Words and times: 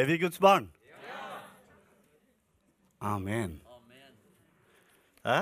Er 0.00 0.06
vi 0.06 0.18
Guds 0.18 0.38
barn? 0.38 0.70
Amen. 3.00 3.60
Hæ? 5.24 5.40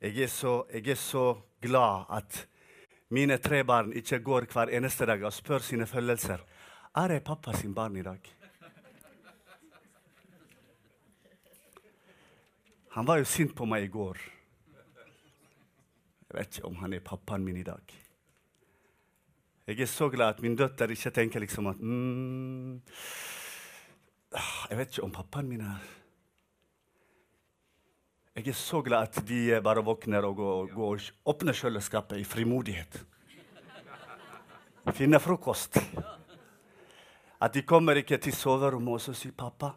Jeg 0.00 0.18
er, 0.22 0.26
så, 0.26 0.64
jeg 0.72 0.88
er 0.88 0.94
så 0.94 1.40
glad 1.60 2.04
at 2.12 2.48
mine 3.08 3.38
tre 3.38 3.64
barn 3.64 3.92
ikke 3.92 4.18
går 4.20 4.44
hver 4.52 4.74
eneste 4.76 5.06
dag 5.06 5.24
og 5.24 5.32
spør 5.32 5.64
sine 5.64 5.86
følelser. 5.86 6.44
Er 6.96 7.12
jeg 7.16 7.24
pappa 7.24 7.56
sin 7.56 7.74
barn 7.74 7.96
i 7.96 8.02
dag? 8.02 8.20
Han 12.90 13.06
var 13.06 13.16
jo 13.16 13.24
sint 13.24 13.56
på 13.56 13.64
meg 13.64 13.88
i 13.88 13.92
går. 13.96 14.20
Jeg 16.28 16.36
vet 16.36 16.56
ikke 16.58 16.68
om 16.68 16.76
han 16.84 16.92
er 16.92 17.00
pappaen 17.00 17.44
min 17.48 17.56
i 17.56 17.64
dag. 17.64 17.96
Jeg 19.66 19.80
er 19.80 19.86
så 19.86 20.08
glad 20.10 20.34
at 20.34 20.40
min 20.42 20.56
døtter 20.58 20.90
ikke 20.90 21.10
tenker 21.14 21.40
liksom 21.40 21.68
at 21.70 21.78
mm, 21.78 22.80
Jeg 24.70 24.78
vet 24.78 24.88
ikke 24.90 25.04
om 25.06 25.12
pappaen 25.14 25.48
min 25.48 25.60
er 25.62 25.84
Jeg 28.34 28.48
er 28.48 28.58
så 28.58 28.80
glad 28.82 29.06
at 29.06 29.28
de 29.28 29.60
bare 29.62 29.84
våkner 29.84 30.26
og 30.26 30.36
går, 30.36 30.72
går 30.74 30.94
og 30.96 31.30
åpner 31.34 31.52
kjøleskapet 31.52 32.16
i 32.18 32.24
frimodighet. 32.24 33.02
Finner 34.96 35.20
frokost. 35.20 35.76
At 37.42 37.54
de 37.54 37.62
kommer 37.62 38.00
ikke 38.00 38.16
til 38.16 38.32
soverommet 38.32 39.08
og 39.08 39.14
sier 39.16 39.32
'Pappa, 39.36 39.74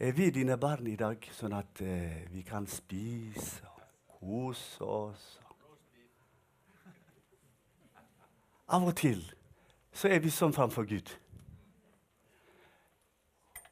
er 0.00 0.12
vi 0.12 0.30
dine 0.30 0.58
barn 0.58 0.86
i 0.86 0.96
dag, 0.96 1.28
sånn 1.32 1.52
at 1.52 1.80
eh, 1.80 2.26
vi 2.32 2.42
kan 2.42 2.66
spise 2.66 3.62
og 3.64 4.18
kose 4.20 4.84
oss?' 4.84 5.45
Av 8.68 8.82
og 8.82 8.96
til 8.98 9.20
så 9.96 10.10
er 10.12 10.20
vi 10.20 10.30
sånn 10.32 10.52
framfor 10.52 10.84
Gud. 10.88 11.08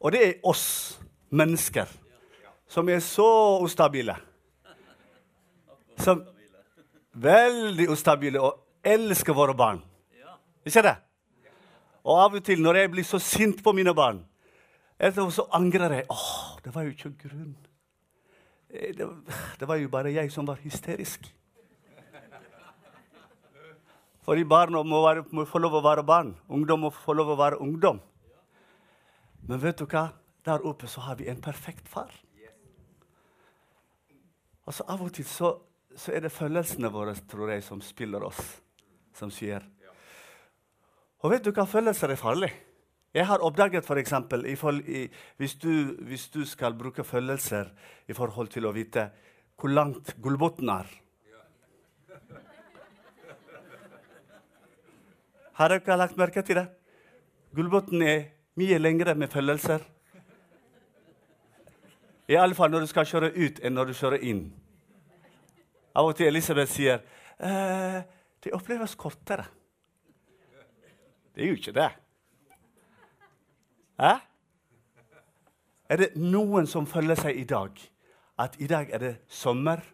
Og 0.00 0.12
det 0.14 0.20
er 0.22 0.46
oss 0.46 0.98
mennesker 1.34 1.90
som 2.70 2.88
er 2.88 3.00
så 3.04 3.26
ustabile. 3.64 4.16
Som 6.00 6.22
veldig 7.14 7.88
ustabile 7.92 8.42
og 8.42 8.62
elsker 8.84 9.36
våre 9.36 9.54
barn. 9.56 9.82
Ikke 10.64 10.82
det? 10.84 10.96
Og 12.04 12.20
av 12.20 12.36
og 12.36 12.44
til 12.44 12.60
når 12.60 12.82
jeg 12.82 12.90
blir 12.92 13.06
så 13.08 13.20
sint 13.22 13.62
på 13.64 13.72
mine 13.72 13.94
barn, 13.96 14.24
så 14.98 15.46
angrer 15.52 16.00
jeg. 16.00 16.06
Åh, 16.10 16.58
det 16.64 16.74
var 16.74 16.84
jo 16.84 16.92
ikke 16.92 17.14
grunn. 17.24 17.56
Det, 18.68 19.08
det 19.60 19.68
var 19.68 19.76
jo 19.76 19.88
bare 19.88 20.12
jeg 20.12 20.32
som 20.32 20.46
var 20.46 20.60
hysterisk. 20.60 21.28
Fordi 24.24 24.44
barna 24.48 24.80
må, 24.82 25.02
være, 25.04 25.24
må, 25.36 25.44
få 25.48 25.60
lov 25.60 25.78
å 25.78 25.84
være 25.84 26.04
barn. 26.06 26.32
Ungdom 26.48 26.86
må 26.86 26.90
få 26.94 27.12
lov 27.16 27.34
å 27.34 27.38
være 27.38 27.60
ungdom. 27.60 28.00
Men 29.44 29.60
vet 29.60 29.82
du 29.82 29.84
hva? 29.84 30.08
Der 30.44 30.64
oppe 30.64 30.88
så 30.88 31.04
har 31.04 31.18
vi 31.20 31.28
en 31.28 31.40
perfekt 31.44 31.88
far. 31.88 32.12
Og 34.64 34.72
så 34.72 34.84
Av 34.88 35.02
og 35.04 35.12
til 35.12 35.28
så, 35.28 35.50
så 35.96 36.12
er 36.16 36.24
det 36.24 36.32
følelsene 36.32 36.88
våre 36.92 37.12
tror 37.28 37.52
jeg, 37.52 37.64
som 37.64 37.82
spiller 37.84 38.24
oss, 38.24 38.40
som 39.16 39.32
sier 39.32 39.64
Og 41.20 41.32
vet 41.32 41.44
du 41.44 41.52
hva 41.52 41.66
følelser 41.68 42.12
er 42.12 42.20
farlig? 42.20 42.50
Jeg 43.14 43.28
har 43.28 43.44
oppdaget 43.44 43.84
f.eks. 43.86 44.12
Hvis, 45.38 45.54
hvis 46.08 46.24
du 46.34 46.42
skal 46.48 46.74
bruke 46.74 47.04
følelser 47.04 47.70
i 48.08 48.16
forhold 48.16 48.50
til 48.52 48.66
å 48.66 48.72
vite 48.74 49.10
hvor 49.60 49.70
langt 49.70 50.16
Gulbotn 50.20 50.72
er 50.72 50.88
Har 55.54 55.70
dere 55.70 55.96
lagt 55.96 56.16
merke 56.18 56.42
til 56.42 56.58
det? 56.58 56.66
Gulbotn 57.54 58.02
er 58.02 58.24
mye 58.58 58.78
lengre 58.80 59.14
med 59.14 59.30
følelser. 59.30 59.82
Iallfall 62.26 62.72
når 62.72 62.82
du 62.82 62.90
skal 62.90 63.06
kjøre 63.06 63.30
ut, 63.36 63.60
enn 63.62 63.76
når 63.76 63.90
du 63.90 63.94
kjører 63.94 64.24
inn. 64.26 64.48
Av 65.94 66.08
og 66.08 66.16
til 66.18 66.26
Elisabeth 66.26 66.72
sier 66.72 67.04
eh, 67.38 68.00
det 68.42 68.54
oppleves 68.56 68.96
kortere. 68.98 69.46
Det 71.34 71.44
er 71.44 71.52
jo 71.52 71.58
ikke 71.60 71.76
det. 71.76 71.90
Hæ? 74.02 74.12
Er 75.86 76.00
det 76.00 76.14
noen 76.18 76.66
som 76.66 76.86
føler 76.90 77.18
seg 77.20 77.38
i 77.38 77.46
dag 77.46 77.78
at 78.42 78.58
i 78.58 78.66
dag 78.66 78.90
er 78.90 79.02
det 79.02 79.14
sommer? 79.30 79.84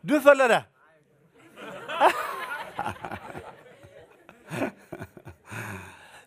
Du 0.00 0.16
føler 0.24 0.48
det? 0.48 0.62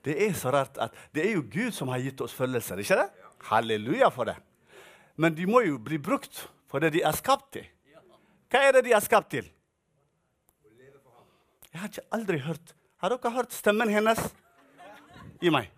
Det 0.03 0.16
er 0.25 0.34
så 0.36 0.52
rart 0.52 0.78
at 0.84 0.96
det 1.16 1.24
er 1.24 1.38
jo 1.38 1.46
Gud 1.47 1.72
som 1.72 1.88
har 1.94 2.02
gitt 2.03 2.19
oss 2.22 2.34
følelser, 2.36 2.81
ikke 2.84 2.97
det? 3.00 3.08
Halleluja 3.47 4.09
for 4.12 4.28
det. 4.28 4.36
Men 5.16 5.36
de 5.36 5.46
må 5.47 5.62
jo 5.64 5.78
bli 5.80 6.00
brukt 6.02 6.47
for 6.68 6.84
det 6.84 6.94
de 6.96 7.03
er 7.06 7.16
skapt 7.16 7.53
til. 7.56 7.68
Hva 8.52 8.59
er 8.68 8.75
det 8.75 8.84
de 8.90 8.94
er 8.96 9.03
skapt 9.03 9.31
til? 9.31 9.47
Jeg 11.74 11.81
har 11.81 11.90
ikke 11.90 12.09
aldri 12.14 12.38
hørt 12.38 12.75
Har 13.02 13.09
dere 13.09 13.31
hørt 13.35 13.52
stemmen 13.52 13.90
hennes? 13.91 14.20
Gi 15.41 15.52
meg. 15.52 15.72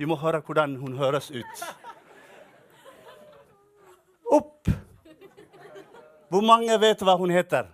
Vi 0.00 0.06
må 0.08 0.16
høre 0.16 0.40
hvordan 0.40 0.78
hun 0.80 0.94
høres 0.96 1.28
ut. 1.28 1.64
Opp! 4.32 4.70
Hvor 6.30 6.46
mange 6.46 6.78
vet 6.80 7.02
hva 7.04 7.18
hun 7.20 7.32
heter? 7.34 7.68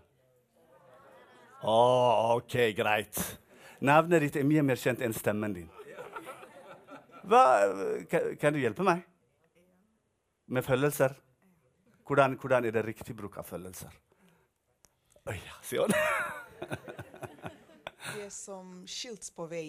Å, 1.62 1.72
oh, 1.72 2.37
OK, 2.37 2.56
greit. 2.77 3.21
Navnet 3.81 4.27
ditt 4.27 4.37
er 4.41 4.49
mye 4.49 4.65
mer 4.65 4.81
kjent 4.81 5.00
enn 5.05 5.15
stemmen 5.17 5.55
din. 5.56 5.71
Hva, 7.27 7.43
kan 8.39 8.55
du 8.55 8.61
hjelpe 8.61 8.84
meg 8.87 9.03
med 10.47 10.65
følelser? 10.65 11.17
Hvordan, 12.06 12.37
hvordan 12.39 12.69
er 12.69 12.77
det 12.77 12.84
riktig 12.87 13.17
bruk 13.19 13.41
av 13.41 13.49
følelser? 13.49 13.91
Oi, 15.27 15.34
ja, 15.34 15.56
sier 15.67 15.89
hun. 15.89 15.97
Vi 18.12 18.23
er 18.23 18.31
som 18.31 18.84
skilt 18.87 19.27
på 19.34 19.49
vei. 19.50 19.67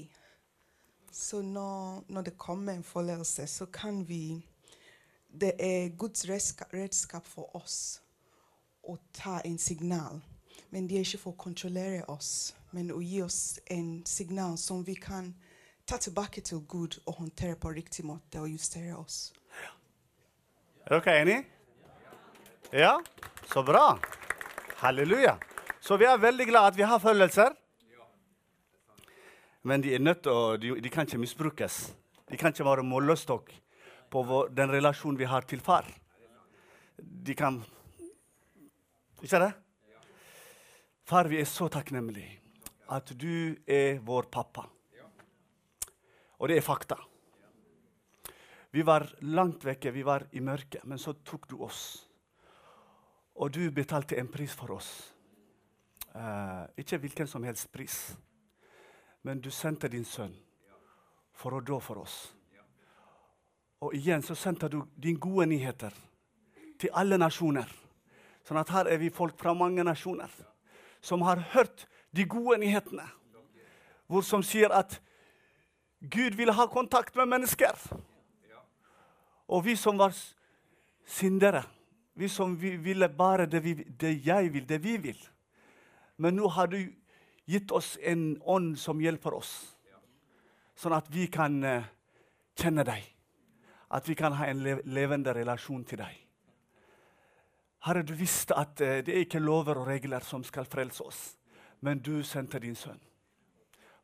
Så 1.09 1.41
når, 1.41 2.03
når, 2.13 2.27
det 2.27 2.37
kommer 2.37 2.75
en 2.75 2.83
følelse, 2.85 3.47
så 3.47 3.65
kan 3.65 4.03
vi 4.07 4.43
Det 5.27 5.55
er 5.59 5.89
Guds 5.97 6.29
redskap 6.29 7.25
for 7.27 7.55
oss 7.55 8.01
å 8.83 8.95
ta 9.13 9.41
en 9.45 9.57
signal. 9.57 10.21
Men 10.69 10.87
de 10.87 10.97
er 10.97 11.05
ikke 11.05 11.21
for 11.21 11.35
å 11.35 11.39
kontrollere 11.39 12.03
oss, 12.11 12.53
men 12.75 12.91
å 12.91 12.99
gi 13.01 13.21
oss 13.23 13.59
en 13.71 14.01
signal 14.05 14.57
som 14.59 14.83
vi 14.83 14.97
kan 14.99 15.31
ta 15.87 15.97
tilbake 15.97 16.41
til 16.43 16.65
Gud 16.67 16.99
og 17.05 17.21
håndtere 17.21 17.55
på 17.55 17.71
riktig 17.71 18.03
måte 18.05 18.41
og 18.43 18.51
justere 18.51 18.97
oss. 18.97 19.31
Er 20.87 20.99
dere 20.99 21.21
enige? 21.21 21.43
Ja? 22.71 22.97
Så 23.47 23.63
bra. 23.63 23.99
Halleluja. 24.81 25.37
Så 25.79 25.97
vi 25.97 26.05
er 26.07 26.19
veldig 26.19 26.47
glad 26.47 26.73
at 26.73 26.77
vi 26.77 26.83
har 26.87 26.99
følelser. 26.99 27.55
Men 29.67 29.83
de 29.83 29.93
er 29.95 30.03
nødt 30.03 30.21
til 30.23 30.31
å, 30.31 30.55
de, 30.59 30.73
de, 30.79 30.91
kan 30.91 31.07
ikke 31.07 31.19
misbrukes. 31.19 31.79
De 32.27 32.39
kan 32.39 32.51
ikke 32.51 32.67
være 32.67 32.83
målestokk 32.87 33.51
på 34.11 34.23
vår, 34.23 34.51
den 34.55 34.71
relasjonen 34.71 35.19
vi 35.19 35.27
har 35.27 35.47
til 35.47 35.63
far. 35.63 35.87
De 36.97 37.35
kan 37.35 37.59
Ikke 39.23 39.39
det? 39.41 39.53
Far, 41.07 41.25
vi 41.25 41.37
er 41.39 41.45
så 41.47 41.69
takknemlige 41.71 42.33
at 42.91 43.13
du 43.15 43.55
er 43.63 44.01
vår 44.03 44.25
pappa. 44.27 44.65
Og 46.35 46.49
det 46.51 46.57
er 46.59 46.65
fakta. 46.65 46.97
Vi 48.75 48.83
var 48.83 49.05
langt 49.23 49.63
vekke, 49.63 49.93
vi 49.95 50.03
var 50.03 50.25
i 50.35 50.41
mørket, 50.43 50.83
men 50.83 50.99
så 50.99 51.13
tok 51.23 51.47
du 51.47 51.61
oss. 51.63 52.09
Og 53.39 53.53
du 53.55 53.71
betalte 53.71 54.17
en 54.19 54.27
pris 54.27 54.51
for 54.51 54.73
oss. 54.75 54.89
Uh, 56.11 56.67
ikke 56.75 56.99
hvilken 56.99 57.31
som 57.31 57.47
helst 57.47 57.71
pris, 57.71 57.95
men 59.23 59.39
du 59.39 59.47
sendte 59.47 59.87
din 59.87 60.03
sønn 60.03 60.35
for 61.31 61.55
å 61.55 61.63
dø 61.63 61.79
for 61.79 62.03
oss. 62.03 62.17
Og 63.79 63.95
igjen 63.95 64.27
så 64.27 64.35
sendte 64.35 64.67
du 64.67 64.81
dine 64.91 65.23
gode 65.23 65.47
nyheter 65.53 65.95
til 66.75 66.91
alle 66.91 67.15
nasjoner. 67.15 67.71
Sånn 68.43 68.59
at 68.59 68.75
her 68.75 68.91
er 68.91 68.99
vi 68.99 69.13
folk 69.23 69.39
fra 69.39 69.55
mange 69.55 69.87
nasjoner 69.87 70.35
som 71.01 71.21
har 71.21 71.41
hørt 71.53 71.87
de 72.15 72.25
gode 72.25 72.57
nyhetene, 72.61 73.05
hvor 74.07 74.23
som 74.25 74.43
sier 74.43 74.71
at 74.73 74.99
Gud 76.01 76.37
ville 76.37 76.53
ha 76.53 76.67
kontakt 76.69 77.15
med 77.15 77.25
mennesker. 77.25 77.73
Og 79.47 79.65
vi 79.65 79.75
som 79.75 79.97
var 79.97 80.15
syndere, 81.05 81.63
vi 82.13 82.27
som 82.29 82.55
ville 82.61 83.09
bare 83.09 83.45
det, 83.45 83.63
vi, 83.63 83.73
det 83.73 84.27
jeg 84.27 84.53
vil, 84.53 84.69
det 84.69 84.83
vi 84.83 84.97
vil. 84.97 85.19
Men 86.17 86.35
nå 86.35 86.47
har 86.47 86.67
du 86.67 86.79
gitt 87.45 87.71
oss 87.71 87.95
en 88.01 88.41
ånd 88.41 88.75
som 88.79 89.01
hjelper 89.01 89.37
oss, 89.37 89.53
sånn 90.77 90.95
at 90.97 91.07
vi 91.13 91.27
kan 91.31 91.61
uh, 91.63 91.85
kjenne 92.57 92.85
deg. 92.85 93.05
At 93.93 94.09
vi 94.09 94.17
kan 94.19 94.35
ha 94.35 94.49
en 94.49 94.65
levende 94.83 95.33
relasjon 95.33 95.85
til 95.87 96.01
deg. 96.01 96.26
Herre, 97.85 98.01
du 98.03 98.13
visste 98.17 98.55
at 98.57 98.81
uh, 98.81 98.97
det 99.05 99.13
er 99.13 99.25
ikke 99.25 99.43
lover 99.43 99.77
og 99.77 99.87
regler 99.87 100.25
som 100.25 100.43
skal 100.43 100.65
frelse 100.65 101.03
oss, 101.03 101.21
men 101.81 102.01
du 102.01 102.23
sendte 102.25 102.59
din 102.59 102.75
sønn 102.75 102.99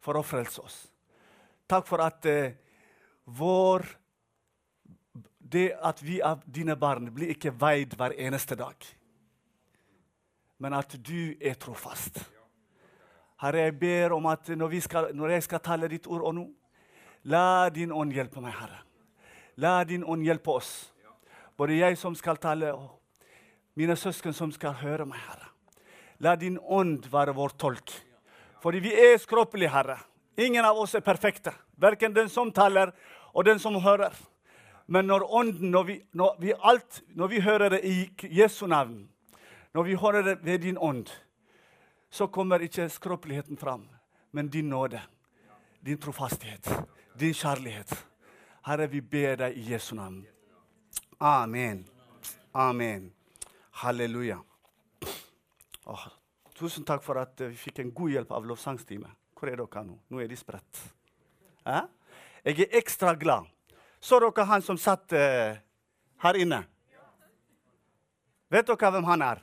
for 0.03 0.19
å 0.19 0.23
frelse 0.25 0.61
oss. 0.61 0.77
takk 1.67 1.87
for 1.87 2.03
at 2.03 2.25
eh, 2.25 2.53
vår 3.25 3.85
Det 5.53 5.71
at 5.81 6.01
vi 6.01 6.21
av 6.21 6.41
dine 6.45 6.75
barn, 6.75 7.11
blir 7.13 7.29
ikke 7.29 7.51
veid 7.51 7.93
hver 7.95 8.15
eneste 8.17 8.55
dag. 8.55 8.73
Men 10.57 10.73
at 10.73 10.95
du 10.97 11.35
er 11.39 11.53
trofast. 11.53 12.17
Herre, 13.37 13.67
jeg 13.67 13.75
ber 13.79 14.15
om 14.15 14.25
at 14.31 14.49
når, 14.49 14.79
skal, 14.79 15.09
når 15.13 15.35
jeg 15.35 15.43
skal 15.43 15.59
tale 15.59 15.89
ditt 15.91 16.07
ord 16.07 16.23
og 16.23 16.33
nå, 16.35 16.47
la 17.23 17.69
din 17.69 17.91
ånd 17.91 18.15
hjelpe 18.15 18.41
meg, 18.41 18.55
Herre. 18.55 18.79
La 19.61 19.83
din 19.83 20.03
ånd 20.03 20.25
hjelpe 20.25 20.55
oss. 20.55 20.71
Både 21.57 21.77
jeg 21.77 21.99
som 21.99 22.15
skal 22.15 22.39
tale, 22.41 22.71
og 22.73 23.02
mine 23.75 23.95
søsken 23.95 24.33
som 24.33 24.51
skal 24.51 24.75
høre 24.81 25.05
meg, 25.05 25.19
Herre. 25.27 25.49
La 26.19 26.35
din 26.35 26.59
ånd 26.61 27.07
være 27.11 27.33
vår 27.35 27.55
tolk. 27.59 27.93
Fordi 28.61 28.79
vi 28.79 28.93
er 28.95 29.17
skråpelige, 29.19 29.71
Herre. 29.73 29.97
Ingen 30.37 30.65
av 30.65 30.77
oss 30.79 30.95
er 30.95 31.03
perfekte. 31.05 31.51
Verken 31.77 32.13
den 32.13 32.29
som 32.29 32.51
taler, 32.51 32.93
og 33.33 33.45
den 33.45 33.59
som 33.59 33.75
hører. 33.81 34.13
Men 34.87 35.07
når 35.07 35.25
ånden, 35.33 35.71
når 35.71 35.83
vi, 35.83 35.97
når 36.13 36.35
vi, 36.39 36.53
alt, 36.63 37.01
når 37.07 37.27
vi 37.27 37.41
hører 37.41 37.69
det 37.69 37.81
i 37.83 37.95
Jesu 38.39 38.65
navn, 38.67 39.09
når 39.73 39.83
vi 39.83 39.95
hører 39.95 40.21
det 40.21 40.37
ved 40.45 40.59
din 40.59 40.77
ånd, 40.77 41.07
så 42.09 42.27
kommer 42.27 42.61
ikke 42.61 42.89
skråpeligheten 42.89 43.57
fram, 43.57 43.87
men 44.31 44.49
din 44.49 44.69
nåde, 44.69 45.01
din 45.85 45.97
trofasthet, 45.97 46.69
din 47.19 47.33
kjærlighet. 47.33 48.05
Herre, 48.65 48.87
vi 48.87 49.01
ber 49.01 49.35
deg 49.35 49.57
i 49.57 49.71
Jesu 49.73 49.95
navn. 49.95 50.21
Amen. 51.19 51.87
Amen. 52.53 53.11
Halleluja. 53.81 54.37
Åh, 55.85 56.05
tusen 56.53 56.85
takk 56.85 57.03
for 57.03 57.19
at 57.21 57.41
vi 57.41 57.55
fikk 57.57 57.81
en 57.81 57.93
god 57.95 58.13
hjelp 58.13 58.31
av 58.37 58.45
lovsangstime. 58.47 59.09
Hvor 59.33 59.49
er 59.51 59.59
dere 59.59 59.83
nå? 59.87 59.97
Nå 60.13 60.21
er 60.21 60.29
de 60.29 60.37
spredt. 60.39 60.83
Eh? 61.65 61.87
Jeg 62.45 62.67
er 62.67 62.77
ekstra 62.79 63.15
glad. 63.19 63.49
Så 63.99 64.19
dere 64.21 64.45
han 64.47 64.61
som 64.61 64.77
satt 64.79 65.15
eh, 65.17 65.57
her 66.23 66.39
inne? 66.39 66.61
Vet 68.53 68.69
dere 68.69 68.93
hvem 68.93 69.09
han 69.09 69.25
er? 69.25 69.41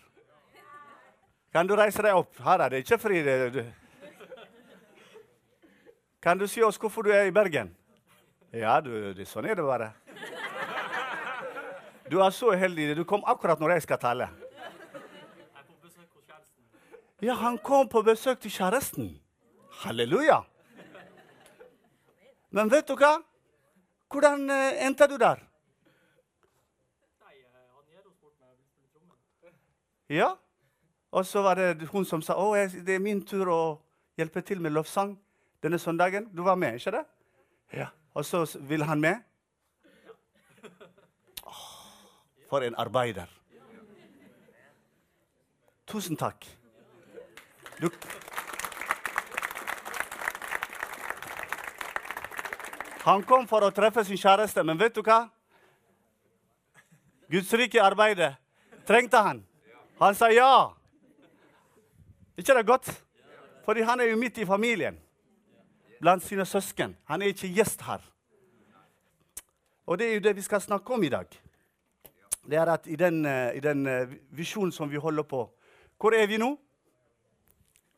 Kan 1.50 1.66
du 1.66 1.74
reise 1.74 2.02
deg 2.06 2.14
opp? 2.14 2.36
Her 2.46 2.62
er 2.62 2.70
det 2.70 2.84
ikke 2.84 3.00
fri. 3.02 3.22
Det, 3.26 3.64
kan 6.22 6.38
du 6.38 6.46
si 6.46 6.62
oss 6.62 6.78
hvorfor 6.78 7.02
du 7.02 7.10
er 7.10 7.26
i 7.26 7.34
Bergen? 7.34 7.72
Ja, 8.54 8.78
du, 8.84 8.92
sånn 9.26 9.48
er 9.50 9.58
det 9.58 9.66
bare. 9.66 9.90
Du 12.10 12.18
er 12.18 12.30
så 12.34 12.50
heldig. 12.58 12.96
Du 12.96 13.04
kom 13.04 13.22
akkurat 13.26 13.60
når 13.60 13.76
jeg 13.76 13.82
skal 13.86 13.98
tale. 14.02 14.28
Ja, 17.22 17.34
han 17.34 17.58
kom 17.58 17.88
på 17.88 18.02
besøk 18.02 18.40
til 18.40 18.50
kjæresten. 18.50 19.12
Halleluja. 19.84 20.40
Men 22.50 22.70
vet 22.72 22.88
du 22.88 22.96
hva? 22.98 23.18
Hvordan 24.10 24.50
uh, 24.50 24.86
endte 24.86 25.06
du 25.06 25.16
der? 25.20 25.44
Ja. 30.10 30.32
Og 31.10 31.26
så 31.26 31.42
var 31.42 31.54
det 31.54 31.88
hun 31.92 32.04
som 32.04 32.22
sa 32.22 32.34
å, 32.38 32.50
det 32.54 32.94
er 32.94 33.02
min 33.02 33.22
tur 33.26 33.48
å 33.50 33.62
hjelpe 34.18 34.42
til 34.46 34.60
med 34.62 34.74
lovsang 34.74 35.14
denne 35.62 35.78
søndagen. 35.78 36.26
Du 36.34 36.42
var 36.42 36.58
med, 36.58 36.78
ikke 36.78 36.96
det? 36.98 37.04
Ja. 37.72 37.90
Og 38.14 38.24
så 38.26 38.42
vil 38.66 38.82
han 38.82 39.00
med? 39.00 39.22
Oh, 41.46 41.60
for 42.50 42.66
en 42.66 42.74
arbeider. 42.74 43.30
Tusen 45.86 46.16
takk. 46.16 46.46
Du 47.80 47.90
Han 53.00 53.22
kom 53.24 53.46
for 53.48 53.64
å 53.64 53.70
treffe 53.72 54.04
sin 54.04 54.18
kjæreste, 54.20 54.62
men 54.62 54.78
vet 54.78 54.94
du 54.94 55.00
hva? 55.00 55.22
Guds 57.32 57.52
rike 57.56 57.80
arbeidet 57.80 58.34
trengte 58.86 59.22
han. 59.24 59.40
Han 60.00 60.14
sa 60.14 60.28
ja. 60.30 60.74
ikke 62.36 62.54
det 62.58 62.66
godt? 62.66 62.90
Fordi 63.64 63.86
han 63.88 64.00
er 64.00 64.12
jo 64.12 64.18
midt 64.20 64.38
i 64.38 64.46
familien. 64.46 64.98
Blant 66.00 66.24
sine 66.24 66.44
søsken. 66.44 66.96
Han 67.08 67.22
er 67.22 67.32
ikke 67.32 67.48
gjest 67.54 67.82
her. 67.88 68.04
Og 69.86 69.98
det 69.98 70.08
er 70.08 70.14
jo 70.14 70.24
det 70.28 70.36
vi 70.36 70.44
skal 70.44 70.60
snakke 70.60 70.94
om 70.94 71.02
i 71.02 71.12
dag. 71.12 71.26
Det 72.48 72.56
er 72.56 72.72
at 72.72 72.86
i 72.86 72.96
den, 72.96 73.24
eh, 73.26 73.56
i 73.56 73.60
den 73.60 73.86
eh, 73.86 74.08
visjonen 74.30 74.72
som 74.72 74.90
vi 74.90 74.96
holder 74.96 75.22
på 75.22 75.44
Hvor 76.00 76.14
er 76.16 76.26
vi 76.26 76.36
nå? 76.36 76.56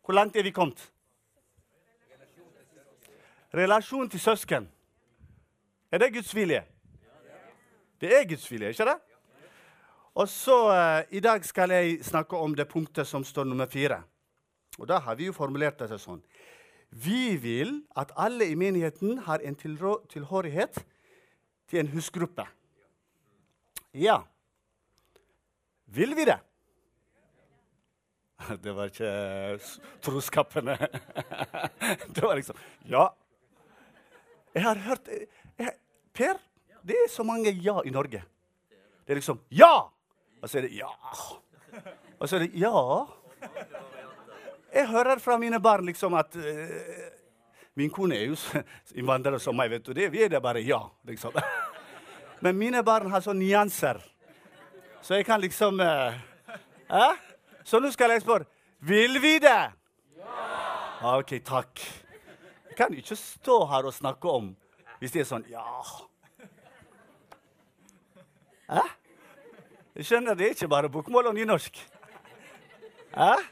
Hvor 0.05 0.15
langt 0.15 0.37
er 0.37 0.43
vi 0.43 0.50
kommet? 0.50 0.93
Relasjon 3.55 4.09
til 4.09 4.21
søsken. 4.21 4.69
Er 5.93 5.99
det 5.99 6.15
Guds 6.15 6.35
vilje? 6.35 6.65
Det 8.00 8.11
er 8.19 8.29
Guds 8.29 8.50
vilje, 8.50 8.69
ikke 8.69 8.85
det? 8.85 8.99
Og 10.15 10.29
så 10.29 10.56
uh, 10.69 11.17
I 11.17 11.21
dag 11.21 11.45
skal 11.45 11.71
jeg 11.71 12.05
snakke 12.05 12.37
om 12.37 12.55
det 12.55 12.69
punktet 12.69 13.06
som 13.06 13.25
står 13.25 13.45
nummer 13.45 13.67
fire. 13.67 14.03
Og 14.79 14.88
Da 14.88 14.99
har 14.99 15.15
vi 15.15 15.27
jo 15.27 15.33
formulert 15.33 15.79
det 15.79 16.00
sånn. 16.00 16.23
Vi 16.91 17.37
vil 17.37 17.83
at 17.97 18.12
alle 18.17 18.49
i 18.49 18.56
menigheten 18.56 19.19
har 19.29 19.41
en 19.45 19.55
tilhørighet 19.55 20.83
til 21.69 21.81
en 21.81 21.93
husgruppe. 21.93 22.45
Ja. 23.95 24.23
Vil 25.94 26.15
vi 26.15 26.25
det? 26.25 26.39
Det 28.62 28.73
var 28.73 28.89
ikke 28.91 29.59
troskapene. 30.03 30.77
Det 32.15 32.23
var 32.23 32.37
liksom 32.37 32.56
Ja. 32.89 33.11
Jeg 34.55 34.62
har 34.62 34.81
hørt 34.85 35.09
jeg, 35.09 35.71
Per, 36.12 36.37
det 36.85 36.97
er 36.97 37.09
så 37.09 37.25
mange 37.25 37.50
ja 37.65 37.81
i 37.85 37.91
Norge. 37.91 38.21
Det 39.06 39.15
er 39.15 39.21
liksom 39.21 39.41
ja! 39.49 39.89
Og 40.43 40.50
så 40.50 40.59
er 40.59 40.67
det 40.67 40.75
ja. 40.77 40.91
Og 42.19 42.29
så 42.29 42.37
er 42.37 42.45
det 42.45 42.50
ja. 42.61 43.06
Jeg 44.73 44.88
hører 44.88 45.21
fra 45.21 45.38
mine 45.38 45.61
barn 45.61 45.87
liksom 45.87 46.15
at 46.15 46.37
uh, 46.37 47.09
Min 47.75 47.91
kone 47.91 48.17
er 48.17 48.33
jo 48.33 48.37
innvandrer 49.00 49.38
som 49.41 49.56
meg, 49.56 49.71
vet 49.73 49.85
du. 49.87 49.93
Det, 49.97 50.11
vi 50.12 50.25
er 50.25 50.29
det 50.29 50.43
bare 50.45 50.61
ja, 50.61 50.83
liksom. 51.09 51.37
Men 52.45 52.59
mine 52.59 52.83
barn 52.85 53.09
har 53.12 53.25
sånne 53.25 53.41
nyanser. 53.41 54.03
Så 55.02 55.19
jeg 55.19 55.26
kan 55.26 55.40
liksom 55.43 55.81
eh, 55.81 56.14
eh? 56.90 57.22
Så 57.64 57.81
nå 57.82 57.90
skal 57.90 58.14
jeg 58.14 58.22
spørre 58.22 58.46
Vil 58.87 59.19
vi 59.22 59.38
det? 59.43 59.72
Ja. 60.19 61.16
OK, 61.19 61.34
takk. 61.44 61.81
Jeg 62.69 62.76
kan 62.78 62.94
ikke 62.94 63.16
stå 63.19 63.64
her 63.66 63.87
og 63.90 63.94
snakke 63.94 64.31
om 64.31 64.52
hvis 65.02 65.14
det 65.14 65.25
er 65.25 65.26
sånn 65.26 65.47
Ja. 65.50 65.64
Eh? 68.71 68.92
Jeg 69.99 70.06
skjønner 70.09 70.38
det 70.38 70.47
er 70.47 70.54
ikke 70.54 70.71
bare 70.71 70.88
bokmål 70.88 71.32
og 71.32 71.35
nynorsk. 71.37 71.82
Eh? 73.12 73.42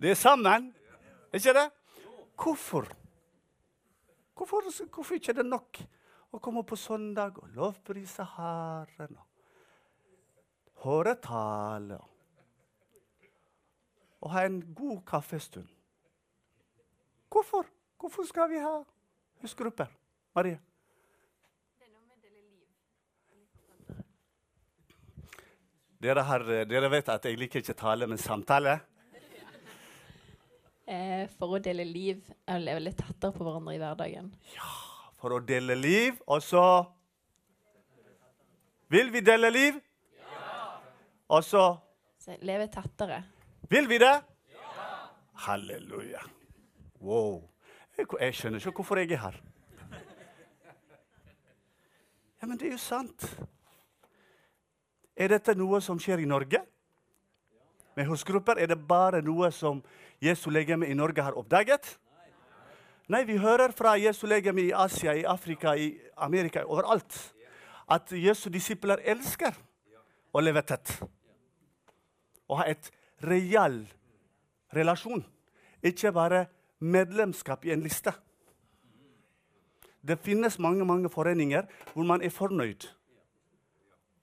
Det 0.00 0.10
er 0.10 0.18
sammen, 0.18 0.70
ikke 1.34 1.52
det? 1.58 1.66
Hvorfor? 2.38 2.86
Hvorfor, 4.34 4.70
hvorfor 4.94 5.18
ikke 5.18 5.34
er 5.34 5.42
det 5.42 5.46
nok 5.46 5.82
å 6.32 6.40
komme 6.40 6.64
på 6.64 6.78
søndag 6.80 7.36
og 7.42 7.52
lovprise 7.56 8.24
Herren 8.36 9.18
og 9.20 9.28
høre 10.82 11.14
tale 11.22 12.00
og 14.22 14.30
ha 14.30 14.44
en 14.46 14.60
god 14.74 15.00
kaffestund? 15.06 15.68
Hvorfor? 17.32 17.66
Hvorfor 17.98 18.26
skal 18.26 18.50
vi 18.50 18.60
ha 18.62 18.76
husgrupper? 19.42 19.90
Marie? 20.34 20.60
Dere, 26.02 26.22
har, 26.26 26.42
dere, 26.66 26.88
vet 26.90 27.10
at 27.14 27.26
jeg 27.28 27.38
liker 27.38 27.62
ikke 27.62 27.76
tale, 27.78 28.08
men 28.10 28.18
samtale. 28.18 28.80
Eh, 30.82 31.28
for 31.38 31.54
å 31.54 31.60
dele 31.62 31.84
liv 31.86 32.24
og 32.26 32.58
leve 32.58 32.82
litt 32.82 32.98
tettere 32.98 33.30
på 33.36 33.46
hverandre 33.46 33.76
i 33.76 33.78
hverdagen. 33.78 34.32
Ja, 34.56 34.70
for 35.22 35.36
å 35.36 35.38
dele 35.46 35.78
liv, 35.78 36.18
og 36.26 36.42
så 36.42 36.66
Vil 38.92 39.08
vi 39.08 39.22
dele 39.24 39.48
liv? 39.48 39.78
Ja. 40.18 40.80
Og 41.32 41.44
så 41.46 41.62
Leve 42.44 42.68
tettere. 42.70 43.22
Vil 43.70 43.88
vi 43.88 43.96
det? 43.98 44.12
Ja. 44.52 44.82
Halleluja. 45.46 46.20
Wow. 47.00 47.40
Jeg 47.98 48.36
skjønner 48.36 48.60
ikke 48.60 48.82
hvorfor 48.82 49.00
jeg 49.00 49.10
er 49.16 49.22
her. 49.24 49.40
Ja, 52.42 52.46
Men 52.46 52.58
det 52.60 52.68
er 52.68 52.76
jo 52.76 52.78
sant. 52.78 53.26
Er 55.16 55.32
dette 55.34 55.56
noe 55.58 55.80
som 55.82 55.98
skjer 55.98 56.22
i 56.22 56.28
Norge? 56.28 56.62
Med 57.96 58.06
husgrupper 58.06 58.60
er 58.60 58.70
det 58.70 58.78
bare 58.86 59.22
noe 59.22 59.50
som 59.50 59.82
Jesu 60.22 60.50
legeme 60.50 60.86
i 60.86 60.94
Norge 60.94 61.22
har 61.22 61.38
oppdaget? 61.38 61.96
Nei, 63.12 63.26
vi 63.28 63.34
hører 63.36 63.74
fra 63.76 63.92
Jesu 64.00 64.24
legeme 64.26 64.62
i 64.62 64.70
Asia, 64.72 65.12
i 65.12 65.24
Afrika, 65.28 65.74
i 65.76 65.90
Amerika, 66.16 66.62
overalt 66.64 67.12
at 67.92 68.08
Jesu 68.16 68.46
disipler 68.48 69.02
elsker 69.04 69.52
å 70.32 70.40
leve 70.40 70.62
tett. 70.64 70.94
Å 72.48 72.56
ha 72.62 72.66
et 72.72 72.88
real 73.28 73.82
relasjon. 74.72 75.20
Ikke 75.84 76.14
bare 76.16 76.46
medlemskap 76.80 77.68
i 77.68 77.74
en 77.76 77.84
liste. 77.84 78.14
Det 80.00 80.16
finnes 80.24 80.56
mange 80.58 80.88
mange 80.88 81.12
foreninger 81.12 81.68
hvor 81.92 82.08
man 82.08 82.24
er 82.24 82.32
fornøyd. 82.32 82.88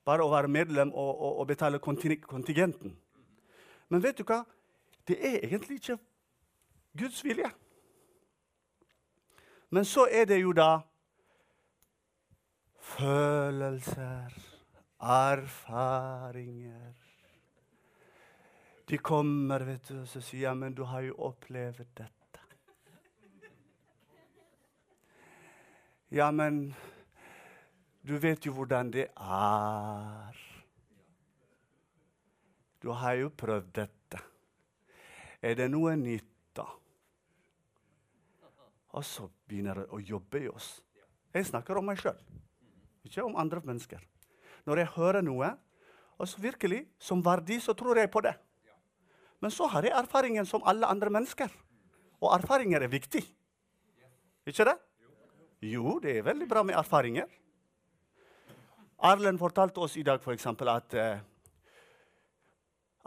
Bare 0.02 0.26
å 0.26 0.34
være 0.34 0.50
medlem 0.50 0.96
og, 0.98 1.14
og, 1.14 1.40
og 1.44 1.48
betale 1.54 1.78
kontingenten. 1.78 2.98
Men 3.90 4.02
vet 4.02 4.18
du 4.18 4.26
hva? 4.26 4.42
Det 5.06 5.22
er 5.22 5.44
egentlig 5.46 5.84
ikke 5.84 6.02
Guds 6.98 7.22
vilje. 7.24 7.54
Men 9.70 9.86
så 9.86 10.08
er 10.12 10.26
det 10.26 10.40
jo 10.42 10.54
da 10.54 10.80
følelser, 12.90 14.34
erfaringer 15.00 16.94
De 18.90 18.98
kommer, 18.98 19.64
vet 19.68 19.90
du, 19.90 20.00
og 20.02 20.08
så 20.10 20.22
sier 20.22 20.48
ja, 20.48 20.54
men 20.58 20.74
du 20.74 20.82
har 20.90 21.06
jo 21.06 21.14
opplevd 21.30 21.86
dette. 22.00 22.42
Ja, 26.10 26.32
men 26.32 26.74
du 28.02 28.18
vet 28.18 28.46
jo 28.46 28.56
hvordan 28.58 28.90
det 28.90 29.06
er. 29.14 30.40
Du 32.82 32.90
har 32.98 33.14
jo 33.14 33.30
prøvd 33.30 33.70
dette. 33.76 34.24
Er 35.42 35.54
det 35.56 35.70
noe 35.70 35.94
nytt? 35.96 36.39
Og 38.98 39.06
så 39.06 39.28
begynner 39.48 39.84
det 39.84 39.88
å 39.94 40.00
jobbe 40.02 40.42
i 40.44 40.50
oss. 40.50 40.80
Jeg 41.34 41.46
snakker 41.46 41.78
om 41.78 41.86
meg 41.86 42.00
sjøl, 42.02 42.18
ikke 43.06 43.24
om 43.26 43.38
andre 43.38 43.62
mennesker. 43.66 44.02
Når 44.66 44.82
jeg 44.82 44.94
hører 44.96 45.26
noe, 45.26 45.52
og 46.20 46.28
så 46.28 46.42
virkelig 46.42 46.84
som 47.00 47.22
verdi, 47.24 47.60
så 47.62 47.76
tror 47.78 48.02
jeg 48.02 48.12
på 48.12 48.24
det. 48.26 48.34
Men 49.40 49.54
så 49.56 49.70
har 49.72 49.86
jeg 49.86 49.96
erfaringen 49.96 50.46
som 50.46 50.66
alle 50.68 50.90
andre 50.90 51.14
mennesker. 51.14 51.52
Og 52.20 52.34
erfaringer 52.36 52.84
er 52.84 52.92
viktig. 52.92 53.22
Ikke 54.50 54.66
det? 54.68 54.76
Jo, 55.70 56.00
det 56.04 56.18
er 56.18 56.28
veldig 56.28 56.48
bra 56.50 56.64
med 56.64 56.76
erfaringer. 56.76 57.30
Erlend 59.00 59.40
fortalte 59.40 59.80
oss 59.80 59.96
i 59.96 60.04
dag 60.04 60.20
eksempel, 60.34 60.68
at 60.68 60.94
uh, 60.94 61.20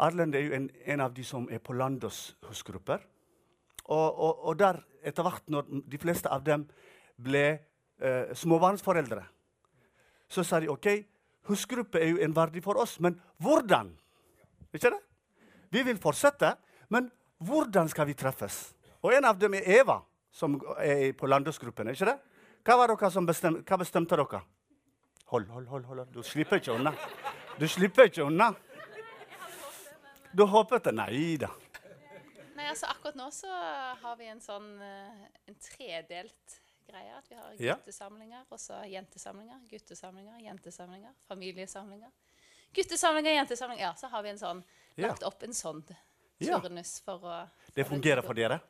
Erlend 0.07 0.35
er 0.35 0.47
jo 0.47 0.55
en, 0.57 0.71
en 0.87 1.01
av 1.05 1.13
de 1.13 1.25
som 1.25 1.49
er 1.53 1.61
på 1.61 1.77
landets 1.77 2.31
husgrupper. 2.49 3.05
Og, 3.91 4.19
og, 4.19 4.45
og 4.49 4.59
der, 4.59 4.79
etter 5.03 5.27
hvert, 5.27 5.47
når 5.51 5.71
de 5.91 6.01
fleste 6.01 6.31
av 6.31 6.45
dem 6.47 6.67
ble 7.23 7.47
eh, 7.53 8.35
småbarnsforeldre, 8.39 9.25
så 10.33 10.45
sa 10.47 10.61
de 10.63 10.71
OK, 10.73 10.89
husgruppe 11.51 12.01
er 12.01 12.15
jo 12.15 12.23
en 12.25 12.37
verdi 12.37 12.63
for 12.65 12.79
oss, 12.81 12.99
men 13.03 13.19
hvordan? 13.43 13.91
Ikke 14.73 14.93
det? 14.95 15.03
Vi 15.73 15.83
vil 15.85 15.99
fortsette, 16.01 16.55
men 16.93 17.11
hvordan 17.43 17.91
skal 17.91 18.09
vi 18.09 18.17
treffes? 18.17 18.73
Og 19.03 19.13
en 19.17 19.27
av 19.27 19.39
dem 19.41 19.57
er 19.59 19.69
Eva, 19.81 19.99
som 20.33 20.57
er 20.81 21.11
på 21.19 21.29
landhusgruppen, 21.29 21.91
ikke 21.93 22.09
det? 22.09 22.19
Hva 22.63 22.77
var 22.79 22.93
dere 22.93 23.11
som 23.11 23.27
bestem, 23.27 23.59
hva 23.67 23.79
bestemte 23.81 24.17
dere? 24.17 24.43
Hold, 25.33 25.49
hold, 25.49 25.67
hold. 25.67 25.85
hold. 25.89 26.05
Du 26.13 26.23
slipper 26.23 26.61
ikke 26.61 26.77
unna. 26.77 26.93
Du 27.59 27.67
slipper 27.69 28.07
ikke 28.07 28.27
unna. 28.29 28.53
Du 30.33 30.45
håpet 30.47 30.85
det? 30.85 30.95
Nei 30.97 31.37
da. 31.41 31.49
Nei, 32.63 32.69
altså 32.71 32.87
Akkurat 32.87 33.17
nå 33.19 33.25
så 33.35 33.49
har 34.03 34.19
vi 34.21 34.29
en 34.31 34.41
sånn 34.43 34.67
eh, 34.87 35.23
en 35.51 35.57
tredelt 35.59 36.59
greie. 36.87 37.11
At 37.17 37.27
vi 37.31 37.35
har 37.39 37.57
guttesamlinger 37.59 38.45
og 38.55 38.61
så 38.63 38.79
jentesamlinger. 38.87 39.65
Guttesamlinger, 39.71 40.37
jentesamlinger, 40.45 41.17
familiesamlinger. 41.27 42.13
Guttesamlinger, 42.77 43.35
jentesamlinger. 43.41 43.83
Ja, 43.89 43.93
så 43.99 44.13
har 44.13 44.23
vi 44.23 44.31
en 44.31 44.39
sånn, 44.39 44.63
lagt 45.03 45.27
opp 45.27 45.43
en 45.43 45.57
sånn 45.57 45.83
Ja. 46.43 46.61
turnus 46.61 47.01
for 47.05 47.23
å 47.27 47.35
Det 47.75 47.85
fungerer 47.87 48.23
for 48.23 48.35
dere? 48.35 48.61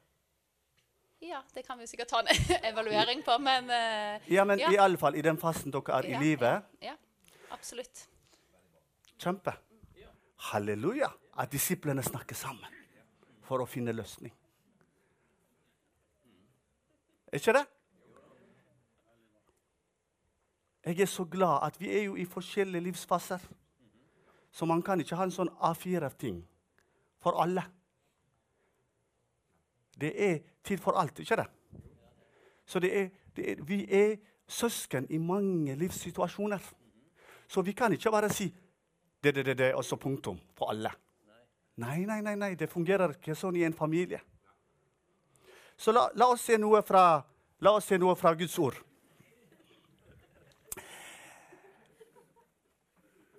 Ja, 1.21 1.43
det 1.55 1.63
kan 1.67 1.79
vi 1.79 1.87
sikkert 1.87 2.09
ta 2.09 2.21
en 2.21 2.27
evaluering 2.73 3.23
på, 3.23 3.39
men 3.39 3.71
uh, 3.71 4.19
Ja, 4.27 4.45
men 4.45 4.59
Ja. 4.59 4.73
i 4.73 4.79
alle 4.79 4.99
fall 4.99 5.17
i 5.17 5.23
den 5.23 5.37
fasen 5.37 5.71
dere 5.71 6.01
er 6.01 6.09
i 6.09 6.13
ja, 6.17 6.21
livet. 6.21 6.65
Ja, 6.81 6.97
absolutt. 7.51 8.09
Kjempe. 9.19 9.53
Halleluja. 10.51 11.13
At 11.37 11.53
disiplene 11.53 12.03
snakker 12.03 12.35
sammen 12.35 12.82
for 13.53 13.61
å 13.61 13.69
finne 13.69 13.93
løsning. 13.93 14.33
Er 17.29 17.41
ikke 17.41 17.53
det? 17.59 17.67
Jeg 20.83 21.05
er 21.05 21.11
så 21.11 21.27
glad 21.29 21.67
at 21.69 21.77
vi 21.81 21.91
er 21.93 22.07
jo 22.07 22.17
i 22.17 22.25
forskjellige 22.25 22.87
livsfaser. 22.89 23.45
Så 24.53 24.67
man 24.69 24.81
kan 24.83 25.01
ikke 25.01 25.17
ha 25.21 25.29
en 25.29 25.35
sånn 25.35 25.53
A4-ting 25.69 26.41
for 27.23 27.37
alle. 27.45 27.65
Det 30.01 30.11
er 30.17 30.41
tid 30.65 30.81
for 30.81 30.97
alt, 30.99 31.21
ikke 31.21 31.39
det? 31.43 31.47
Så 32.67 32.81
det 32.81 32.91
er, 32.99 33.09
det 33.37 33.51
er, 33.51 33.63
vi 33.69 33.83
er 33.85 34.17
søsken 34.49 35.07
i 35.13 35.21
mange 35.21 35.77
livssituasjoner. 35.77 36.73
Så 37.49 37.63
vi 37.63 37.77
kan 37.77 37.93
ikke 37.93 38.11
bare 38.13 38.33
si 38.33 38.49
det, 39.23 39.35
det, 39.35 39.45
det, 39.45 39.59
det, 39.59 39.75
og 39.77 39.85
så 39.85 40.01
punktum 40.01 40.41
for 40.57 40.73
alle. 40.73 40.91
Nei, 41.81 42.05
nei, 42.05 42.21
nei, 42.21 42.35
nei, 42.37 42.55
det 42.55 42.69
fungerer 42.69 43.15
ikke 43.17 43.37
sånn 43.39 43.57
i 43.57 43.65
en 43.65 43.73
familie. 43.73 44.21
Så 45.77 45.93
la, 45.93 46.11
la, 46.15 46.29
oss, 46.29 46.45
se 46.45 46.59
fra, 46.87 47.05
la 47.61 47.73
oss 47.73 47.89
se 47.89 47.99
noe 47.99 48.15
fra 48.17 48.35
Guds 48.37 48.59
ord. 48.61 48.77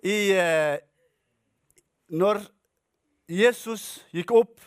I, 0.03 0.33
eh, 0.35 0.79
når 2.09 2.41
Jesus 3.29 4.03
gikk 4.11 4.33
opp, 4.35 4.57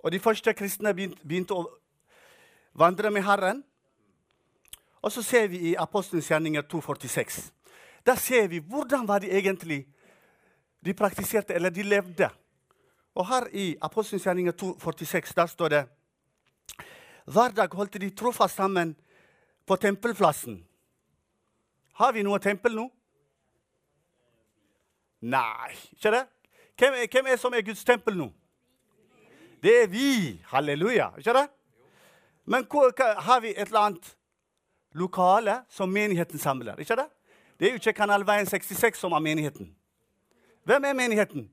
og 0.00 0.12
de 0.14 0.22
første 0.22 0.54
kristne 0.54 0.94
begynte, 0.94 1.20
begynte 1.26 1.58
å 1.58 1.66
vandre 2.78 3.10
med 3.10 3.26
Herren, 3.26 3.64
og 5.02 5.12
så 5.12 5.22
ser 5.22 5.50
vi 5.50 5.72
i 5.72 5.76
Apostelens 5.78 6.30
gjerninger 6.30 6.64
2,46. 6.70 7.50
Der 8.06 8.16
ser 8.22 8.48
vi 8.48 8.62
hvordan 8.62 9.06
var 9.08 9.20
de 9.20 9.34
egentlig 9.34 9.82
de 10.80 10.94
praktiserte, 10.94 11.54
eller 11.54 11.70
de 11.70 11.82
levde. 11.82 12.30
Og 13.16 13.26
her 13.26 13.48
i 13.56 13.66
Apostelens 13.80 14.26
gjerninger 14.26 14.52
2,46 14.52 15.32
der 15.36 15.46
står 15.46 15.68
det 15.72 15.82
Hver 17.26 17.54
dag 17.56 17.74
holdt 17.74 18.00
de 18.00 18.10
trofast 18.10 18.56
sammen 18.56 18.96
på 19.66 19.76
tempelplassen. 19.76 20.60
Har 21.96 22.12
vi 22.12 22.22
noe 22.22 22.38
tempel 22.38 22.76
nå? 22.76 22.84
Nei, 25.26 25.72
ikke 25.96 26.12
det? 26.12 26.26
Hvem 26.76 26.98
hvem 27.12 27.30
er 27.32 27.40
som 27.40 27.54
er 27.56 27.64
Guds 27.64 27.84
tempel 27.84 28.18
nå? 28.18 28.28
Det 29.62 29.72
er 29.82 29.88
vi. 29.88 30.42
Halleluja. 30.52 31.08
Ikke 31.18 31.32
det? 31.32 31.48
Men 32.44 32.66
hvor, 32.70 32.92
har 33.20 33.40
vi 33.40 33.48
et 33.56 33.66
eller 33.66 33.80
annet 33.80 34.16
lokale 34.92 35.62
som 35.68 35.88
menigheten 35.88 36.38
samler? 36.38 36.76
Ikke 36.78 36.96
det? 36.96 37.08
Det 37.58 37.66
er 37.66 37.70
jo 37.70 37.80
ikke 37.80 37.92
Kanalveien 37.92 38.46
66 38.46 38.98
som 38.98 39.12
er 39.12 39.18
menigheten. 39.18 39.72
Hvem 40.64 40.84
er 40.84 40.92
menigheten? 40.92 41.50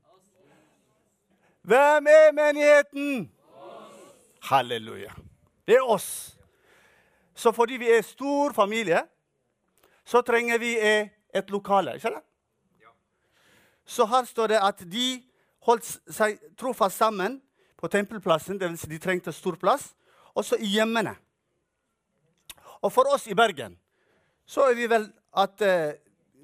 Hvem 1.64 2.06
er 2.06 2.32
menigheten? 2.32 3.30
Halleluja. 4.42 5.12
Det 5.66 5.74
er 5.74 5.86
oss. 5.88 6.36
Så 7.34 7.52
fordi 7.52 7.78
vi 7.80 7.88
er 7.88 8.02
stor 8.02 8.52
familie, 8.52 9.00
så 10.04 10.20
trenger 10.20 10.58
vi 10.58 10.74
et 11.34 11.50
lokale. 11.50 11.94
Ikke 11.94 12.12
det? 12.12 12.20
Så 13.84 14.04
her 14.04 14.24
står 14.24 14.46
det 14.46 14.58
at 14.60 14.84
de 14.92 15.22
holdt 15.64 15.88
seg 16.12 16.36
trofast 16.60 17.00
sammen 17.00 17.40
på 17.80 17.88
tempelplassen, 17.88 18.60
Det 18.60 18.68
vil 18.68 18.78
Si 18.78 18.86
de 18.86 18.98
trengte 18.98 19.32
stor 19.32 19.56
plass, 19.56 19.94
også 20.34 20.56
i 20.60 20.66
hjemmene. 20.66 21.16
Og 22.82 22.92
for 22.92 23.08
oss 23.14 23.26
i 23.26 23.34
Bergen 23.34 23.78
så 24.46 24.68
er 24.68 24.74
vi 24.74 24.86
vel 24.86 25.08
at 25.32 25.60
eh, 25.60 25.92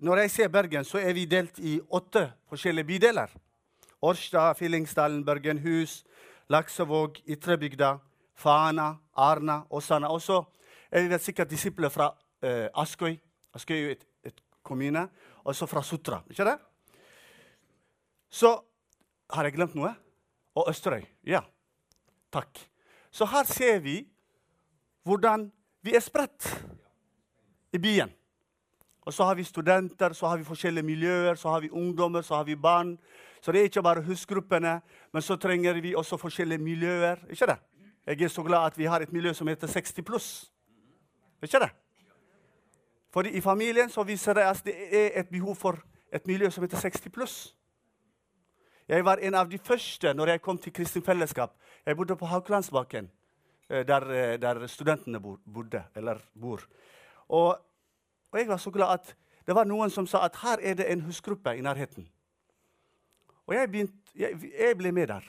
Når 0.00 0.17
jeg 0.17 0.31
ser 0.31 0.49
Bergen, 0.49 0.85
så 0.85 0.99
er 0.99 1.12
vi 1.12 1.27
delt 1.27 1.59
i 1.59 1.81
åtte 1.91 2.33
forskjellige 2.49 2.85
bydeler. 2.85 3.29
Årstad, 4.02 4.54
Fyllingsdalen, 4.57 5.25
Bergenhus, 5.25 6.04
Laksevåg, 6.49 7.21
Ytrebygda, 7.28 7.99
Fana, 8.35 8.97
Arna, 9.16 9.62
Åsane. 9.71 10.09
Og 10.09 10.23
så 10.23 10.42
er 10.90 11.09
vi 11.09 11.19
sikkert 11.19 11.50
disipler 11.50 11.88
fra 11.88 12.11
eh, 12.42 12.69
Askøy. 12.75 13.19
Askøy 13.54 13.76
er 13.76 13.83
jo 13.83 13.90
et, 13.90 14.07
et 14.25 14.42
kommune. 14.62 15.09
Og 15.45 15.57
så 15.57 15.66
fra 15.66 15.83
Sotra. 15.83 16.23
Ikke 16.30 16.45
det? 16.45 16.57
Så 18.30 18.54
har 19.30 19.45
jeg 19.45 19.54
glemt 19.59 19.75
noe? 19.75 19.92
Og 20.54 20.71
Østerøy. 20.71 21.04
Ja. 21.26 21.40
Takk. 22.33 22.59
Så 23.11 23.26
her 23.26 23.45
ser 23.45 23.78
vi 23.85 24.00
hvordan 25.02 25.50
vi 25.83 25.95
er 25.97 26.04
spredt 26.04 26.47
i 27.73 27.78
byen. 27.78 28.11
Og 29.00 29.14
så 29.14 29.25
har 29.25 29.35
vi 29.35 29.45
studenter, 29.45 30.12
så 30.12 30.26
har 30.26 30.37
vi 30.37 30.45
forskjellige 30.45 30.87
miljøer, 30.87 31.35
så 31.35 31.49
har 31.49 31.61
vi 31.61 31.71
ungdommer, 31.71 32.23
så 32.23 32.35
har 32.35 32.45
vi 32.45 32.54
barn. 32.54 32.99
Så 33.41 33.53
det 33.53 33.61
er 33.61 33.69
ikke 33.71 33.83
bare 33.83 34.03
husgruppene, 34.05 34.81
men 35.13 35.23
så 35.23 35.37
trenger 35.37 35.81
vi 35.81 35.95
også 35.95 36.17
forskjellige 36.17 36.59
miljøer. 36.59 37.17
Ikke 37.31 37.47
det? 37.47 37.57
Jeg 38.07 38.23
er 38.23 38.29
så 38.29 38.43
glad 38.43 38.67
at 38.67 38.79
vi 38.79 38.85
har 38.85 39.01
et 39.01 39.13
miljø 39.13 39.33
som 39.33 39.49
heter 39.49 39.67
60 39.67 40.03
pluss. 40.03 40.53
Ikke 41.43 41.59
det? 41.59 41.71
Fordi 43.13 43.31
i 43.31 43.41
familien 43.41 43.91
så 43.91 44.03
viser 44.03 44.35
det 44.35 44.43
at 44.43 44.63
det 44.65 44.75
er 44.75 45.21
et 45.21 45.29
behov 45.29 45.57
for 45.57 45.79
et 46.13 46.27
miljø 46.27 46.51
som 46.51 46.65
heter 46.65 46.79
60 46.79 47.11
pluss. 47.11 47.57
Jeg 48.89 49.05
var 49.05 49.19
en 49.23 49.35
av 49.35 49.49
de 49.51 49.59
første 49.59 50.15
når 50.15 50.29
jeg 50.35 50.43
kom 50.43 50.59
til 50.59 50.73
Kristent 50.73 51.07
Fellesskap. 51.07 51.53
Jeg 51.87 51.97
bodde 51.97 52.17
på 52.17 52.27
Haukelandsbakken 52.27 53.11
eh, 53.71 53.87
der, 53.87 54.11
eh, 54.11 54.39
der 54.41 54.67
studentene 54.67 55.21
bodde, 55.21 55.85
eller 55.95 56.19
bor. 56.41 56.61
Og, 57.29 57.59
og 58.33 58.39
jeg 58.39 58.49
var 58.49 58.57
så 58.57 58.71
glad 58.71 58.95
at 58.95 59.15
det 59.47 59.55
var 59.55 59.65
noen 59.65 59.91
som 59.91 60.07
sa 60.07 60.25
at 60.27 60.37
her 60.43 60.59
er 60.63 60.75
det 60.75 60.91
en 60.91 61.01
husgruppe 61.07 61.55
i 61.57 61.61
nærheten. 61.61 62.09
Og 63.50 63.57
jeg, 63.57 63.71
begynt, 63.71 64.12
jeg, 64.14 64.37
jeg 64.47 64.76
ble 64.78 64.92
med 64.95 65.11
der. 65.11 65.25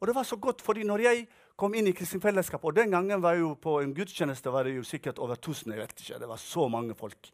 Og 0.00 0.08
det 0.08 0.14
var 0.16 0.24
så 0.24 0.38
godt, 0.40 0.62
fordi 0.64 0.86
når 0.88 1.02
jeg 1.04 1.26
kom 1.60 1.74
inn 1.76 1.90
i 1.90 1.92
kristent 1.92 2.22
fellesskap 2.24 2.62
Og 2.64 2.72
den 2.72 2.88
gangen 2.94 3.20
var 3.20 3.34
jeg 3.36 3.42
jo 3.42 3.50
på 3.60 3.74
en 3.82 3.92
gudstjeneste 3.92 4.48
var 4.52 4.64
det 4.64 4.78
jo 4.78 4.84
sikkert 4.88 5.18
over 5.20 5.36
1000. 5.36 5.74
jeg 5.74 5.82
vet 5.82 6.00
ikke, 6.00 6.18
Det 6.18 6.28
var 6.28 6.36
så 6.36 6.68
mange 6.68 6.94
folk. 6.94 7.30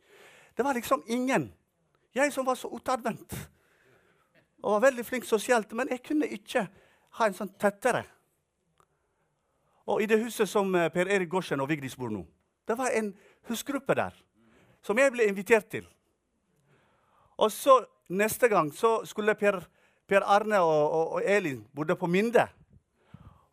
Det 0.56 0.64
var 0.64 0.74
liksom 0.74 1.04
ingen. 1.06 1.52
Jeg 2.14 2.32
som 2.32 2.46
var 2.46 2.54
så 2.54 2.68
utadvendt 2.68 3.50
og 4.62 4.72
var 4.72 4.80
veldig 4.80 5.04
flink 5.06 5.24
sosialt, 5.24 5.72
men 5.72 5.88
jeg 5.90 6.02
kunne 6.02 6.26
ikke 6.26 6.64
ha 7.18 7.26
en 7.26 7.34
sånn 7.36 7.52
tettere. 7.60 8.02
Og 9.86 10.02
i 10.02 10.08
det 10.10 10.18
huset 10.24 10.48
som 10.50 10.74
eh, 10.74 10.88
Per 10.90 11.06
Erik 11.06 11.30
Gorsen 11.30 11.60
og 11.62 11.68
Vigdis 11.70 11.94
bor 11.94 12.10
nå, 12.10 12.24
det 12.66 12.74
var 12.74 12.90
en 12.90 13.12
husgruppe 13.46 13.94
der 13.94 14.16
som 14.82 14.98
jeg 14.98 15.12
ble 15.14 15.28
invitert 15.28 15.68
til. 15.70 15.86
Og 17.38 17.52
så 17.52 17.78
neste 18.08 18.48
gang 18.48 18.72
så 18.74 19.00
skulle 19.04 19.34
Per, 19.34 19.60
per 20.06 20.24
Arne 20.24 20.60
og, 20.60 20.90
og, 20.90 21.12
og 21.12 21.22
Elin 21.24 21.66
bodde 21.74 21.96
på 21.96 22.06
Minde. 22.06 22.46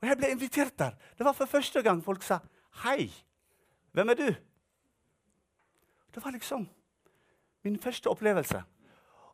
Og 0.02 0.08
jeg 0.08 0.18
ble 0.18 0.32
invitert 0.36 0.80
der. 0.80 0.92
Det 1.18 1.26
var 1.26 1.34
for 1.34 1.46
første 1.46 1.82
gang 1.82 2.04
folk 2.04 2.24
sa 2.24 2.40
'Hei, 2.84 3.12
hvem 3.92 4.10
er 4.10 4.14
du?' 4.14 4.36
Det 6.16 6.26
var 6.26 6.32
liksom 6.32 6.70
min 7.64 7.80
første 7.80 8.08
opplevelse. 8.08 8.64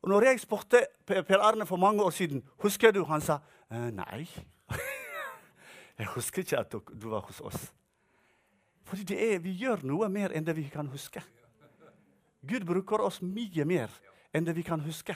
Og 0.02 0.10
når 0.10 0.22
jeg 0.22 0.40
spurte 0.40 0.86
Per 1.06 1.40
Arne 1.40 1.66
for 1.66 1.76
mange 1.76 2.04
år 2.04 2.10
siden 2.10 2.44
husker 2.58 2.92
du, 2.92 3.04
han 3.04 3.22
sa 3.22 3.40
«Eh, 3.72 3.92
nei. 3.92 4.30
jeg 6.00 6.08
husker 6.08 6.40
ikke 6.40 6.58
at 6.58 6.72
du 6.72 7.10
var 7.10 7.20
hos 7.20 7.42
oss. 7.42 7.74
Fordi 8.84 9.16
er, 9.16 9.40
vi 9.40 9.52
gjør 9.52 9.84
noe 9.84 10.10
mer 10.10 10.32
enn 10.34 10.46
det 10.46 10.56
vi 10.56 10.70
kan 10.72 10.88
huske. 10.88 11.22
Gud 12.48 12.66
bruker 12.66 13.04
oss 13.04 13.22
mye 13.22 13.66
mer 13.66 13.92
enn 14.34 14.46
det 14.46 14.56
vi 14.56 14.66
kan 14.66 14.82
huske. 14.86 15.16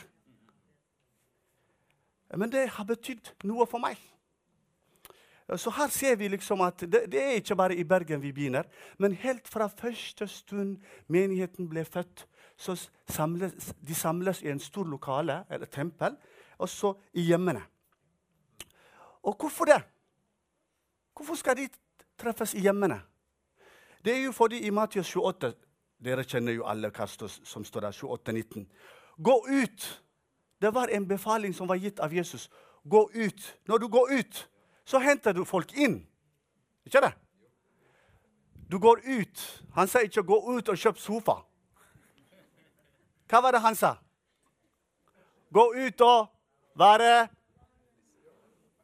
Men 2.34 2.50
det 2.52 2.70
har 2.76 2.88
betydd 2.90 3.34
noe 3.46 3.66
for 3.70 3.82
meg. 3.84 4.00
Så 5.60 5.70
her 5.76 5.88
ser 5.92 6.16
vi 6.16 6.28
liksom 6.32 6.62
at 6.66 6.80
det, 6.80 7.04
det, 7.12 7.20
er 7.22 7.36
ikke 7.38 7.56
bare 7.56 7.76
i 7.76 7.84
Bergen 7.84 8.22
vi 8.22 8.32
begynner. 8.32 8.64
Men 8.98 9.14
helt 9.14 9.48
fra 9.48 9.68
første 9.68 10.28
stund 10.28 10.78
menigheten 11.08 11.68
ble 11.70 11.84
født, 11.86 12.26
så 12.58 12.78
samles 13.10 13.74
de 13.88 13.96
samles 13.96 14.42
i 14.42 14.50
en 14.50 14.60
stor 14.60 14.88
lokale, 14.88 15.44
eller 15.50 15.66
tempel, 15.66 16.16
og 16.58 16.70
så 16.70 16.94
i 17.14 17.28
hjemmene. 17.28 17.62
Og 19.24 19.36
hvorfor 19.40 19.66
det? 19.66 19.82
Hvorfor 21.14 21.36
skal 21.36 21.58
de 21.58 21.68
treffes 22.18 22.54
i 22.54 22.64
hjemmene? 22.64 23.02
Det 24.06 24.18
er 24.18 24.24
jo 24.24 24.32
fordi 24.32 24.66
i 24.66 24.70
Matias 24.70 25.16
28 25.16 25.54
Dere 26.04 26.26
kjenner 26.28 26.52
jo 26.52 26.66
alle 26.68 26.90
hva 26.92 27.06
som 27.08 27.64
står 27.64 27.86
der. 27.86 27.92
28-19. 27.96 28.66
Gå 29.18 29.46
ut! 29.50 30.04
Det 30.62 30.74
var 30.74 30.88
en 30.88 31.08
befaling 31.08 31.54
som 31.54 31.68
var 31.68 31.76
gitt 31.76 32.00
av 32.00 32.14
Jesus. 32.14 32.50
Gå 32.84 33.10
ut. 33.14 33.60
Når 33.66 33.78
du 33.78 33.88
går 33.88 34.12
ut, 34.12 34.50
så 34.86 35.00
henter 35.00 35.34
du 35.34 35.46
folk 35.46 35.74
inn. 35.74 36.08
Ikke 36.86 37.02
det? 37.02 37.12
Du 38.72 38.80
går 38.80 39.02
ut. 39.04 39.64
Han 39.74 39.88
sier 39.88 40.08
ikke 40.08 40.24
'gå 40.24 40.58
ut 40.58 40.70
og 40.70 40.78
kjøp 40.78 40.98
sofa'. 40.98 41.44
Hva 43.30 43.42
var 43.42 43.52
det 43.52 43.62
han 43.62 43.76
sa? 43.76 43.96
Gå 45.54 45.74
ut 45.76 46.02
og 46.02 46.28
være 46.76 47.28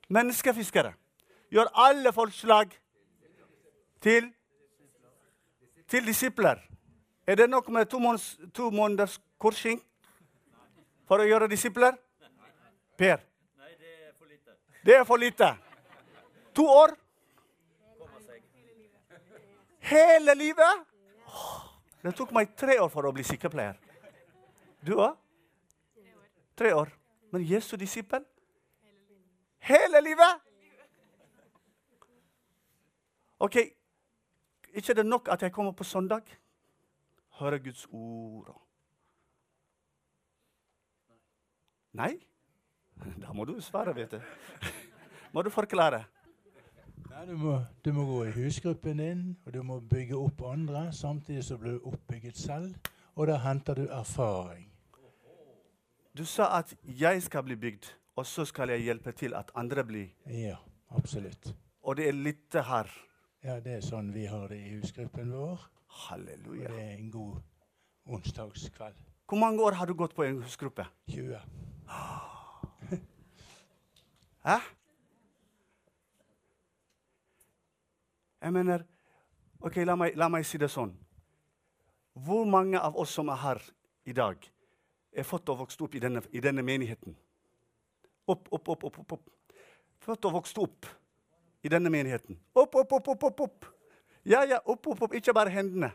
menneskefiskere. 0.09 0.93
Gjør 1.51 1.71
alle 1.73 2.13
forslag 2.13 2.69
til, 4.01 4.33
til 5.87 6.05
disipler. 6.05 6.59
Er 7.27 7.35
det 7.35 7.49
nok 7.49 7.69
med 7.69 7.85
to 8.53 8.69
måneders 8.69 9.21
kursing 9.39 9.81
for 11.09 11.23
å 11.23 11.25
gjøre 11.25 11.49
disipler? 11.49 11.97
Per? 12.99 13.23
Nei, 13.57 13.71
det 13.79 13.93
er 14.05 14.13
for 14.13 14.29
lite. 14.29 14.57
Det 14.85 14.97
er 14.99 15.05
for 15.07 15.21
lite. 15.21 15.49
To 16.59 16.65
år? 16.69 16.93
Hele 19.89 20.35
livet? 20.37 20.85
Det 22.03 22.13
tok 22.15 22.31
meg 22.35 22.53
tre 22.55 22.77
år 22.79 22.91
for 22.93 23.09
å 23.09 23.13
bli 23.15 23.25
sykepleier. 23.25 23.79
Du 24.85 24.93
òg? 24.99 25.17
Tre 26.59 26.75
år. 26.75 26.93
Men 27.33 27.43
Jesu 27.47 27.73
disippel? 27.79 28.23
Hele 29.65 30.01
livet? 30.03 30.45
OK, 33.39 33.55
ikke 34.75 34.93
det 34.93 35.05
nok 35.07 35.29
at 35.31 35.41
jeg 35.41 35.53
kommer 35.55 35.71
på 35.71 35.87
søndag? 35.87 36.27
Hører 37.39 37.57
Guds 37.63 37.87
ord. 37.91 38.51
Nei? 41.93 42.15
Da 43.23 43.33
må 43.33 43.45
du 43.47 43.55
svare, 43.63 43.93
vet 43.95 44.11
du. 44.11 44.19
Må 45.33 45.43
du 45.45 45.49
forklare. 45.53 46.03
Nei, 47.09 47.21
du, 47.29 47.35
må, 47.37 47.53
du 47.85 47.91
må 47.93 48.03
gå 48.07 48.17
i 48.25 48.31
husgruppen 48.33 48.97
din, 49.01 49.21
og 49.45 49.53
du 49.53 49.59
må 49.63 49.77
bygge 49.79 50.17
opp 50.17 50.41
andre, 50.49 50.87
samtidig 50.93 51.43
som 51.45 51.59
du 51.59 51.63
blir 51.63 51.85
oppbygget 51.87 52.37
selv. 52.37 52.89
Og 53.15 53.27
da 53.29 53.37
henter 53.43 53.77
du 53.77 53.85
erfaring. 53.93 54.65
Du 56.17 56.25
sa 56.25 56.49
at 56.57 56.73
jeg 56.83 57.21
skal 57.23 57.45
bli 57.45 57.55
bygd, 57.61 57.91
og 58.17 58.25
så 58.25 58.45
skal 58.49 58.73
jeg 58.73 58.87
hjelpe 58.87 59.13
til 59.15 59.37
at 59.37 59.51
andre 59.55 59.85
blir. 59.85 60.09
Ja, 60.25 60.57
absolutt. 60.89 61.53
Og 61.85 61.97
det 61.99 62.09
er 62.09 62.17
litt 62.17 62.57
her. 62.57 62.89
Ja, 63.45 63.59
det 63.63 63.77
er 63.77 63.85
sånn 63.85 64.09
vi 64.15 64.25
har 64.27 64.49
det 64.51 64.59
i 64.59 64.73
husgruppen 64.79 65.31
vår. 65.31 65.69
Halleluja. 66.07 66.67
Og 66.67 66.75
det 66.75 66.83
er 66.83 66.93
en 66.97 67.11
god 67.13 67.39
onsdagskveld. 68.17 69.05
Hvor 69.29 69.39
mange 69.39 69.63
år 69.63 69.77
har 69.79 69.85
du 69.85 69.93
gått 69.93 70.15
på 70.17 70.25
en 70.25 70.41
husgruppe? 70.41 70.87
20. 71.13 71.37
Hæ? 74.47 74.57
Jeg 78.41 78.53
mener 78.53 78.85
Ok, 79.59 79.75
la 79.83 79.95
meg, 79.99 80.15
la 80.15 80.29
meg 80.31 80.45
si 80.47 80.55
det 80.55 80.69
sånn. 80.71 80.93
Hvor 82.23 82.45
mange 82.47 82.79
av 82.79 82.95
oss 82.95 83.11
som 83.11 83.27
er 83.27 83.41
her 83.41 83.59
i 84.07 84.13
dag, 84.15 84.39
er 85.11 85.27
født 85.27 85.51
og 85.51 85.65
vokst 85.65 85.81
opp 85.83 85.97
i 85.97 85.99
denne, 85.99 86.21
i 86.31 86.39
denne 86.39 86.63
menigheten? 86.63 87.17
Opp, 88.29 88.47
opp, 88.55 88.69
opp, 88.71 88.85
opp, 88.87 89.17
opp. 89.17 89.57
Født 89.99 90.29
og 90.29 90.37
vokst 90.37 90.57
opp 90.63 90.87
i 91.63 91.71
denne 91.71 91.91
menigheten. 91.91 92.39
Opp, 92.55 92.75
opp, 92.75 92.93
opp, 92.93 93.07
opp, 93.11 93.23
opp. 93.23 93.41
opp. 93.41 93.67
Ja, 94.23 94.45
ja, 94.47 94.61
opp, 94.63 94.87
opp, 94.87 95.01
opp. 95.09 95.15
Ikke 95.17 95.35
bare 95.35 95.51
hendene. 95.51 95.91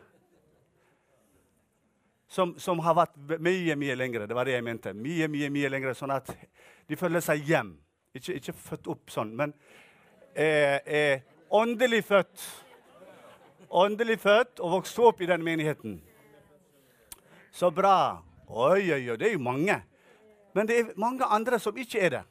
Som, 2.28 2.54
som 2.58 2.80
har 2.82 2.96
vært 2.96 3.16
mye, 3.42 3.76
mye 3.76 3.94
lengre. 3.94 4.26
Det 4.26 4.34
var 4.34 4.48
det 4.48 4.56
jeg 4.56 4.64
mente. 4.64 4.94
Mye, 4.96 5.28
mye, 5.30 5.50
mye 5.52 5.70
lengre, 5.70 5.94
Sånn 5.94 6.14
at 6.14 6.30
de 6.88 6.96
føler 6.98 7.22
seg 7.24 7.44
hjem. 7.46 7.74
Ikke, 8.14 8.37
ikke 8.38 8.54
født 8.54 8.88
opp 8.92 9.10
sånn, 9.10 9.32
men 9.34 9.52
eh, 10.38 10.78
eh, 10.87 11.24
åndelig 11.50 12.04
født. 12.06 12.44
Åndelig 13.74 14.20
født 14.22 14.62
og 14.62 14.76
vokst 14.76 15.00
opp 15.02 15.22
i 15.24 15.26
den 15.26 15.42
menigheten. 15.42 15.96
Så 17.54 17.72
bra. 17.74 18.22
Oi, 18.46 18.87
oi, 18.92 19.00
oi, 19.10 19.16
det 19.18 19.28
er 19.28 19.34
jo 19.34 19.42
mange. 19.42 19.80
Men 20.54 20.70
det 20.70 20.78
er 20.78 20.94
mange 21.00 21.26
andre 21.26 21.58
som 21.58 21.76
ikke 21.76 22.00
er 22.06 22.16
det. 22.18 22.22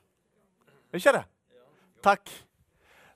Ikke 0.96 1.16
det? 1.18 1.24
Takk. 2.04 2.32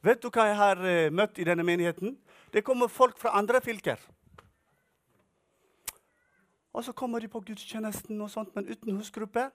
Vet 0.03 0.21
du 0.23 0.29
hva 0.31 0.47
jeg 0.49 0.59
har 0.59 0.83
eh, 0.87 1.09
møtt 1.13 1.39
i 1.39 1.47
denne 1.47 1.63
menigheten? 1.67 2.17
Det 2.51 2.63
kommer 2.67 2.91
folk 2.91 3.17
fra 3.19 3.35
andre 3.39 3.61
fylker. 3.63 3.99
Og 6.77 6.83
så 6.85 6.93
kommer 6.93 7.19
de 7.19 7.27
på 7.27 7.39
gudstjenesten, 7.41 8.21
og 8.21 8.29
sånt, 8.29 8.51
men 8.55 8.67
uten 8.69 8.93
husgruppe 8.93 9.47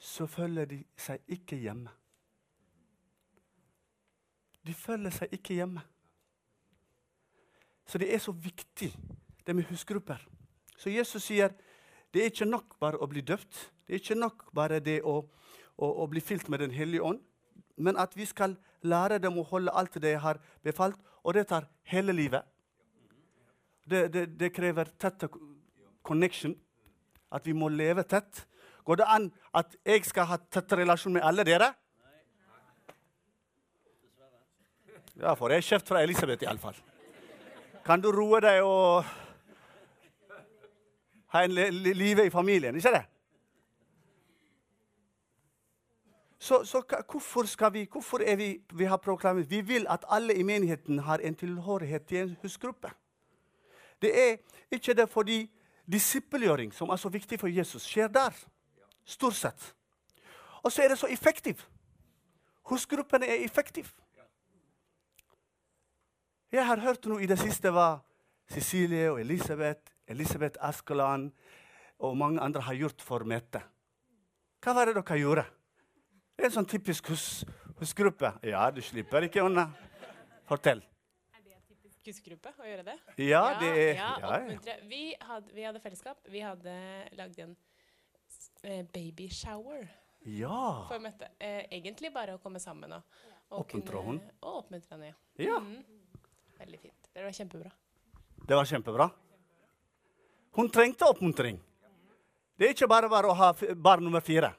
så 0.00 0.24
føler 0.26 0.64
de 0.64 0.78
seg 0.96 1.20
ikke 1.28 1.58
hjemme. 1.60 1.90
De 4.64 4.72
føler 4.74 5.12
seg 5.12 5.34
ikke 5.36 5.58
hjemme. 5.58 5.82
Så 7.84 8.00
det 8.00 8.08
er 8.14 8.22
så 8.24 8.32
viktig, 8.32 8.88
det 9.44 9.56
med 9.56 9.68
husgrupper. 9.68 10.24
Så 10.76 10.90
Jesus 10.90 11.26
sier 11.28 11.52
det 12.14 12.22
er 12.22 12.32
ikke 12.32 12.48
nok 12.48 12.78
bare 12.80 13.00
å 13.04 13.08
bli 13.10 13.20
døpt. 13.20 13.60
Det 13.84 13.92
er 13.92 14.00
ikke 14.00 14.16
nok 14.16 14.46
bare 14.56 14.80
det 14.80 15.02
å, 15.04 15.18
å, 15.76 15.86
å 16.04 16.06
bli 16.08 16.24
fylt 16.24 16.48
med 16.48 16.64
Den 16.64 16.72
hellige 16.72 17.04
ånd. 17.04 17.20
Men 17.76 18.00
at 18.00 18.16
vi 18.16 18.24
skal 18.24 18.56
lære 18.80 19.20
dem 19.20 19.36
å 19.36 19.44
holde 19.52 19.76
alt 19.76 20.00
det 20.00 20.16
jeg 20.16 20.24
har 20.24 20.40
befalt. 20.64 20.96
Og 21.24 21.36
det 21.36 21.44
tar 21.52 21.68
hele 21.92 22.16
livet. 22.16 22.48
Det, 23.84 24.06
det, 24.12 24.26
det 24.40 24.52
krever 24.56 24.96
tett 24.96 25.28
connection. 26.08 26.56
At 27.32 27.44
vi 27.46 27.52
må 27.52 27.68
leve 27.68 28.06
tett. 28.08 28.46
Går 28.88 29.02
det 29.02 29.06
an 29.12 29.28
at 29.56 29.76
jeg 29.84 30.06
skal 30.08 30.30
ha 30.30 30.38
tett 30.48 30.72
relasjon 30.80 31.12
med 31.18 31.26
alle 31.28 31.44
dere? 31.44 31.74
Ja, 35.18 35.34
får 35.34 35.56
jeg 35.56 35.66
kjeft 35.66 35.88
fra 35.90 36.00
Elisabeth 36.06 36.46
iallfall. 36.46 36.76
Kan 37.84 38.00
du 38.00 38.08
roe 38.14 38.38
deg 38.40 38.62
og 38.62 39.04
ha 41.34 41.42
en 41.44 41.52
li 41.52 41.64
li 41.74 41.94
live 41.96 42.28
i 42.28 42.32
familien, 42.32 42.76
ikke 42.78 42.92
det? 42.94 43.04
Så, 46.38 46.62
så 46.64 46.82
hvorfor, 47.10 47.42
skal 47.50 47.72
vi, 47.72 47.88
hvorfor 47.92 48.22
er 48.24 48.36
vi, 48.36 48.60
vi 48.72 48.84
har 48.84 48.96
proklamert 48.96 49.50
Vi 49.50 49.60
vil 49.60 49.86
at 49.90 50.04
alle 50.08 50.34
i 50.34 50.42
menigheten 50.42 50.98
har 50.98 51.18
en 51.18 51.34
tilhørighet 51.34 52.06
til 52.06 52.18
en 52.18 52.36
husgruppe. 52.42 52.90
Det 54.02 54.12
er 54.30 54.36
ikke 54.70 54.94
det 54.94 55.08
fordi 55.08 55.50
disippelgjøring, 55.88 56.72
som 56.74 56.90
er 56.90 57.00
så 57.00 57.10
viktig 57.12 57.38
for 57.40 57.48
Jesus, 57.48 57.86
skjer 57.88 58.10
der. 58.12 58.36
Stort 59.08 59.38
sett. 59.38 59.74
Og 60.62 60.72
så 60.72 60.84
er 60.84 60.92
det 60.92 60.98
så 61.00 61.08
effektivt. 61.08 61.64
Husgruppene 62.68 63.26
er 63.26 63.44
effektive. 63.44 63.88
Jeg 66.52 66.64
har 66.64 66.80
hørt 66.80 67.04
noe 67.08 67.22
i 67.24 67.28
det 67.28 67.38
siste 67.40 67.72
hva 67.72 67.98
Cecilie 68.48 69.10
og 69.12 69.20
Elisabeth, 69.20 69.92
Elisabeth 70.08 70.60
Askeland 70.64 71.30
og 71.98 72.16
mange 72.16 72.40
andre 72.40 72.62
har 72.64 72.76
gjort 72.76 73.04
for 73.04 73.24
Mette. 73.28 73.60
Hva 74.64 74.74
var 74.74 74.88
det 74.88 74.96
dere 74.96 75.18
gjorde? 75.20 75.44
Det 76.36 76.46
er 76.46 76.48
en 76.48 76.56
sånn 76.60 76.70
typisk 76.70 77.10
hus, 77.12 77.26
husgruppe. 77.80 78.32
Ja, 78.46 78.68
du 78.70 78.80
slipper 78.84 79.26
ikke 79.26 79.44
unna. 79.44 79.68
Fortell. 80.48 80.80
Husgruppe 82.08 82.52
å 82.56 82.66
gjøre 82.66 82.84
det? 82.86 82.96
Ja, 83.20 83.42
det 83.60 83.68
er 83.68 83.98
ja, 83.98 84.10
ja. 84.22 84.76
Vi, 84.88 85.02
hadde, 85.20 85.52
vi 85.54 85.64
hadde 85.66 85.82
fellesskap. 85.84 86.20
Vi 86.32 86.40
hadde 86.44 86.74
lagd 87.18 87.40
en 87.44 87.54
eh, 88.62 88.84
baby 88.94 89.28
shower 89.32 89.84
ja. 90.24 90.86
for 90.88 91.02
Mette. 91.04 91.30
Eh, 91.38 91.66
egentlig 91.78 92.12
bare 92.14 92.38
å 92.38 92.42
komme 92.42 92.60
sammen 92.62 92.96
og, 92.96 93.20
og 93.50 93.62
Oppmuntre 93.62 94.02
hun. 94.06 94.20
Og 94.40 94.60
oppmuntre 94.62 94.96
henne, 94.96 95.12
ja. 95.12 95.50
ja. 95.50 95.60
Mm. 95.60 95.84
Veldig 96.58 96.80
fint. 96.82 97.10
Det 97.12 97.24
var 97.24 97.36
kjempebra. 97.36 97.72
Det 98.48 98.60
var 98.60 98.68
kjempebra. 98.72 99.08
Hun 100.58 100.70
trengte 100.72 101.06
oppmuntring. 101.06 101.60
Det 102.58 102.66
er 102.66 102.74
ikke 102.74 102.88
bare 102.90 103.10
bare 103.10 103.30
å 103.30 103.36
ha 103.38 103.52
barn 103.76 104.02
nummer 104.02 104.24
fire. 104.24 104.50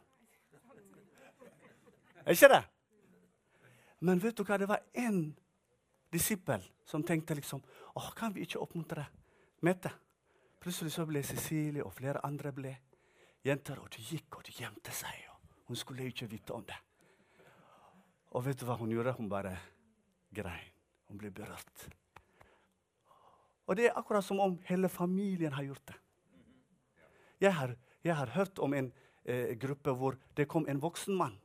Er 2.23 2.37
ikke 2.37 2.51
det? 2.53 2.61
Men 4.05 4.21
vet 4.23 4.37
du 4.37 4.45
hva? 4.45 4.59
Det 4.61 4.69
var 4.69 4.85
én 4.95 5.31
disippel 6.13 6.63
som 6.89 7.03
tenkte 7.05 7.35
liksom 7.37 7.61
Åh, 7.95 8.11
kan 8.17 8.33
vi 8.33 8.41
ikke 8.45 8.61
oppmuntre 8.63 9.05
Mette? 9.61 9.91
Plutselig 10.59 10.91
så 10.95 11.05
ble 11.07 11.21
Cecilie 11.23 11.83
og 11.85 11.93
flere 11.95 12.23
andre 12.25 12.51
ble 12.55 12.71
jenter, 13.45 13.79
og 13.79 13.91
de 13.93 14.03
gikk 14.03 14.39
og 14.39 14.43
de 14.47 14.55
gjemte 14.57 14.91
seg. 14.91 15.29
Hun 15.69 15.77
skulle 15.79 16.07
ikke 16.09 16.27
vite 16.27 16.55
om 16.55 16.65
det. 16.67 16.75
Og 18.35 18.43
vet 18.45 18.59
du 18.59 18.65
hva 18.67 18.75
hun 18.79 18.91
gjorde? 18.91 19.13
Hun 19.15 19.29
bare 19.31 19.53
grein. 20.35 20.73
Hun 21.07 21.19
ble 21.21 21.31
berørt. 21.33 21.85
Og 23.69 23.77
det 23.77 23.87
er 23.87 23.97
akkurat 23.97 24.25
som 24.25 24.41
om 24.43 24.57
hele 24.67 24.89
familien 24.89 25.53
har 25.53 25.63
gjort 25.63 25.91
det. 25.91 25.97
Jeg 27.39 27.53
har, 27.55 27.75
jeg 28.03 28.15
har 28.15 28.33
hørt 28.35 28.59
om 28.59 28.73
en 28.73 28.91
eh, 29.23 29.55
gruppe 29.61 29.93
hvor 29.95 30.17
det 30.35 30.49
kom 30.49 30.67
en 30.67 30.81
voksen 30.81 31.15
mann 31.15 31.37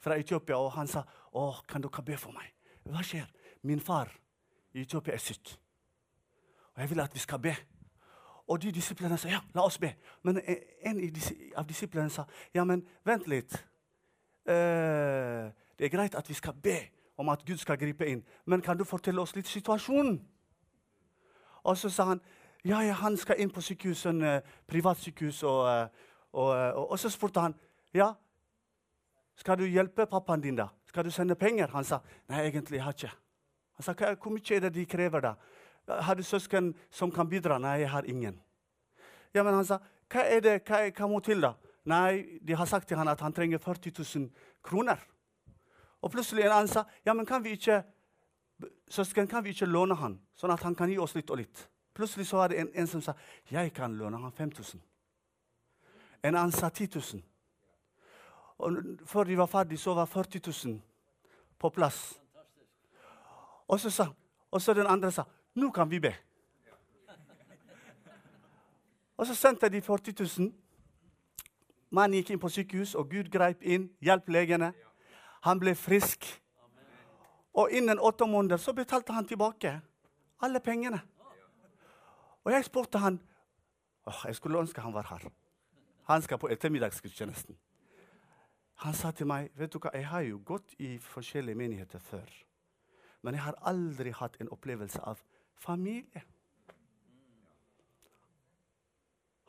fra 0.00 0.16
Etiopia, 0.20 0.56
og 0.56 0.74
han 0.76 0.88
sa 0.88 1.02
å, 1.32 1.50
kan 1.66 1.82
dere 1.82 2.04
be 2.06 2.16
for 2.20 2.36
meg. 2.36 2.52
Hva 2.86 3.02
skjer? 3.04 3.26
Min 3.66 3.82
far 3.82 4.12
Etiopia 4.74 5.14
er 5.14 5.18
syk, 5.18 5.58
og 6.74 6.82
jeg 6.82 6.90
vil 6.90 7.00
at 7.00 7.14
vi 7.14 7.18
skal 7.18 7.38
be. 7.38 7.54
Og 8.50 8.62
de 8.62 8.72
disiplene 8.72 9.18
sa 9.18 9.28
ja, 9.28 9.40
la 9.54 9.62
oss 9.62 9.78
be. 9.78 9.92
Men 10.22 10.40
en 10.82 11.00
av 11.56 11.66
disiplene 11.68 12.10
sa 12.10 12.24
ja, 12.54 12.64
men 12.64 12.82
vent 13.06 13.28
litt. 13.30 13.54
Eh, 14.46 15.50
det 15.78 15.86
er 15.86 15.92
greit 15.92 16.14
at 16.14 16.28
vi 16.28 16.34
skal 16.34 16.54
be 16.54 16.76
om 17.20 17.28
at 17.28 17.44
Gud 17.46 17.56
skal 17.56 17.78
gripe 17.78 18.06
inn, 18.08 18.24
men 18.46 18.62
kan 18.62 18.78
du 18.78 18.84
fortelle 18.84 19.20
oss 19.20 19.36
litt 19.36 19.46
situasjonen? 19.46 20.16
Og 21.62 21.76
så 21.76 21.90
sa 21.92 22.04
han 22.08 22.22
ja, 22.64 22.80
ja, 22.80 22.92
han 22.92 23.16
skal 23.16 23.40
inn 23.40 23.50
på 23.52 23.60
sykehus, 23.60 24.06
en 24.06 24.22
uh. 24.22 24.40
Og, 24.40 25.68
eh, 25.68 25.88
og, 26.32 26.56
eh, 26.56 26.72
og, 26.74 26.90
og 26.90 26.98
så 26.98 27.08
spurte 27.08 27.40
han 27.40 27.54
ja, 27.94 28.12
skal 29.36 29.58
du 29.58 29.64
hjelpe 29.64 30.06
pappaen 30.06 30.40
din, 30.40 30.56
da? 30.56 30.68
Skal 30.86 31.04
du 31.04 31.10
sende 31.10 31.34
penger? 31.34 31.70
Han 31.72 31.84
sa 31.84 32.00
nei, 32.28 32.46
egentlig 32.46 32.76
jeg 32.76 32.84
har 32.84 32.92
ikke. 32.92 33.12
Sa 33.80 33.94
«Hva- 33.94 34.16
hvor 34.16 34.32
mye 34.32 34.56
er 34.56 34.60
det 34.66 34.74
de 34.74 34.86
krever, 34.86 35.20
da? 35.20 35.34
Har 36.02 36.14
du 36.14 36.22
søsken 36.22 36.74
som 36.90 37.10
kan 37.10 37.28
bidra? 37.28 37.58
Nei, 37.58 37.80
jeg 37.80 37.90
har 37.90 38.04
ingen. 38.04 38.40
Ja, 39.34 39.42
men 39.42 39.54
han 39.54 39.64
sa 39.64 39.78
hva 40.10 40.24
er 40.26 40.40
det, 40.42 40.56
hva, 40.66 40.82
hva 40.90 41.08
må 41.08 41.20
til, 41.22 41.40
da? 41.40 41.54
Nei, 41.86 42.38
de 42.42 42.54
har 42.58 42.66
sagt 42.66 42.88
til 42.88 42.98
han 42.98 43.08
at 43.08 43.20
han 43.20 43.32
trenger 43.32 43.58
40 43.62 43.92
000 43.96 44.28
kroner. 44.62 44.98
Og 46.02 46.12
plutselig 46.12 46.44
en 46.44 46.52
annen 46.52 46.68
sa 46.68 46.84
ja, 47.06 47.14
men 47.14 47.26
kan 47.26 47.42
vi 47.42 47.54
ikke 47.56 47.82
søsken, 48.90 49.28
kan 49.28 49.44
vi 49.44 49.54
ikke 49.54 49.68
låne 49.68 49.96
han, 49.96 50.18
sånn 50.36 50.52
at 50.52 50.62
han 50.66 50.74
kan 50.76 50.90
gi 50.90 50.98
oss 50.98 51.14
litt 51.16 51.30
og 51.30 51.40
litt? 51.40 51.66
Plutselig 51.96 52.26
så 52.28 52.40
var 52.40 52.52
det 52.52 52.60
en, 52.60 52.70
en 52.74 52.88
som 52.88 53.02
sa 53.04 53.14
jeg 53.50 53.72
kan 53.76 53.96
låne 53.98 54.20
han 54.20 54.32
5000. 54.32 54.80
En 56.22 56.36
annen 56.36 56.52
sa 56.52 56.68
10 56.68 56.88
000. 56.96 57.22
Og 58.60 58.80
før 59.08 59.24
de 59.24 59.38
var 59.40 59.48
ferdig, 59.48 59.78
så 59.80 59.94
var 59.96 60.06
40 60.06 60.42
000 60.68 60.80
på 61.60 61.70
plass. 61.72 62.20
Og 63.70 63.80
så 63.80 63.90
sa 63.90 64.10
og 64.50 64.62
så 64.62 64.74
den 64.74 64.86
andre 64.90 65.12
sa 65.14 65.24
nå 65.54 65.70
kan 65.70 65.90
vi 65.90 66.00
be. 66.00 66.14
Og 69.16 69.26
så 69.26 69.34
sendte 69.34 69.68
de 69.68 69.80
40 69.82 70.14
000. 70.38 70.52
Mannen 71.90 72.20
gikk 72.20 72.30
inn 72.30 72.40
på 72.40 72.48
sykehus, 72.48 72.94
og 72.94 73.10
Gud 73.10 73.28
greip 73.30 73.62
inn, 73.62 73.90
hjalp 74.00 74.30
legene. 74.30 74.72
Han 75.44 75.60
ble 75.60 75.74
frisk. 75.74 76.24
Og 77.52 77.70
innen 77.70 77.98
åtte 77.98 78.26
måneder 78.26 78.56
så 78.56 78.72
betalte 78.72 79.12
han 79.12 79.26
tilbake 79.26 79.74
alle 80.40 80.60
pengene. 80.60 81.00
Og 82.44 82.52
jeg 82.52 82.64
spurte 82.64 82.98
han 82.98 83.20
Åh, 84.06 84.22
Jeg 84.26 84.34
skulle 84.34 84.58
ønske 84.58 84.80
han 84.80 84.94
var 84.94 85.06
her. 85.10 85.28
Han 86.04 86.22
skal 86.22 86.38
på 86.38 86.48
ettermiddagsgudstjenesten. 86.48 87.58
Han 88.74 88.94
sa 88.94 89.10
til 89.10 89.26
meg 89.26 89.50
vet 89.54 89.72
du 89.72 89.78
hva, 89.78 89.90
jeg 89.94 90.08
har 90.08 90.20
jo 90.20 90.40
gått 90.44 90.72
i 90.78 90.98
forskjellige 90.98 91.54
menigheter 91.54 91.98
før. 91.98 92.49
Men 93.22 93.36
jeg 93.36 93.44
har 93.44 93.58
aldri 93.68 94.12
hatt 94.16 94.36
en 94.40 94.52
opplevelse 94.52 95.00
av 95.04 95.20
familie. 95.60 96.22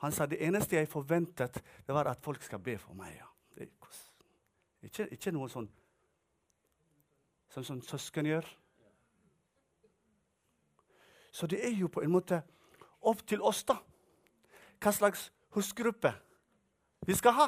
Han 0.02 0.12
sa 0.12 0.26
det 0.26 0.42
eneste 0.42 0.76
jeg 0.76 0.90
forventet, 0.90 1.62
det 1.88 1.94
var 1.96 2.10
at 2.10 2.24
folk 2.24 2.44
skal 2.44 2.60
be 2.60 2.78
for 2.82 2.98
meg. 2.98 3.14
Ja. 3.20 3.28
Ikke, 4.82 5.06
ikke 5.14 5.32
noe 5.32 5.50
sånn 5.50 5.70
som 7.52 7.66
sånn 7.68 7.82
søsken 7.84 8.26
gjør. 8.26 8.48
Så 11.32 11.48
det 11.52 11.60
er 11.68 11.74
jo 11.76 11.90
på 11.92 12.04
en 12.04 12.14
måte 12.14 12.42
opp 13.08 13.24
til 13.28 13.44
oss, 13.44 13.64
da. 13.68 13.78
Hva 14.82 14.94
slags 14.96 15.30
husgruppe 15.56 16.14
vi 17.08 17.16
skal 17.18 17.36
ha. 17.38 17.48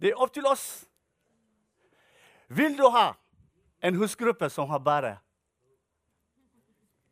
Det 0.00 0.10
er 0.10 0.20
opp 0.20 0.32
til 0.34 0.46
oss. 0.50 0.66
Vil 2.48 2.76
du 2.78 2.86
ha 2.90 3.12
en 3.80 3.96
husgruppe 3.96 4.50
som 4.50 4.68
har 4.68 4.78
bare 4.78 5.18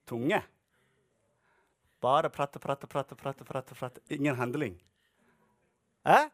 tunge? 0.06 0.42
Bare 2.00 2.30
prate, 2.30 2.58
prate, 2.58 2.86
prate, 2.86 3.14
prate, 3.14 3.44
prate, 3.44 3.74
prate. 3.74 4.00
ingen 4.08 4.36
handling. 4.36 4.82
Eh? 6.06 6.28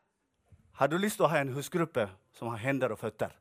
Har 0.73 0.89
du 0.89 0.99
lyst 0.99 1.17
til 1.17 1.27
å 1.27 1.31
ha 1.31 1.41
en 1.41 1.55
husgruppe 1.55 2.09
som 2.35 2.51
har 2.53 2.59
hender 2.59 2.93
og 2.93 2.99
føtter? 2.99 3.33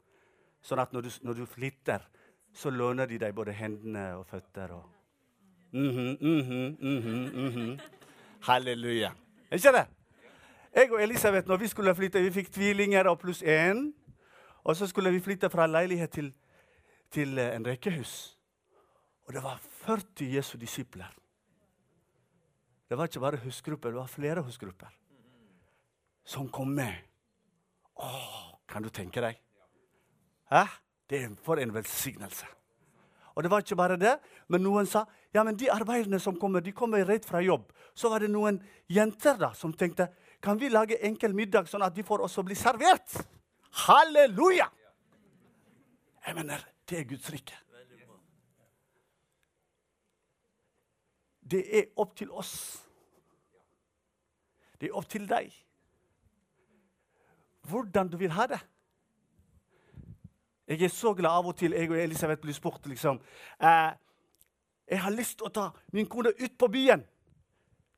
Sånn 0.63 0.79
at 0.79 0.93
når 0.93 1.07
du, 1.07 1.09
når 1.27 1.41
du 1.41 1.45
flytter, 1.49 2.05
så 2.53 2.69
låner 2.69 3.09
de 3.09 3.17
deg 3.19 3.33
både 3.35 3.55
hendene 3.57 4.13
og 4.15 4.27
føtter. 4.29 4.71
Og 4.71 4.85
mm 5.71 5.89
-hmm, 5.89 6.17
mm 6.21 6.41
-hmm, 6.41 6.77
mm 6.79 7.49
-hmm, 7.49 7.81
Halleluja. 8.41 9.11
Ikke 9.51 9.71
det? 9.71 9.87
Jeg 10.75 10.91
og 10.91 11.03
Elisabeth, 11.03 11.47
når 11.47 11.57
vi 11.57 11.67
skulle 11.67 11.95
flytte, 11.95 12.21
vi 12.21 12.31
fikk 12.31 12.51
tvillinger 12.51 13.07
og 13.07 13.19
pluss 13.19 13.43
én. 13.43 13.93
Og 14.63 14.75
så 14.75 14.87
skulle 14.87 15.11
vi 15.11 15.19
flytte 15.19 15.49
fra 15.49 15.67
leilighet 15.67 16.11
til, 16.11 16.33
til 17.13 17.37
eh, 17.39 17.53
en 17.55 17.65
rekkehus. 17.67 18.33
Og 19.27 19.35
det 19.35 19.43
var 19.43 19.61
40 19.85 20.33
Jesu 20.35 20.57
disipler. 20.57 21.13
Det 22.89 22.97
var 22.97 23.09
ikke 23.09 23.23
bare 23.23 23.41
husgrupper, 23.45 23.93
det 23.93 24.01
var 24.01 24.11
flere 24.11 24.43
husgrupper 24.43 24.91
som 26.25 26.49
kom 26.51 26.71
med. 26.75 26.93
Å, 27.99 28.09
kan 28.69 28.83
du 28.83 28.89
tenke 28.93 29.21
deg? 29.23 29.39
Hæ? 30.51 30.65
Det 31.09 31.19
er 31.19 31.33
for 31.43 31.59
en 31.59 31.73
velsignelse. 31.73 32.47
Og 33.33 33.43
det 33.43 33.49
var 33.51 33.63
ikke 33.63 33.77
bare 33.77 33.97
det, 33.97 34.13
men 34.47 34.61
noen 34.63 34.87
sa 34.89 35.03
ja, 35.33 35.41
men 35.43 35.57
de 35.57 35.71
arbeiderne 35.73 36.19
som 36.21 36.37
kommer, 36.37 36.61
de 36.61 36.71
kommer 36.71 37.05
rett 37.05 37.25
fra 37.25 37.41
jobb. 37.41 37.71
Så 37.97 38.11
var 38.13 38.21
det 38.21 38.29
noen 38.29 38.59
jenter 38.93 39.39
da 39.41 39.49
som 39.57 39.73
tenkte 39.73 40.11
kan 40.43 40.59
vi 40.59 40.69
lage 40.69 40.99
enkel 41.07 41.33
middag, 41.33 41.69
sånn 41.71 41.85
at 41.85 41.95
de 41.95 42.03
får 42.05 42.25
også 42.25 42.43
bli 42.45 42.55
servert. 42.59 43.15
Halleluja! 43.87 44.67
Jeg 46.27 46.35
mener, 46.37 46.61
det 46.93 46.99
er 46.99 47.09
Guds 47.09 47.31
rike. 47.33 47.55
Det 51.51 51.61
er 51.77 51.87
opp 51.97 52.15
til 52.15 52.29
oss. 52.31 52.53
Det 54.77 54.89
er 54.91 54.97
opp 54.99 55.09
til 55.09 55.25
deg. 55.29 55.49
Hvordan 57.65 58.11
du 58.13 58.17
vil 58.21 58.31
ha 58.37 58.45
det. 58.51 58.61
Jeg 60.67 60.85
er 60.85 60.93
så 60.93 61.15
glad 61.17 61.31
av 61.31 61.49
og 61.49 61.57
til 61.57 61.73
jeg 61.73 61.89
og 61.89 61.97
Elisabeth 61.97 62.41
blir 62.41 62.55
spurt 62.55 62.85
liksom 62.87 63.17
eh, 63.59 63.91
Jeg 64.87 65.01
har 65.01 65.11
lyst 65.11 65.37
til 65.37 65.49
å 65.49 65.51
ta 65.53 65.65
min 65.91 66.07
kone 66.07 66.29
ut 66.29 66.57
på 66.57 66.69
byen. 66.71 67.03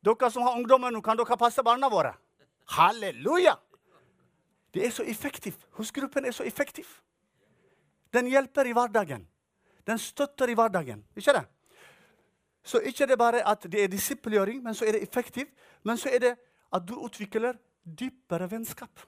Dere 0.06 0.32
som 0.32 0.48
har 0.48 0.56
ungdommer 0.56 0.94
nå, 0.94 1.02
kan 1.02 1.18
dere 1.20 1.38
passe 1.38 1.64
barna 1.64 1.92
våre? 1.92 2.14
Halleluja! 2.78 3.58
Det 4.74 4.86
er 4.86 4.92
så 4.92 5.04
effektivt. 5.04 5.68
Husgruppen 5.78 6.26
er 6.26 6.32
så 6.32 6.44
effektiv. 6.44 7.02
Den 8.16 8.30
hjelper 8.32 8.70
i 8.70 8.74
hverdagen. 8.76 9.28
Den 9.86 10.00
støtter 10.00 10.50
i 10.50 10.56
hverdagen. 10.58 11.04
Ikke 11.16 11.36
det? 11.36 11.44
Så 12.66 12.80
ikke 12.82 13.06
det 13.06 13.18
bare 13.22 13.44
at 13.46 13.68
det 13.70 13.84
er 13.84 13.92
disippelgjøring, 13.92 14.64
men 14.64 14.74
så 14.74 14.88
er 14.88 14.96
det 14.96 15.04
effektivt. 15.04 15.52
Men 15.84 16.00
så 16.02 16.10
er 16.10 16.24
det 16.24 16.32
at 16.74 16.88
du 16.88 16.96
utvikler 16.96 17.60
dypere 17.86 18.48
vennskap. 18.50 19.04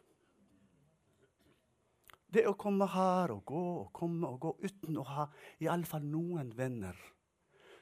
Det 2.28 2.44
å 2.46 2.58
komme 2.60 2.86
her 2.92 3.32
og 3.34 3.46
gå 3.48 3.62
og 3.82 3.94
komme 3.96 4.28
og 4.28 4.42
gå 4.44 4.52
uten 4.68 5.00
å 5.00 5.06
ha 5.08 5.26
i 5.64 5.70
alle 5.72 5.88
fall 5.88 6.04
noen 6.06 6.52
venner 6.58 6.98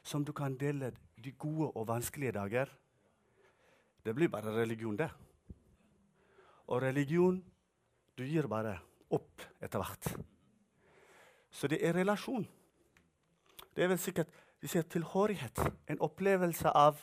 som 0.05 0.23
du 0.23 0.31
kan 0.37 0.53
dele 0.55 0.91
de 1.17 1.31
gode 1.33 1.71
og 1.73 1.87
vanskelige 1.89 2.35
dager, 2.37 2.69
det 4.05 4.13
blir 4.13 4.29
bare 4.29 4.53
religion, 4.53 4.95
det. 4.95 5.09
Og 6.69 6.81
religion 6.81 7.43
Du 8.15 8.23
gir 8.23 8.47
bare 8.47 8.77
opp 9.11 9.41
etter 9.59 9.81
hvert. 9.81 10.34
Så 11.55 11.67
det 11.71 11.79
er 11.79 11.95
relasjon. 11.95 12.43
Det 13.75 13.83
er 13.83 13.91
vel 13.93 13.99
sikkert 13.99 14.31
de 14.61 14.67
sier 14.67 14.83
tilhørighet. 14.91 15.61
En 15.87 16.01
opplevelse 16.03 16.71
av 16.75 16.99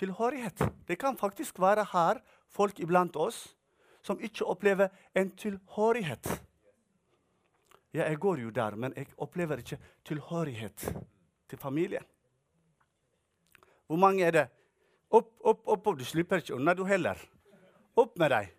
tilhørighet. 0.00 0.62
Det 0.88 0.98
kan 0.98 1.18
faktisk 1.18 1.60
være 1.62 1.84
her 1.92 2.22
folk 2.50 2.80
iblant 2.82 3.16
oss 3.16 3.54
som 4.02 4.18
ikke 4.18 4.48
opplever 4.48 4.90
en 5.14 5.30
tilhørighet. 5.36 6.30
Ja, 7.92 8.06
jeg 8.06 8.18
går 8.22 8.38
jo 8.38 8.50
der, 8.54 8.74
men 8.74 8.94
jeg 8.96 9.10
opplever 9.18 9.62
ikke 9.62 9.78
tilhørighet 10.06 10.86
til 11.50 11.58
familien. 11.58 12.04
Hvor 13.86 13.98
mange 13.98 14.24
er 14.24 14.30
det? 14.30 14.46
Opp, 15.10 15.32
opp, 15.44 15.66
opp. 15.66 15.98
Du 15.98 16.04
slipper 16.04 16.38
ikke 16.38 16.54
unna, 16.54 16.74
du 16.74 16.84
heller. 16.86 17.18
Opp 17.98 18.18
med 18.18 18.30
deg. 18.30 18.54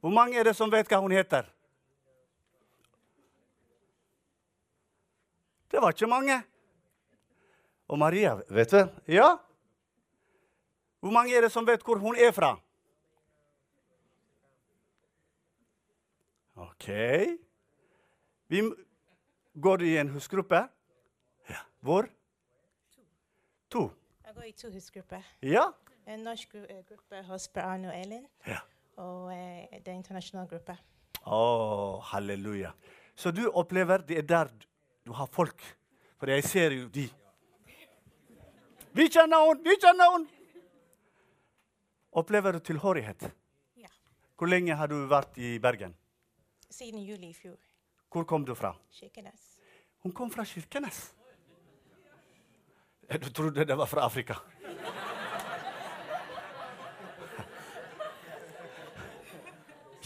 Hvor 0.00 0.10
mange 0.10 0.38
er 0.38 0.44
det 0.44 0.56
som 0.58 0.70
vet 0.72 0.90
hva 0.90 0.98
hun 0.98 1.14
heter? 1.14 1.46
Det 5.70 5.80
var 5.82 5.92
ikke 5.94 6.06
mange. 6.10 6.40
Og 7.90 7.98
Maria, 7.98 8.36
vet 8.50 8.70
du? 8.70 8.80
Ja? 9.10 9.36
Hvor 11.00 11.10
mange 11.14 11.34
er 11.36 11.40
det 11.46 11.52
som 11.52 11.66
vet 11.66 11.82
hvor 11.86 11.98
hun 11.98 12.16
er 12.18 12.30
fra? 12.32 12.52
OK. 16.60 16.88
Vi, 18.50 18.62
går 19.60 19.76
du 19.76 19.84
i 19.86 19.96
en 19.98 20.08
husgruppe? 20.08 20.60
Ja. 21.48 21.60
Hvor? 21.80 22.08
To. 23.70 23.90
Jeg 24.26 24.34
går 24.34 24.42
i 24.48 24.52
to 24.52 24.70
husgrupper. 24.74 25.22
Ja? 25.42 25.64
En 26.10 26.24
norsk 26.26 26.50
gru 26.52 26.64
eh, 26.66 26.82
gruppe 26.88 27.22
hos 27.28 27.48
Per 27.48 27.62
Arne 27.62 27.88
og 27.92 27.94
Elin, 28.00 28.24
Ja. 28.46 28.58
og 28.98 29.30
eh, 29.32 29.68
det 29.78 29.88
er 29.88 29.92
en 29.94 30.00
internasjonal 30.02 30.48
gruppe. 30.50 30.74
Å, 31.26 31.38
halleluja. 32.10 32.72
Så 33.14 33.30
du 33.30 33.44
opplever 33.50 34.02
det 34.08 34.18
er 34.18 34.26
der 34.26 34.50
du 35.10 35.14
har 35.14 35.26
folk. 35.26 35.62
For 36.20 36.30
jeg 36.30 36.44
ser 36.46 36.74
jo 36.76 36.86
de. 36.94 37.08
Vi 38.94 39.06
kjenner 39.10 39.42
henne! 39.42 39.64
Vi 39.64 39.74
kjenner 39.82 40.12
henne! 40.12 40.28
Opplever 42.20 42.54
du 42.54 42.60
tilhørighet? 42.62 43.26
Ja. 43.78 43.90
Hvor 44.38 44.50
lenge 44.50 44.78
har 44.78 44.90
du 44.90 44.96
vært 45.10 45.34
i 45.38 45.56
Bergen? 45.62 45.96
Siden 46.70 47.02
juli 47.02 47.32
i 47.32 47.34
fjor. 47.34 47.58
Hvor 48.10 48.26
kom 48.26 48.46
du 48.46 48.54
fra? 48.54 48.70
Kirkenes. 48.94 49.58
Hun 50.06 50.14
kom 50.14 50.30
fra 50.30 50.46
Kirkenes. 50.46 51.02
Du 53.10 53.30
trodde 53.34 53.66
det 53.66 53.74
var 53.74 53.90
fra 53.90 54.06
Afrika? 54.06 54.38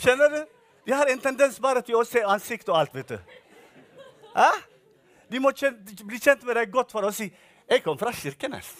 Kjenner 0.01 0.31
du? 0.33 0.45
De 0.85 0.93
har 0.93 1.13
en 1.13 1.21
tendens 1.21 1.61
bare 1.61 1.85
til 1.85 2.01
å 2.01 2.07
se 2.09 2.25
ansikt 2.25 2.73
og 2.73 2.81
alt, 2.81 2.97
vet 2.97 3.19
du. 3.19 3.35
Hæ? 4.37 4.53
De 5.31 5.41
må 5.41 5.53
kjent, 5.57 6.05
bli 6.07 6.21
kjent 6.21 6.45
med 6.45 6.57
deg 6.59 6.73
godt 6.73 6.93
for 6.93 7.03
å 7.05 7.13
si 7.13 7.33
'Jeg 7.69 7.83
kom 7.83 7.99
fra 7.99 8.13
Kirkenes'. 8.13 8.75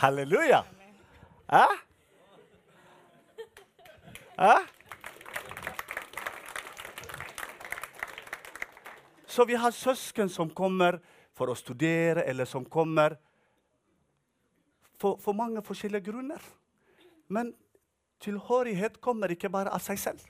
Halleluja. 0.00 0.64
Hæ? 1.50 1.66
Hæ? 4.38 4.54
Så 9.26 9.44
vi 9.44 9.54
har 9.54 9.70
søsken 9.70 10.28
som 10.28 10.50
kommer 10.50 11.00
for 11.34 11.50
å 11.50 11.54
studere, 11.54 12.24
eller 12.24 12.44
som 12.44 12.64
kommer 12.64 13.16
for, 14.98 15.16
for 15.16 15.32
mange 15.32 15.62
forskjellige 15.62 16.10
grunner. 16.10 16.42
Men 17.28 17.54
tilhørighet 18.20 19.00
kommer 19.00 19.32
ikke 19.32 19.50
bare 19.52 19.72
av 19.72 19.80
seg 19.80 19.98
selv. 19.98 20.24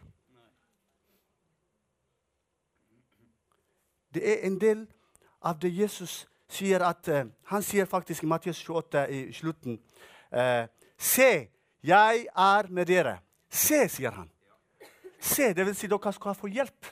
Det 4.15 4.23
er 4.27 4.47
en 4.47 4.59
del 4.61 4.87
av 5.43 5.59
det 5.61 5.71
Jesus 5.73 6.27
sier 6.51 6.83
at 6.83 7.09
uh, 7.09 7.23
Han 7.53 7.63
sier 7.63 7.87
faktisk 7.87 8.25
i 8.25 8.27
Mattias 8.27 8.59
28 8.59 9.07
i 9.11 9.21
slutten 9.33 9.79
uh, 10.35 10.67
Se, 10.99 11.49
jeg 11.83 12.27
er 12.37 12.69
med 12.69 12.87
dere. 12.87 13.15
Se, 13.49 13.87
sier 13.89 14.13
han. 14.13 14.29
Se, 15.21 15.53
det 15.57 15.65
vil 15.65 15.77
si 15.77 15.89
dere 15.89 16.13
skal 16.13 16.37
få 16.37 16.51
hjelp. 16.53 16.91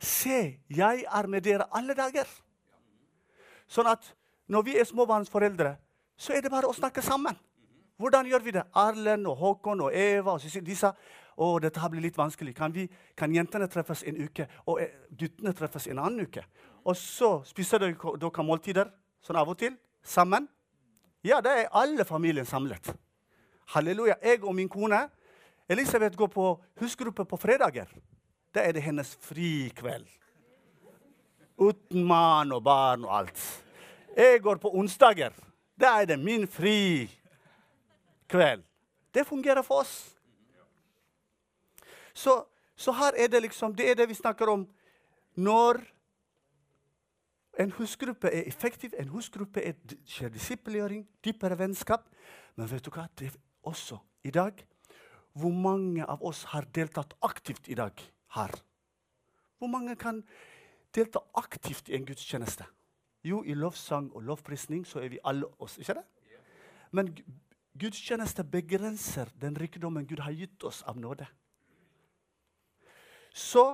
Se, 0.00 0.60
jeg 0.68 1.04
er 1.04 1.26
med 1.28 1.44
dere 1.44 1.66
alle 1.76 1.96
dager. 1.96 2.28
Sånn 3.68 3.90
at 3.90 4.08
når 4.48 4.64
vi 4.64 4.78
er 4.78 4.88
småbarnsforeldre, 4.88 5.74
så 6.16 6.32
er 6.32 6.44
det 6.44 6.52
bare 6.52 6.70
å 6.70 6.76
snakke 6.76 7.02
sammen. 7.04 7.36
Hvordan 8.00 8.26
gjør 8.26 8.42
vi 8.44 8.54
det? 8.56 8.64
Erlend 8.76 9.28
og 9.30 9.36
Håkon 9.38 9.84
og 9.86 9.94
Eva 9.94 10.34
og 10.34 10.42
sa 10.42 10.94
å, 11.36 11.58
dette 11.62 11.80
her 11.80 11.90
blir 11.92 12.04
litt 12.04 12.18
vanskelig. 12.18 12.54
Kan, 12.56 12.74
vi, 12.74 12.86
kan 13.18 13.32
jentene 13.34 13.68
treffes 13.70 14.04
en 14.06 14.20
uke, 14.22 14.46
og 14.66 14.80
eh, 14.82 14.94
guttene 15.10 15.54
treffes 15.56 15.88
en 15.90 16.02
annen 16.02 16.28
uke? 16.28 16.44
Og 16.84 16.96
så 16.98 17.38
spiser 17.48 17.82
dere, 17.82 18.16
dere 18.20 18.46
måltider 18.46 18.90
sånn 19.24 19.40
av 19.40 19.50
og 19.50 19.58
til 19.58 19.76
sammen. 20.04 20.48
Ja, 21.24 21.40
da 21.40 21.54
er 21.56 21.72
alle 21.72 22.04
familien 22.04 22.46
samlet. 22.46 22.92
Halleluja. 23.72 24.18
Jeg 24.22 24.44
og 24.44 24.54
min 24.54 24.68
kone 24.68 25.06
Elisabeth 25.68 26.16
går 26.16 26.28
på 26.28 26.50
husgruppe 26.80 27.24
på 27.24 27.36
fredager. 27.40 27.88
Da 28.54 28.60
er 28.60 28.76
det 28.76 28.82
hennes 28.84 29.14
frikveld. 29.24 30.06
Uten 31.56 32.04
mann 32.04 32.52
og 32.52 32.62
barn 32.64 33.04
og 33.04 33.14
alt. 33.16 33.40
Jeg 34.16 34.42
går 34.42 34.60
på 34.60 34.74
onsdager. 34.76 35.32
Da 35.80 36.02
er 36.02 36.06
det 36.06 36.18
min 36.20 36.46
fri 36.46 37.08
kveld. 38.28 38.62
Det 39.14 39.26
fungerer 39.26 39.62
for 39.62 39.80
oss. 39.80 40.13
Så, 42.14 42.44
så 42.76 42.92
her 42.92 43.16
er 43.18 43.28
det 43.28 43.42
liksom 43.42 43.74
Det 43.74 43.90
er 43.90 43.94
det 43.94 44.08
vi 44.08 44.14
snakker 44.14 44.50
om 44.50 44.68
når 45.34 45.80
en 47.58 47.70
husgruppe 47.70 48.30
er 48.30 48.48
effektiv, 48.48 48.94
en 48.98 49.08
husgruppe 49.08 49.62
er 49.62 49.74
skjer 50.06 50.30
disippelgjøring, 50.34 51.04
dypere 51.24 51.58
vennskap. 51.58 52.06
Men 52.56 52.70
vet 52.70 52.84
du 52.86 52.90
hva? 52.94 53.06
Det 53.18 53.28
er 53.28 53.36
også 53.62 53.98
i 54.24 54.30
dag 54.30 54.66
Hvor 55.34 55.50
mange 55.50 56.04
av 56.06 56.22
oss 56.22 56.44
har 56.52 56.62
deltatt 56.74 57.16
aktivt 57.22 57.66
i 57.68 57.74
dag 57.74 57.90
her? 58.36 58.52
Hvor 59.58 59.66
mange 59.66 59.96
kan 59.96 60.22
delta 60.94 61.18
aktivt 61.34 61.88
i 61.88 61.96
en 61.96 62.06
gudstjeneste? 62.06 62.64
Jo, 63.24 63.42
i 63.42 63.54
lovsang 63.54 64.12
og 64.14 64.22
lovprisning 64.22 64.84
så 64.86 65.00
er 65.02 65.08
vi 65.08 65.18
alle 65.24 65.48
oss, 65.58 65.78
ikke 65.78 65.96
det? 65.98 66.04
Men 66.92 67.10
gudstjeneste 67.80 68.44
begrenser 68.44 69.32
den 69.40 69.56
rikdommen 69.58 70.06
Gud 70.06 70.22
har 70.22 70.32
gitt 70.32 70.62
oss 70.64 70.82
av 70.86 71.00
nåde. 71.00 71.26
Så 73.34 73.64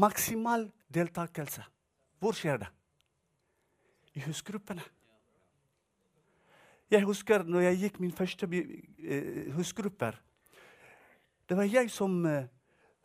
maksimal 0.00 0.70
deltakelse. 0.88 1.64
Hvor 2.18 2.32
skjer 2.32 2.62
det? 2.64 2.70
I 4.16 4.22
husgruppene. 4.24 4.82
Jeg 6.90 7.04
husker 7.04 7.44
når 7.44 7.66
jeg 7.66 7.80
gikk 7.82 8.00
min 8.00 8.12
første 8.14 8.48
eh, 8.48 9.52
husgrupper. 9.56 10.16
Det 11.48 11.56
var 11.58 11.68
jeg 11.68 11.90
som 11.92 12.16
eh, 12.28 12.46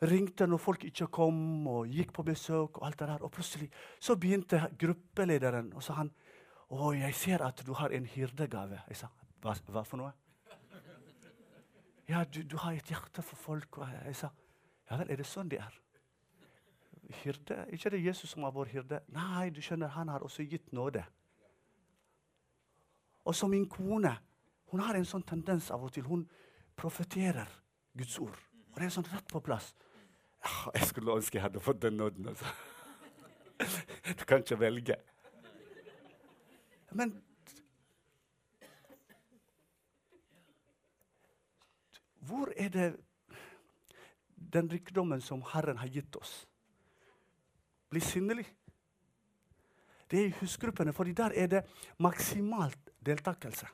ringte 0.07 0.47
når 0.47 0.62
folk 0.62 0.85
ikke 0.88 1.09
kom, 1.12 1.67
og 1.67 1.91
gikk 1.91 2.13
på 2.15 2.23
besøk. 2.23 2.77
Og 2.77 2.88
alt 2.88 2.99
det 2.99 3.07
der. 3.09 3.23
Og 3.25 3.31
plutselig 3.31 3.69
så 3.99 4.15
begynte 4.15 4.62
gruppelederen, 4.79 5.73
og 5.73 5.83
sa 5.83 5.99
han 5.99 6.12
å, 6.69 6.93
jeg 6.93 7.15
ser 7.17 7.43
at 7.43 7.63
du 7.65 7.73
har 7.75 7.91
en 7.91 8.05
hyrdegave. 8.05 8.83
Jeg 8.88 9.01
sa 9.01 9.09
hva, 9.41 9.55
hva 9.73 9.83
for 9.88 9.99
noe? 9.99 10.13
Ja, 12.09 12.23
du, 12.23 12.41
du 12.43 12.55
har 12.62 12.77
et 12.77 12.88
hjerte 12.89 13.25
for 13.25 13.38
folk. 13.49 13.81
Og 13.81 13.89
jeg 14.05 14.15
sa 14.15 14.31
ja 14.89 14.97
vel, 14.97 15.12
er 15.13 15.19
det 15.21 15.27
sånn 15.29 15.49
det 15.49 15.59
er? 15.62 15.75
Hyrde? 17.09 17.65
Ikke 17.73 17.89
det 17.89 18.03
Jesus 18.05 18.29
som 18.29 18.43
har 18.45 18.53
vært 18.53 18.73
hyrde? 18.73 18.99
Nei, 19.13 19.49
du 19.49 19.61
skjønner, 19.61 19.89
han 19.95 20.11
har 20.13 20.23
også 20.25 20.45
gitt 20.45 20.73
nåde. 20.73 21.03
Og 23.25 23.35
så 23.35 23.47
min 23.47 23.67
kone. 23.69 24.15
Hun 24.69 24.83
har 24.85 24.97
en 24.97 25.05
sånn 25.05 25.25
tendens 25.25 25.71
av 25.73 25.83
og 25.83 25.93
til. 25.93 26.05
Hun 26.05 26.27
profeterer 26.77 27.49
Guds 27.97 28.19
ord. 28.21 28.37
Og 28.69 28.77
det 28.77 28.87
er 28.87 28.93
sånn 28.93 29.09
rett 29.09 29.27
på 29.29 29.41
plass. 29.43 29.73
Ja, 30.45 30.71
jeg 30.75 30.91
skulle 30.91 31.17
ønske 31.17 31.37
jeg 31.37 31.47
hadde 31.47 31.63
fått 31.63 31.81
den 31.81 31.97
nåden. 31.99 32.29
Altså. 32.31 32.45
Du 34.19 34.23
kan 34.25 34.45
ikke 34.45 34.59
velge. 34.59 34.95
Men 36.95 37.17
hvor 42.29 42.53
er 42.55 42.69
det 42.69 42.89
den 44.53 44.71
rikdommen 44.71 45.21
som 45.21 45.43
Herren 45.53 45.77
har 45.77 45.87
gitt 45.87 46.15
oss. 46.15 46.48
Bli 47.89 47.99
sinnelig. 47.99 48.45
Det 50.12 50.19
er 50.19 50.25
i 50.25 50.36
husgruppene, 50.39 50.93
for 50.93 51.04
der 51.04 51.32
er 51.36 51.47
det 51.47 51.63
maksimalt 51.97 52.89
deltakelse. 53.06 53.67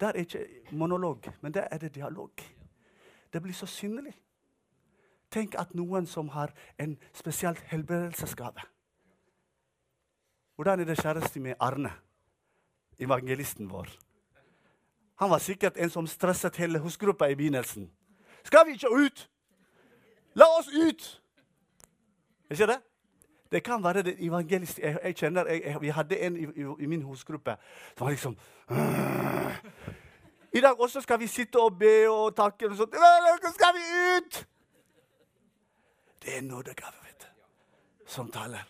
Der 0.00 0.08
er 0.08 0.12
ikke 0.12 0.46
monolog, 0.72 1.32
men 1.40 1.54
der 1.54 1.68
er 1.70 1.78
det 1.78 1.94
dialog. 1.94 2.30
Det 3.32 3.42
blir 3.42 3.54
så 3.54 3.66
synlig. 3.66 4.14
Tenk 5.30 5.54
at 5.58 5.74
noen 5.74 6.06
som 6.06 6.28
har 6.28 6.52
en 6.78 6.98
spesielt 7.14 7.60
helbredelsesgave 7.70 8.60
Hvordan 10.54 10.80
er 10.80 10.84
det 10.84 11.00
kjæreste 11.00 11.40
med 11.40 11.54
Arne, 11.60 11.92
evangelisten 12.98 13.70
vår? 13.70 13.88
Han 15.16 15.30
var 15.30 15.38
sikkert 15.38 15.76
en 15.76 15.90
som 15.90 16.06
stresset 16.06 16.56
hele 16.56 16.78
husgruppa 16.78 17.26
i 17.26 17.34
begynnelsen. 17.34 17.90
Skal 18.44 18.66
vi 18.66 18.72
ikke 18.72 18.90
ut? 18.90 19.30
La 20.34 20.44
oss 20.58 20.68
ut! 20.68 21.22
Ikke 22.50 22.66
det? 22.66 22.78
Det 23.52 23.60
kan 23.64 23.84
være 23.84 24.02
det 24.02 24.16
evangelist 24.24 24.78
jeg, 24.78 24.98
jeg 25.02 25.16
kjenner, 25.16 25.46
jeg, 25.46 25.62
jeg, 25.64 25.80
Vi 25.80 25.88
hadde 25.88 26.18
en 26.18 26.36
i, 26.36 26.44
i, 26.44 26.64
i 26.78 26.86
min 26.86 27.02
husgruppe 27.02 27.56
som 27.96 28.06
var 28.06 28.10
liksom 28.10 28.36
I 30.52 30.60
dag 30.60 30.80
også 30.80 31.00
skal 31.00 31.20
vi 31.20 31.26
sitte 31.26 31.60
og 31.60 31.78
be 31.78 32.08
og 32.08 32.36
takke. 32.36 32.68
og 32.70 32.76
sånt. 32.76 32.92
«Nå 32.92 33.50
Skal 33.54 33.74
vi 33.74 33.84
ut? 34.16 34.48
Det 36.22 36.36
er 36.36 36.42
nådegave, 36.42 36.92
vet 37.02 37.20
du, 37.20 37.26
som 38.06 38.30
taler. 38.30 38.68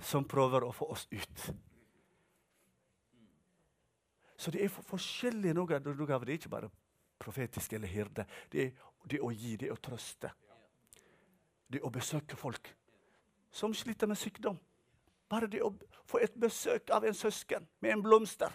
Som 0.00 0.24
prøver 0.28 0.66
å 0.66 0.72
få 0.72 0.90
oss 0.90 1.06
ut. 1.12 1.52
Så 4.36 4.50
det 4.50 4.64
er 4.64 4.68
for 4.68 4.82
forskjellige 4.82 5.54
nådegaver. 5.54 6.24
Det 6.24 6.32
er 6.32 6.38
ikke 6.42 6.48
bare 6.48 6.70
profetisk 7.18 7.72
eller 7.72 7.88
hyrde. 7.88 8.26
Det 8.52 8.64
er 8.64 8.70
det 9.10 9.20
å 9.22 9.30
gi, 9.30 9.56
det 9.56 9.70
er 9.70 9.78
å 9.78 9.82
trøste. 9.82 10.30
Det 11.70 11.78
er 11.78 11.86
å 11.86 11.94
besøke 11.94 12.36
folk 12.36 12.74
som 13.58 13.74
sliter 13.74 14.06
med 14.06 14.18
sykdom. 14.18 14.58
Bare 15.28 15.50
det 15.50 15.60
å 15.66 15.72
få 16.06 16.20
et 16.22 16.34
besøk 16.38 16.92
av 16.94 17.04
en 17.04 17.16
søsken 17.16 17.66
med 17.82 17.96
en 17.96 18.04
blomster. 18.04 18.52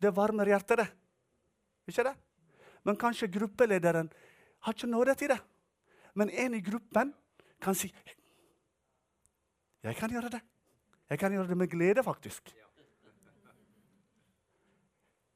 Det 0.00 0.12
varmer 0.16 0.48
hjertet, 0.48 0.80
det. 0.80 0.88
Ikke 1.90 2.06
det? 2.06 2.14
Men 2.86 2.96
kanskje 2.96 3.28
gruppelederen 3.32 4.08
har 4.64 4.76
ikke 4.76 4.88
nåde 4.88 5.16
til 5.18 5.32
det. 5.34 5.40
Men 6.14 6.30
en 6.30 6.54
i 6.54 6.62
gruppen 6.64 7.12
kan 7.60 7.76
si 7.76 7.92
Jeg 9.82 9.96
kan 9.96 10.12
gjøre 10.12 10.28
det. 10.28 10.40
Jeg 11.08 11.18
kan 11.18 11.32
gjøre 11.32 11.48
det 11.48 11.56
med 11.56 11.70
glede, 11.70 12.02
faktisk. 12.04 12.54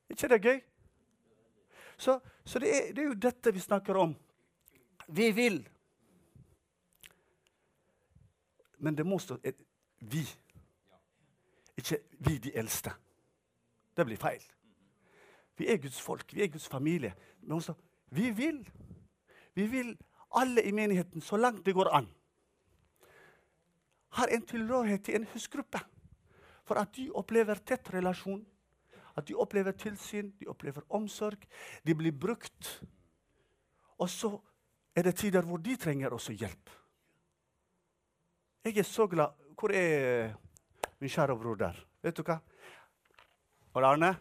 ikke 0.08 0.28
det 0.28 0.42
gøy? 0.44 0.60
Så, 1.96 2.20
så 2.44 2.58
det, 2.58 2.70
er, 2.70 2.92
det 2.92 3.02
er 3.02 3.08
jo 3.08 3.14
dette 3.14 3.52
vi 3.54 3.60
snakker 3.60 3.96
om. 3.96 4.14
Vi 5.08 5.30
vil. 5.32 5.62
Men 8.84 8.96
det 8.98 9.06
må 9.08 9.18
stå 9.18 9.38
et, 9.40 9.62
vi. 10.00 10.22
Ikke 11.80 11.98
vi 12.26 12.36
de 12.38 12.52
eldste. 12.58 12.92
Det 13.96 14.04
blir 14.06 14.20
feil. 14.20 14.42
Vi 15.56 15.70
er 15.70 15.78
Guds 15.80 16.00
folk, 16.02 16.34
vi 16.34 16.42
er 16.44 16.50
Guds 16.52 16.68
familie. 16.68 17.14
Men 17.40 17.56
også, 17.56 17.74
vi 18.10 18.30
vil. 18.30 18.60
Vi 19.54 19.66
vil 19.70 19.94
alle 20.34 20.62
i 20.66 20.74
menigheten, 20.74 21.22
så 21.22 21.36
langt 21.36 21.66
det 21.66 21.74
går 21.74 21.88
an, 21.94 22.08
har 24.14 24.30
en 24.30 24.46
tilhørighet 24.46 25.04
til 25.04 25.14
en 25.14 25.26
husgruppe. 25.32 25.80
For 26.64 26.80
at 26.80 26.96
de 26.96 27.10
opplever 27.14 27.54
tett 27.66 27.94
relasjon, 27.94 28.44
at 29.16 29.28
de 29.28 29.34
opplever 29.34 29.72
tilsyn, 29.78 30.32
de 30.40 30.48
opplever 30.50 30.82
omsorg. 30.88 31.46
De 31.86 31.94
blir 31.94 32.12
brukt. 32.12 32.80
Og 33.98 34.10
så 34.10 34.38
er 34.96 35.02
det 35.02 35.16
tider 35.16 35.42
hvor 35.46 35.56
de 35.56 35.76
trenger 35.76 36.14
også 36.14 36.32
hjelp. 36.32 36.70
Jeg 38.64 38.78
er 38.78 38.86
så 38.88 39.04
glad 39.06 39.28
Hvor 39.60 39.72
er 39.76 40.32
min 40.98 41.10
kjære 41.10 41.36
bror 41.36 41.56
der? 41.60 41.76
Vet 42.02 42.16
du 42.16 42.22
hva? 42.24 42.38
Og 43.74 43.84
Arne? 43.84 44.14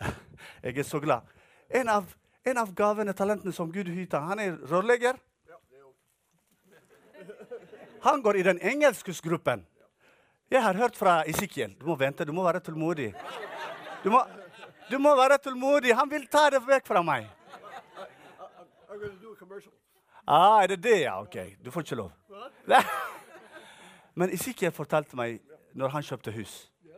Jeg 0.62 0.78
er 0.78 0.82
så 0.82 1.00
glad. 1.00 1.24
En 1.70 1.88
av, 1.88 2.04
en 2.44 2.58
av 2.58 2.74
gavene, 2.74 3.12
talentene 3.16 3.52
som 3.52 3.72
Gud 3.72 3.88
hyter, 3.88 4.20
han 4.20 4.40
er 4.42 4.58
rørlegger. 4.68 5.16
Han 8.02 8.22
går 8.22 8.36
i 8.36 8.42
den 8.42 8.60
engelske 8.60 9.14
gruppen. 9.24 9.64
Jeg 10.50 10.62
har 10.62 10.74
hørt 10.74 10.96
fra 10.96 11.22
Isikiel. 11.26 11.76
Du 11.80 11.86
må 11.86 11.96
vente, 11.96 12.24
du 12.24 12.32
må 12.32 12.44
være 12.44 12.60
tålmodig. 12.60 13.14
Du 14.04 14.10
må, 14.10 14.22
du 14.90 14.98
må 14.98 15.16
være 15.16 15.38
tålmodig. 15.38 15.94
Han 15.96 16.10
vil 16.10 16.26
ta 16.28 16.50
det 16.50 16.60
vekk 16.66 16.86
fra 16.86 17.02
meg. 17.02 17.30
Ah, 20.26 20.62
er 20.62 20.74
det 20.74 20.82
det, 20.82 21.00
ja? 21.06 21.20
Ok, 21.22 21.36
du 21.64 21.70
får 21.70 21.86
ikke 21.86 22.02
lov. 22.04 22.12
Men 24.16 24.32
Isikiel 24.32 24.72
fortalte 24.72 25.16
meg 25.18 25.42
når 25.76 25.92
han 25.92 26.06
kjøpte 26.06 26.32
hus. 26.32 26.54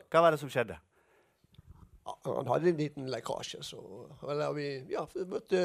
Hva 0.08 0.22
var 0.22 0.32
det 0.34 0.40
som 0.40 0.50
skjedde? 0.52 0.78
Han 2.24 2.48
hadde 2.48 2.70
en 2.70 2.78
liten 2.78 3.08
lekkasje, 3.12 3.60
så, 3.66 3.80
vi, 4.56 4.68
ja, 4.88 5.02
vi 5.12 5.24
måtte, 5.28 5.58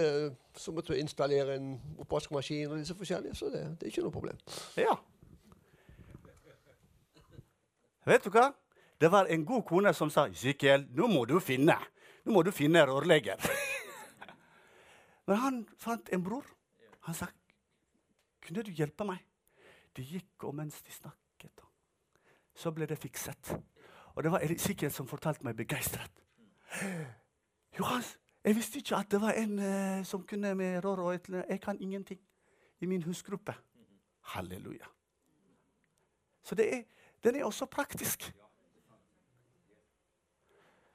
så 0.59 0.73
måtte 0.75 0.91
vi 0.91 0.99
installere 0.99 1.55
en 1.55 1.77
oppvaskmaskin 2.03 2.71
og 2.71 2.81
disse 2.81 2.97
forskjellige, 2.99 3.35
så 3.39 3.51
det, 3.53 3.61
det 3.79 3.87
er 3.87 3.93
ikke 3.93 4.03
noe 4.03 4.15
problem. 4.17 4.41
Ja. 4.75 4.97
Vet 8.09 8.27
du 8.27 8.33
hva? 8.33 8.49
Det 8.99 9.11
var 9.11 9.31
en 9.31 9.45
god 9.47 9.63
kone 9.69 9.93
som 9.95 10.11
sa 10.11 10.25
Ezekiel, 10.31 10.83
nå 10.91 11.07
må 11.11 11.23
du 11.29 11.37
finne 11.43 11.77
Nå 12.23 12.31
må 12.31 12.39
du 12.47 12.53
finne 12.55 12.79
rørlegger. 12.87 13.35
Men 15.27 15.39
han 15.41 15.57
fant 15.75 16.07
en 16.15 16.21
bror. 16.23 16.45
Han 17.03 17.17
sa, 17.17 17.27
'Kunne 18.39 18.63
du 18.63 18.71
hjelpe 18.71 19.03
meg?' 19.03 19.25
Det 19.95 20.05
gikk, 20.07 20.45
og 20.47 20.55
mens 20.55 20.79
de 20.81 20.91
snakket, 20.91 21.22
så 22.55 22.71
ble 22.71 22.85
det 22.89 22.97
fikset. 23.01 23.53
Og 24.13 24.23
det 24.23 24.31
var 24.31 24.43
Ezekiel 24.45 24.91
som 24.93 25.07
fortalte 25.09 25.45
meg 25.45 25.57
begeistret. 25.57 26.11
Johans, 27.79 28.17
jeg 28.43 28.55
visste 28.55 28.81
ikke 28.81 28.97
at 28.99 29.11
det 29.11 29.21
var 29.21 29.37
en 29.39 29.59
eh, 29.59 30.05
som 30.05 30.23
kunne 30.27 30.55
med 30.55 30.83
rør 30.85 31.05
og 31.07 31.13
et 31.15 31.29
Jeg 31.49 31.61
kan 31.61 31.79
ingenting 31.79 32.19
i 32.81 32.85
min 32.85 33.03
husgruppe. 33.03 33.55
Halleluja. 34.21 34.85
Så 36.43 36.55
er, 36.59 36.83
den 37.23 37.35
er 37.35 37.45
også 37.45 37.65
praktisk. 37.65 38.33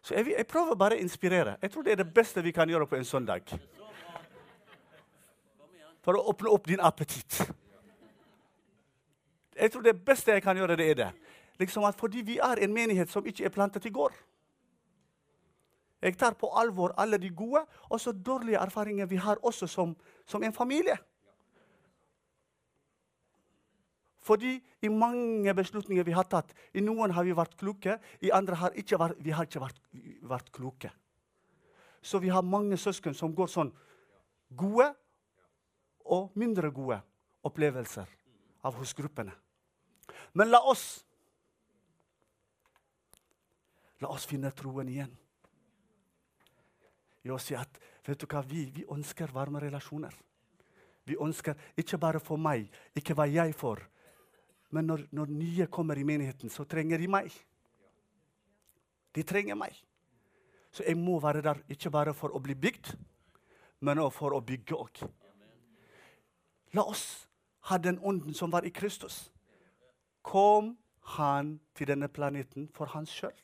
Så 0.03 0.15
jeg, 0.15 0.35
jeg 0.39 0.47
prøver 0.47 0.75
bare 0.75 0.97
å 0.97 1.03
inspirere. 1.03 1.57
Jeg 1.63 1.71
tror 1.71 1.83
det 1.83 1.93
er 1.93 2.03
det 2.03 2.15
beste 2.15 2.43
vi 2.43 2.53
kan 2.53 2.69
gjøre 2.69 2.87
på 2.87 2.97
en 2.97 3.05
søndag. 3.05 3.51
For 6.05 6.17
å 6.17 6.23
åpne 6.31 6.53
opp 6.53 6.69
din 6.69 6.81
appetitt. 6.81 7.43
Jeg 9.59 9.73
tror 9.73 9.83
det 9.83 9.97
beste 10.05 10.33
jeg 10.33 10.43
kan 10.43 10.57
gjøre, 10.57 10.77
det 10.77 10.91
er 10.91 10.95
det. 10.95 11.09
Liksom 11.59 11.85
at 11.85 11.99
fordi 11.99 12.23
vi 12.23 12.39
er 12.39 12.63
en 12.63 12.75
menighet 12.75 13.11
som 13.11 13.27
ikke 13.27 13.45
er 13.45 13.55
plantet 13.55 13.87
i 13.87 13.95
går. 13.95 14.15
Jeg 16.03 16.15
tar 16.19 16.37
på 16.39 16.51
alvor 16.55 16.95
alle 16.97 17.19
de 17.19 17.31
gode 17.31 17.65
og 17.91 18.01
så 18.01 18.13
dårlige 18.13 18.59
erfaringer 18.59 19.07
vi 19.07 19.17
har 19.17 19.39
også 19.43 19.67
som, 19.67 19.97
som 20.27 20.43
en 20.43 20.53
familie. 20.53 20.97
Fordi 24.29 24.65
i 24.83 24.89
mange 24.89 25.55
beslutninger 25.55 26.05
vi 26.05 26.13
har 26.13 26.27
tatt, 26.29 26.53
i 26.75 26.85
noen 26.85 27.11
har 27.17 27.25
vi 27.25 27.35
vært 27.35 27.57
kloke, 27.57 27.97
i 28.21 28.31
andre 28.31 28.59
har 28.61 28.77
ikke 28.77 28.99
vært, 29.01 29.21
vi 29.25 29.33
har 29.33 29.49
ikke 29.49 29.63
vært, 29.63 29.79
vært 30.23 30.51
kloke. 30.53 30.91
Så 32.03 32.21
vi 32.23 32.29
har 32.29 32.45
mange 32.45 32.77
søsken 32.77 33.17
som 33.17 33.33
går 33.35 33.49
sånn 33.51 33.73
gode 34.55 34.93
og 36.05 36.37
mindre 36.39 36.71
gode 36.71 37.01
opplevelser 37.49 38.07
av 38.69 38.77
hos 38.79 38.93
gruppene. 38.95 39.33
Men 40.37 40.53
la 40.53 40.61
oss 40.61 41.08
La 44.01 44.11
oss 44.15 44.27
finne 44.31 44.51
troen 44.55 44.89
igjen. 44.91 45.13
I 47.27 47.33
å 47.35 47.39
si 47.43 47.57
at 47.59 47.81
vet 48.07 48.21
du 48.21 48.27
hva, 48.31 48.43
vi, 48.47 48.69
vi 48.73 48.87
ønsker 48.89 49.33
varme 49.35 49.61
relasjoner. 49.61 50.15
Vi 51.09 51.17
ønsker 51.21 51.57
ikke 51.81 51.99
bare 52.01 52.21
for 52.21 52.41
meg, 52.41 52.69
ikke 52.97 53.17
hva 53.17 53.27
jeg 53.29 53.55
får. 53.57 53.83
Men 54.71 54.87
når, 54.91 55.07
når 55.11 55.33
nye 55.33 55.67
kommer 55.73 55.99
i 55.99 56.07
menigheten, 56.07 56.53
så 56.53 56.67
trenger 56.69 57.01
de 57.01 57.09
meg. 57.11 57.33
De 59.17 59.25
trenger 59.25 59.57
meg. 59.59 59.77
Så 60.71 60.85
jeg 60.85 60.99
må 61.01 61.17
være 61.21 61.43
der 61.43 61.63
ikke 61.73 61.91
bare 61.91 62.13
for 62.15 62.35
å 62.37 62.43
bli 62.45 62.55
bygd, 62.55 62.93
men 63.81 64.03
også 64.03 64.19
for 64.19 64.37
å 64.37 64.45
bygge 64.45 64.77
òg. 64.77 65.03
La 66.77 66.85
oss 66.85 67.25
ha 67.71 67.79
den 67.81 67.99
ånden 68.05 68.37
som 68.37 68.53
var 68.53 68.69
i 68.69 68.73
Kristus. 68.75 69.31
Kom 70.23 70.75
han 71.17 71.57
til 71.75 71.89
denne 71.89 72.09
planeten 72.13 72.69
for 72.77 72.93
hans 72.93 73.13
sjøl. 73.13 73.35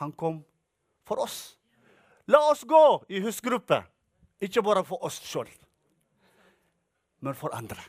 Han 0.00 0.12
kom 0.12 0.42
for 1.06 1.22
oss. 1.22 1.58
La 2.26 2.40
oss 2.50 2.64
gå 2.64 3.04
i 3.08 3.20
husgruppe, 3.20 3.82
ikke 4.40 4.62
bare 4.64 4.84
for 4.84 5.04
oss 5.04 5.20
sjøl, 5.20 5.50
men 7.20 7.36
for 7.36 7.52
andre. 7.54 7.82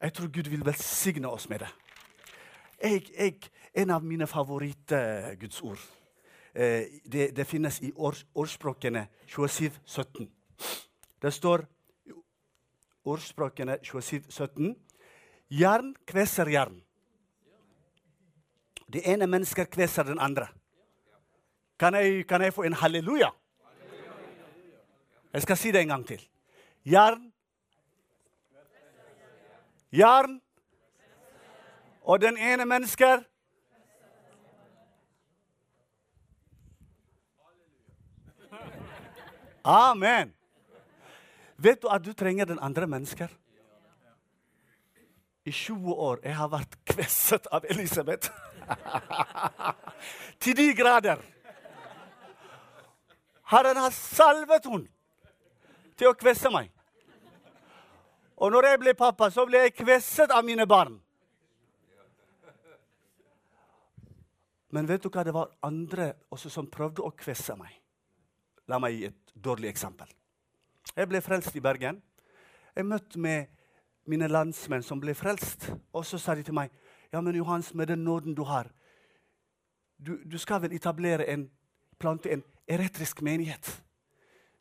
Jeg 0.00 0.12
tror 0.12 0.30
Gud 0.30 0.48
vil 0.52 0.64
velsigne 0.66 1.28
oss 1.28 1.48
med 1.48 1.64
det. 1.64 1.68
Jeg, 2.82 3.02
jeg, 3.18 3.50
en 3.74 3.90
av 3.90 4.04
mine 4.04 4.26
favoritt-Guds 4.28 5.62
ord 5.64 5.80
eh, 6.52 7.00
det, 7.08 7.30
det 7.36 7.46
finnes 7.48 7.80
i 7.80 7.92
års, 7.96 8.26
ordspråkene 8.34 9.06
27, 9.26 9.70
17. 9.84 10.28
Det 11.22 11.32
står 11.32 11.64
i 12.04 12.12
ordspråkene 13.08 13.78
17 13.82 14.74
Jern 15.48 15.94
kveser 16.06 16.50
jern. 16.50 16.80
Det 18.86 19.02
ene 19.06 19.26
mennesket 19.26 19.70
kveser 19.70 20.04
den 20.04 20.18
andre. 20.18 20.48
Kan 21.78 21.94
jeg, 21.94 22.26
kan 22.26 22.42
jeg 22.42 22.54
få 22.54 22.62
en 22.62 22.72
halleluja? 22.72 23.28
Jeg 25.32 25.42
skal 25.42 25.56
si 25.56 25.72
det 25.72 25.80
en 25.80 25.88
gang 25.88 26.06
til. 26.06 26.28
Jern 26.86 27.32
Jern 29.92 30.40
og 32.02 32.20
den 32.20 32.36
ene 32.38 32.64
mennesker 32.64 33.22
Amen. 39.66 40.32
Vet 41.56 41.82
du 41.82 41.88
at 41.88 42.04
du 42.04 42.12
trenger 42.12 42.44
den 42.44 42.58
andre 42.62 42.86
mennesker? 42.86 43.26
I 45.44 45.50
20 45.50 45.92
år 45.92 46.20
jeg 46.22 46.36
har 46.36 46.48
vært 46.48 46.76
kvesset 46.86 47.48
av 47.50 47.66
Elisabeth. 47.70 48.30
Til 50.42 50.56
de 50.56 50.68
grader. 50.74 51.35
Herren 53.46 53.78
har 53.78 53.94
salvet 53.94 54.66
henne 54.66 54.88
til 55.96 56.10
å 56.10 56.16
kvesse 56.18 56.50
meg. 56.52 56.72
Og 58.36 58.52
når 58.52 58.68
jeg 58.68 58.80
ble 58.82 58.94
pappa, 58.98 59.30
så 59.32 59.46
ble 59.48 59.62
jeg 59.64 59.76
kvesset 59.78 60.32
av 60.34 60.44
mine 60.44 60.66
barn. 60.68 60.98
Men 64.74 64.88
vet 64.88 65.04
du 65.04 65.08
hva? 65.08 65.22
Det 65.24 65.32
var 65.32 65.54
andre 65.64 66.10
også 66.34 66.50
som 66.52 66.66
prøvde 66.68 67.06
å 67.06 67.14
kvesse 67.16 67.54
meg. 67.56 67.70
La 68.68 68.80
meg 68.82 68.96
gi 68.96 69.06
et 69.08 69.32
dårlig 69.32 69.70
eksempel. 69.70 70.10
Jeg 70.96 71.08
ble 71.08 71.22
frelst 71.22 71.54
i 71.56 71.62
Bergen. 71.62 72.02
Jeg 72.74 72.84
møtte 72.84 73.20
med 73.22 73.46
mine 74.10 74.28
landsmenn 74.28 74.84
som 74.84 75.00
ble 75.00 75.14
frelst. 75.16 75.70
Og 75.94 76.04
så 76.04 76.18
sa 76.20 76.34
de 76.34 76.44
til 76.44 76.56
meg 76.56 76.74
ja, 77.12 77.22
men 77.22 77.38
Johans, 77.38 77.70
med 77.74 77.88
den 77.88 78.02
nåden 78.04 78.34
du 78.34 78.42
har 78.44 78.72
Du, 79.96 80.18
du 80.24 80.36
skal 80.38 80.60
vel 80.60 80.74
etablere 80.76 81.24
en, 81.32 81.46
plante 81.96 82.28
en 82.28 82.42
eretrisk 82.68 83.22
menighet? 83.22 83.82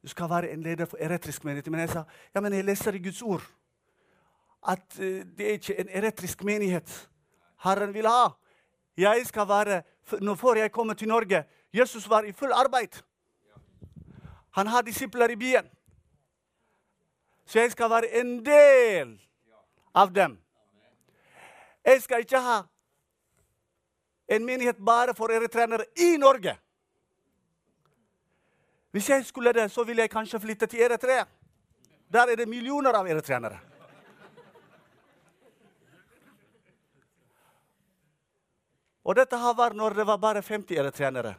Du 0.03 0.07
skal 0.09 0.29
være 0.29 0.51
en 0.51 0.63
leder 0.63 0.85
for 0.85 0.97
eretrisk 1.01 1.43
menighet. 1.43 1.71
Men 1.71 1.79
jeg 1.79 1.89
sa 1.89 2.03
ja, 2.35 2.41
men 2.41 2.53
jeg 2.53 2.65
leser 2.65 2.93
i 2.93 3.03
Guds 3.03 3.21
ord 3.21 3.43
at 4.67 4.99
uh, 4.99 5.21
det 5.37 5.47
er 5.47 5.59
ikke 5.59 5.79
en 5.79 5.89
eretrisk 5.89 6.43
menighet 6.43 7.09
Herren 7.63 7.93
vil 7.93 8.07
ha. 8.07 8.29
Jeg 8.97 9.25
skal 9.25 9.47
være, 9.47 9.81
Nå 10.21 10.35
får 10.35 10.55
jeg 10.55 10.71
komme 10.71 10.93
til 10.93 11.07
Norge 11.07 11.45
Jesus 11.73 12.09
var 12.09 12.23
i 12.23 12.31
full 12.31 12.51
arbeid. 12.53 13.01
Han 14.51 14.67
har 14.67 14.81
disipler 14.81 15.29
i 15.29 15.35
byen. 15.35 15.65
Så 17.45 17.59
jeg 17.59 17.71
skal 17.71 17.89
være 17.89 18.19
en 18.19 18.45
del 18.45 19.21
av 19.95 20.13
dem. 20.15 20.37
Jeg 21.85 22.01
skal 22.01 22.19
ikke 22.19 22.39
ha 22.39 22.61
en 24.27 24.45
menighet 24.45 24.79
bare 24.85 25.13
for 25.13 25.29
eritreanere 25.29 25.85
i 25.97 26.15
Norge. 26.17 26.55
Hvis 28.95 29.09
jeg 29.09 29.25
skulle 29.25 29.51
det, 29.53 29.71
så 29.71 29.83
ville 29.83 30.01
jeg 30.01 30.09
kanskje 30.09 30.39
flytte 30.39 30.67
til 30.71 30.79
Eritrea. 30.79 31.25
Der 32.13 32.29
er 32.31 32.35
det 32.39 32.47
millioner 32.47 32.95
av 32.95 33.07
eritreanere. 33.11 33.57
Og 39.03 39.17
dette 39.19 39.35
har 39.35 39.53
var 39.53 39.75
når 39.75 39.97
det 39.99 40.05
var 40.07 40.17
bare 40.17 40.41
50 40.41 40.79
eritreanere. 40.79 41.33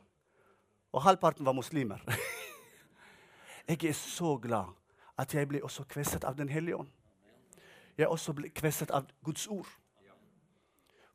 Og 0.93 1.03
halvparten 1.03 1.47
var 1.47 1.57
muslimer. 1.57 2.05
Jeg 3.69 3.85
er 3.85 3.93
så 3.93 4.37
glad 4.37 4.77
at 5.19 5.35
jeg 5.35 5.49
ble 5.49 5.63
også 5.65 5.85
kvesset 5.89 6.25
av 6.25 6.37
Den 6.37 6.49
hellige 6.49 6.77
ånd. 6.77 6.93
Jeg 7.99 8.09
også 8.09 8.33
ble 8.37 8.51
kvesset 8.53 8.91
av 8.91 9.09
Guds 9.25 9.47
ord. 9.47 9.67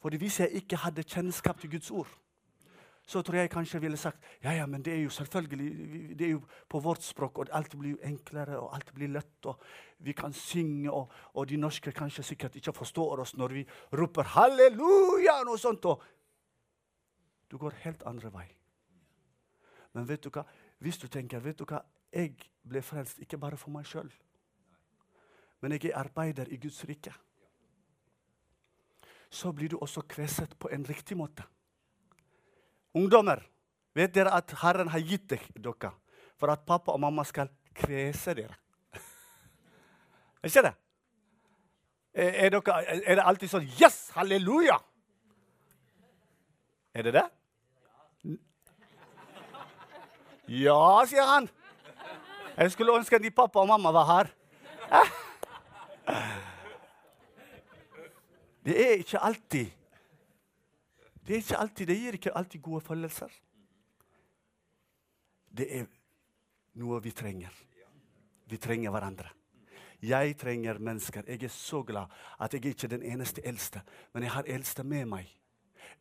Fordi 0.02 0.18
hvis 0.18 0.40
jeg 0.40 0.50
ikke 0.52 0.76
hadde 0.76 1.04
kjennskap 1.04 1.62
til 1.62 1.72
Guds 1.72 1.92
ord, 1.92 2.21
så 3.12 3.20
tror 3.22 3.42
jeg 3.42 3.50
kanskje 3.52 3.76
jeg 3.76 3.84
ville 3.84 3.98
sagt 4.00 4.24
ja, 4.44 4.54
ja, 4.56 4.66
men 4.66 4.84
det 4.86 4.94
er 4.94 5.02
jo 5.02 5.10
selvfølgelig 5.12 6.18
det 6.20 6.28
er 6.28 6.32
jo 6.32 6.42
på 6.70 6.80
vårt 6.80 7.04
språk, 7.04 7.38
og 7.38 7.50
alt 7.52 7.76
blir 7.76 7.98
jo 7.98 8.00
enklere 8.08 8.60
og 8.60 8.76
alt 8.76 8.94
blir 8.96 9.12
lett. 9.12 9.46
og 9.46 9.60
Vi 9.98 10.14
kan 10.14 10.34
synge, 10.34 10.92
og, 10.92 11.12
og 11.34 11.50
de 11.50 11.58
norske 11.58 11.92
kanskje 11.92 12.24
sikkert 12.24 12.56
ikke 12.56 12.74
forstår 12.74 13.20
oss 13.20 13.36
når 13.36 13.48
vi 13.48 13.66
roper 13.94 14.24
'halleluja' 14.24 15.44
noe 15.46 15.58
sånt. 15.58 15.86
og 15.86 16.04
Du 17.52 17.58
går 17.58 17.74
helt 17.84 18.04
andre 18.06 18.34
vei. 18.34 18.48
Men 19.94 20.08
vet 20.08 20.24
du 20.24 20.30
hva? 20.30 20.46
Hvis 20.80 20.98
du 20.98 21.08
tenker 21.08 21.40
vet 21.40 21.60
du 21.60 21.66
hva? 21.66 21.82
Jeg 22.14 22.36
ble 22.64 22.82
frelst 22.82 23.20
ikke 23.20 23.38
bare 23.38 23.58
for 23.58 23.72
meg 23.72 23.86
sjøl, 23.86 24.12
men 25.62 25.72
jeg 25.72 25.86
er 25.86 25.98
arbeider 26.00 26.48
i 26.48 26.58
Guds 26.58 26.86
rike. 26.88 27.14
Så 29.30 29.52
blir 29.52 29.70
du 29.70 29.78
også 29.78 30.02
kveset 30.02 30.60
på 30.60 30.70
en 30.70 30.90
riktig 30.90 31.18
måte. 31.18 31.44
Ungdommer, 32.98 33.40
vet 33.96 34.14
dere 34.16 34.34
at 34.36 34.52
Herren 34.62 34.92
har 34.92 35.00
gitt 35.00 35.30
dere 35.32 35.92
for 36.40 36.52
at 36.52 36.66
pappa 36.68 36.92
og 36.92 37.00
mamma 37.00 37.24
skal 37.28 37.50
kvese 37.78 38.36
dere? 38.36 38.56
Er 40.42 40.48
ikke 40.50 40.66
det? 40.66 40.74
Er, 42.14 42.50
dere, 42.52 42.80
er 42.84 43.16
det 43.16 43.24
alltid 43.24 43.52
sånn 43.52 43.68
Yes! 43.80 44.10
Halleluja! 44.18 44.80
Er 46.92 47.08
det 47.08 47.14
det? 47.16 47.28
Ja, 50.52 51.06
sier 51.08 51.24
han. 51.24 51.48
Jeg 52.58 52.72
skulle 52.74 52.98
ønske 53.00 53.20
de 53.24 53.32
pappa 53.32 53.62
og 53.62 53.70
mamma 53.70 53.94
var 53.96 54.10
her. 54.10 54.32
Det 58.66 58.76
er 58.78 59.00
ikke 59.02 59.18
alltid 59.26 59.72
Det 61.32 61.52
alltid, 61.56 61.88
det 61.88 61.96
gir 61.96 62.16
ikke 62.18 62.32
alltid 62.36 62.62
gode 62.62 62.82
følelser. 62.84 63.32
Det 65.48 65.68
er 65.78 65.86
noe 66.82 66.98
vi 67.00 67.14
trenger. 67.16 67.54
Vi 68.52 68.60
trenger 68.60 68.92
hverandre. 68.92 69.30
Jeg 70.04 70.36
trenger 70.42 70.82
mennesker. 70.84 71.24
Jeg 71.28 71.44
er 71.48 71.54
så 71.56 71.84
glad 71.88 72.12
at 72.36 72.54
jeg 72.54 72.66
ikke 72.66 72.90
er 72.90 72.92
den 72.98 73.06
eneste 73.14 73.46
eldste, 73.48 73.80
men 74.14 74.28
jeg 74.28 74.32
har 74.32 74.44
eldste 74.44 74.84
med 74.84 75.08
meg. 75.08 75.32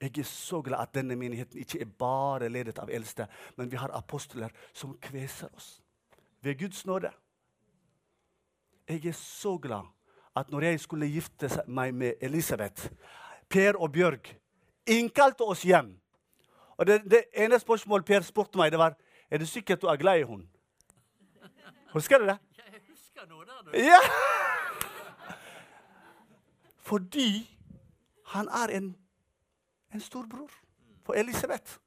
Jeg 0.00 0.18
er 0.18 0.26
så 0.26 0.62
glad 0.66 0.82
at 0.82 0.94
denne 0.98 1.14
menigheten 1.16 1.62
ikke 1.62 1.80
er 1.80 1.94
bare 1.98 2.50
ledet 2.50 2.82
av 2.82 2.90
eldste, 2.90 3.28
men 3.56 3.70
vi 3.70 3.78
har 3.78 3.94
apostler 3.94 4.50
som 4.72 4.98
kveser 4.98 5.54
oss 5.54 5.76
ved 6.42 6.58
Guds 6.58 6.82
nåde. 6.86 7.14
Jeg 8.88 9.06
er 9.06 9.14
så 9.14 9.58
glad 9.58 9.86
at 10.34 10.50
når 10.50 10.72
jeg 10.72 10.80
skulle 10.80 11.06
gifte 11.06 11.54
meg 11.68 11.94
med 11.94 12.18
Elisabeth 12.20 12.90
Per 13.48 13.78
og 13.78 13.92
Bjørg 13.92 14.34
innkalte 14.90 15.46
oss 15.46 15.62
hjem. 15.66 15.92
Og 16.76 16.86
det, 16.86 17.02
det 17.10 17.24
ene 17.36 17.58
spørsmålet 17.60 18.06
Per 18.08 18.24
spurte 18.26 18.58
meg, 18.58 18.72
det 18.72 18.80
var 18.80 18.96
er 19.30 19.38
det 19.38 19.48
sikkert 19.48 19.82
du 19.82 19.86
er 19.86 19.96
glad 20.00 20.20
i 20.20 20.24
henne. 20.26 20.48
Husker 21.92 22.18
du 22.18 22.26
det? 22.26 22.38
Jeg 22.58 22.82
husker 22.88 23.28
noe 23.30 23.44
der, 23.46 23.62
du. 23.66 23.76
Ja! 23.78 24.00
Fordi 26.78 27.46
han 28.32 28.48
er 28.48 28.74
en, 28.78 28.96
en 29.94 30.00
storbror 30.00 30.50
for 31.06 31.14
Elisabeth. 31.14 31.78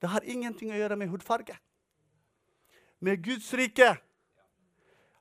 Det 0.00 0.08
har 0.12 0.24
ingenting 0.24 0.72
å 0.72 0.76
gjøre 0.76 0.96
med 0.96 1.08
hudfarge 1.08 1.56
med 3.00 3.24
Guds 3.24 3.54
rike. 3.54 3.96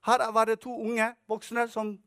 Her 0.06 0.32
var 0.32 0.46
det 0.46 0.60
to 0.60 0.74
unge 0.82 1.16
voksne 1.28 1.68
som 1.68 1.98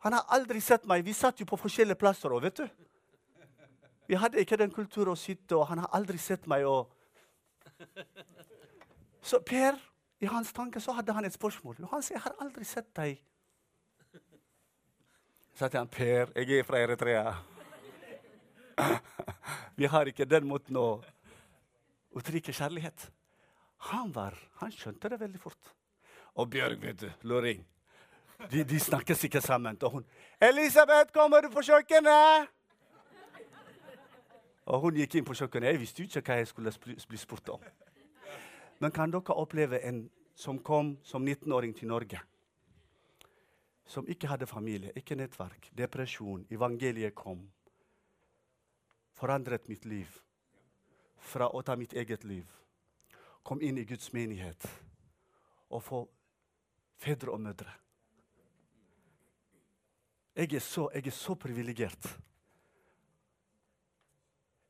Han 0.00 0.12
har 0.12 0.24
aldri 0.32 0.60
sett 0.64 0.86
meg. 0.88 1.04
Vi 1.04 1.12
satt 1.12 1.40
jo 1.40 1.44
på 1.44 1.58
forskjellige 1.60 1.98
plasser 2.00 2.32
òg, 2.32 2.40
vet 2.46 2.56
du. 2.56 2.68
Vi 4.10 4.16
hadde 4.18 4.40
ikke 4.42 4.56
den 4.58 4.72
kulturen 4.74 5.12
å 5.12 5.18
sitte, 5.18 5.54
og 5.54 5.68
han 5.70 5.78
har 5.84 5.92
aldri 5.94 6.18
sett 6.18 6.48
meg. 6.50 6.64
Og... 6.66 6.90
Så 9.22 9.38
Per, 9.46 9.78
i 10.18 10.26
hans 10.26 10.50
tanke 10.56 10.82
så 10.82 10.96
hadde 10.96 11.14
han 11.14 11.28
et 11.28 11.36
spørsmål. 11.36 11.78
Han 11.92 12.02
sier, 12.02 12.16
'Jeg 12.18 12.24
har 12.24 12.34
aldri 12.42 12.66
sett 12.66 12.90
deg'. 12.96 13.22
Så 15.54 15.68
sa 15.68 15.78
han, 15.78 15.86
'Per, 15.86 16.34
jeg 16.34 16.58
er 16.58 16.66
fra 16.66 16.82
Eritrea'. 16.82 17.36
Vi 19.78 19.86
har 19.86 20.10
ikke 20.10 20.26
den 20.26 20.46
måten 20.48 20.76
å 20.76 21.04
uttrykke 22.10 22.52
kjærlighet. 22.52 23.10
Han, 23.94 24.10
var, 24.14 24.34
han 24.58 24.72
skjønte 24.72 25.08
det 25.08 25.20
veldig 25.20 25.40
fort. 25.40 25.74
Og 26.34 26.50
Bjørg, 26.50 26.82
vet 26.82 27.00
du, 27.00 27.10
luring. 27.22 27.62
De, 28.50 28.64
de 28.64 28.80
snakker 28.80 29.14
sikkert 29.14 29.46
sammen. 29.46 29.78
Og 29.82 29.90
hun 29.90 30.06
'Elisabeth, 30.40 31.12
kommer 31.12 31.46
du 31.46 31.54
på 31.54 31.62
kjøkkenet?' 31.62 32.59
Og 34.70 34.84
hun 34.84 34.98
gikk 35.00 35.18
inn 35.18 35.26
på 35.26 35.34
kjøkkenet. 35.34 35.72
Jeg 35.72 35.80
visste 35.82 36.04
ikke 36.06 36.22
hva 36.26 36.38
jeg 36.38 36.50
skulle 36.50 36.72
bli 37.10 37.18
spurt 37.18 37.48
om. 37.50 37.64
Men 38.80 38.94
kan 38.94 39.10
dere 39.10 39.36
oppleve 39.36 39.80
en 39.84 40.04
som 40.38 40.60
kom 40.62 40.94
som 41.04 41.26
19-åring 41.26 41.74
til 41.76 41.90
Norge? 41.90 42.20
Som 43.84 44.06
ikke 44.08 44.30
hadde 44.30 44.46
familie, 44.46 44.94
ikke 44.96 45.18
nettverk, 45.18 45.72
depresjon. 45.76 46.46
Evangeliet 46.50 47.14
kom. 47.14 47.42
Forandret 49.18 49.66
mitt 49.68 49.84
liv. 49.84 50.08
Fra 51.18 51.50
å 51.50 51.62
ta 51.66 51.76
mitt 51.76 51.92
eget 51.92 52.24
liv 52.24 52.46
kom 53.42 53.62
inn 53.62 53.78
i 53.78 53.84
Guds 53.84 54.12
menighet 54.12 54.66
og 55.70 55.82
få 55.82 56.00
fedre 57.00 57.32
og 57.32 57.40
mødre. 57.40 57.72
Jeg 60.36 60.54
er 60.54 60.62
så, 60.64 60.88
jeg 60.94 61.06
er 61.06 61.14
så 61.14 61.34
privilegert. 61.34 62.06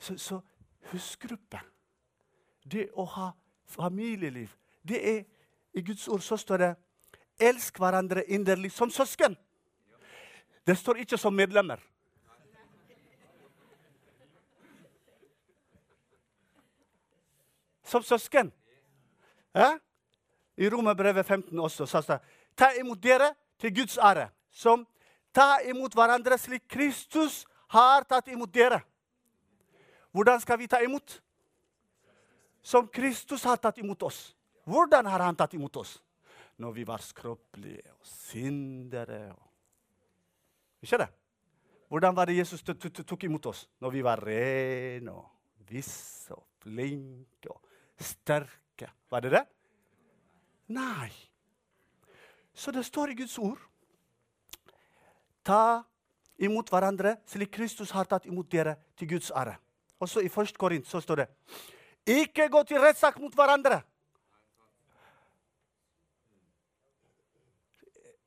Så, 0.01 0.16
så 0.18 0.40
husgruppe, 0.90 1.61
det 2.64 2.88
å 2.96 3.05
ha 3.05 3.30
familieliv, 3.68 4.48
det 4.82 5.01
er 5.16 5.20
I 5.76 5.82
Guds 5.86 6.09
ord 6.09 6.22
så 6.24 6.36
står 6.36 6.59
det 6.59 6.74
'elsk 7.38 7.78
hverandre 7.78 8.24
inderlig 8.26 8.72
som 8.72 8.90
søsken'. 8.90 9.36
Det 10.66 10.78
står 10.78 10.96
ikke 10.96 11.18
som 11.18 11.34
medlemmer. 11.34 11.78
Som 17.82 18.03
søsken. 18.03 18.53
Ja? 19.55 19.78
I 20.57 20.68
Romerbrevet 20.70 21.26
15 21.26 21.59
også 21.59 21.86
sa 21.86 22.01
det 22.01 22.20
ta 22.57 22.72
imot 22.80 23.03
dere 23.03 23.34
til 23.59 23.74
Guds 23.74 23.98
ære. 23.98 24.28
Som 24.51 24.86
ta 25.34 25.59
imot 25.64 25.94
hverandre 25.94 26.38
slik 26.38 26.68
Kristus 26.68 27.46
har 27.68 28.05
tatt 28.05 28.28
imot 28.28 28.55
dere. 28.55 28.80
Hvordan 30.11 30.40
skal 30.40 30.58
vi 30.58 30.66
ta 30.66 30.80
imot? 30.82 31.22
Som 32.62 32.88
Kristus 32.88 33.44
har 33.44 33.56
tatt 33.56 33.78
imot 33.78 34.02
oss. 34.02 34.34
Hvordan 34.64 35.06
har 35.06 35.24
han 35.24 35.36
tatt 35.36 35.54
imot 35.54 35.76
oss? 35.76 35.98
Når 36.61 36.72
vi 36.76 36.84
var 36.84 37.00
skrøpelige 37.00 37.92
og 37.94 38.06
syndere. 38.06 39.34
ikke 40.82 40.98
det? 40.98 41.08
Hvordan 41.88 42.16
var 42.16 42.26
det 42.26 42.36
Jesus 42.36 42.62
tok 42.62 43.24
imot 43.24 43.46
oss? 43.46 43.68
Når 43.80 43.90
vi 43.90 44.02
var 44.04 44.20
rene 44.26 45.12
og 45.12 45.30
visse 45.70 46.34
og 46.34 46.44
flinke 46.61 47.50
og 47.50 47.61
sterke. 47.98 48.90
Var 49.11 49.20
det 49.20 49.30
det? 49.30 49.44
Nei. 50.68 51.11
Så 52.54 52.70
det 52.70 52.84
står 52.86 53.11
i 53.11 53.14
Guds 53.14 53.38
ord 53.38 53.58
Ta 55.44 55.80
imot 56.36 56.68
hverandre 56.68 57.14
slik 57.28 57.54
Kristus 57.54 57.94
har 57.96 58.04
tatt 58.04 58.26
imot 58.28 58.50
dere 58.52 58.74
til 58.98 59.08
Guds 59.14 59.30
ære. 59.32 59.56
Og 60.01 60.09
så 60.09 60.22
i 60.24 60.30
1. 60.32 60.57
Korint 60.59 60.86
så 60.88 61.01
står 61.01 61.22
det 61.22 61.28
Ikke 62.09 62.48
gå 62.48 62.62
til 62.64 62.80
rettssak 62.80 63.18
mot 63.20 63.34
hverandre. 63.34 63.82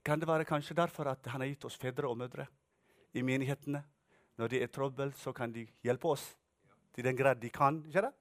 Kan 0.03 0.19
det 0.19 0.27
være 0.27 0.45
kanskje 0.45 0.75
derfor 0.75 1.07
at 1.07 1.25
han 1.31 1.41
har 1.41 1.47
gitt 1.47 1.65
oss 1.65 1.77
fedre 1.79 2.09
og 2.09 2.17
mødre 2.17 2.45
i 3.13 3.21
menighetene? 3.21 3.83
Når 4.37 4.47
det 4.47 4.63
er 4.63 4.67
trøbbel, 4.67 5.13
så 5.13 5.31
kan 5.31 5.53
de 5.53 5.67
hjelpe 5.83 6.07
oss 6.07 6.25
til 6.93 7.03
den 7.03 7.17
grad 7.17 7.35
de 7.35 7.49
kan. 7.49 7.83
ikke 7.87 8.01
det? 8.01 8.11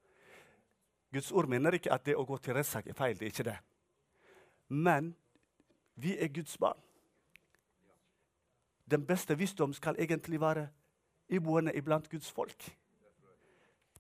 Guds 1.13 1.33
ord 1.33 1.49
mener 1.49 1.75
ikke 1.75 1.93
at 1.93 2.05
det 2.07 2.17
å 2.17 2.25
gå 2.25 2.39
til 2.39 2.55
rettssak 2.55 2.87
er 2.87 2.97
feil. 2.97 3.19
det 3.19 3.27
er 3.27 3.33
ikke 3.33 3.51
det. 3.51 3.59
Men 4.69 5.15
vi 5.95 6.17
er 6.17 6.29
Guds 6.29 6.57
barn. 6.59 6.79
Den 8.91 9.07
beste 9.07 9.37
visdom 9.39 9.73
skal 9.73 9.97
egentlig 9.99 10.41
være 10.41 10.69
iboende 11.29 11.75
iblant 11.77 12.09
Guds 12.11 12.31
folk. 12.31 12.71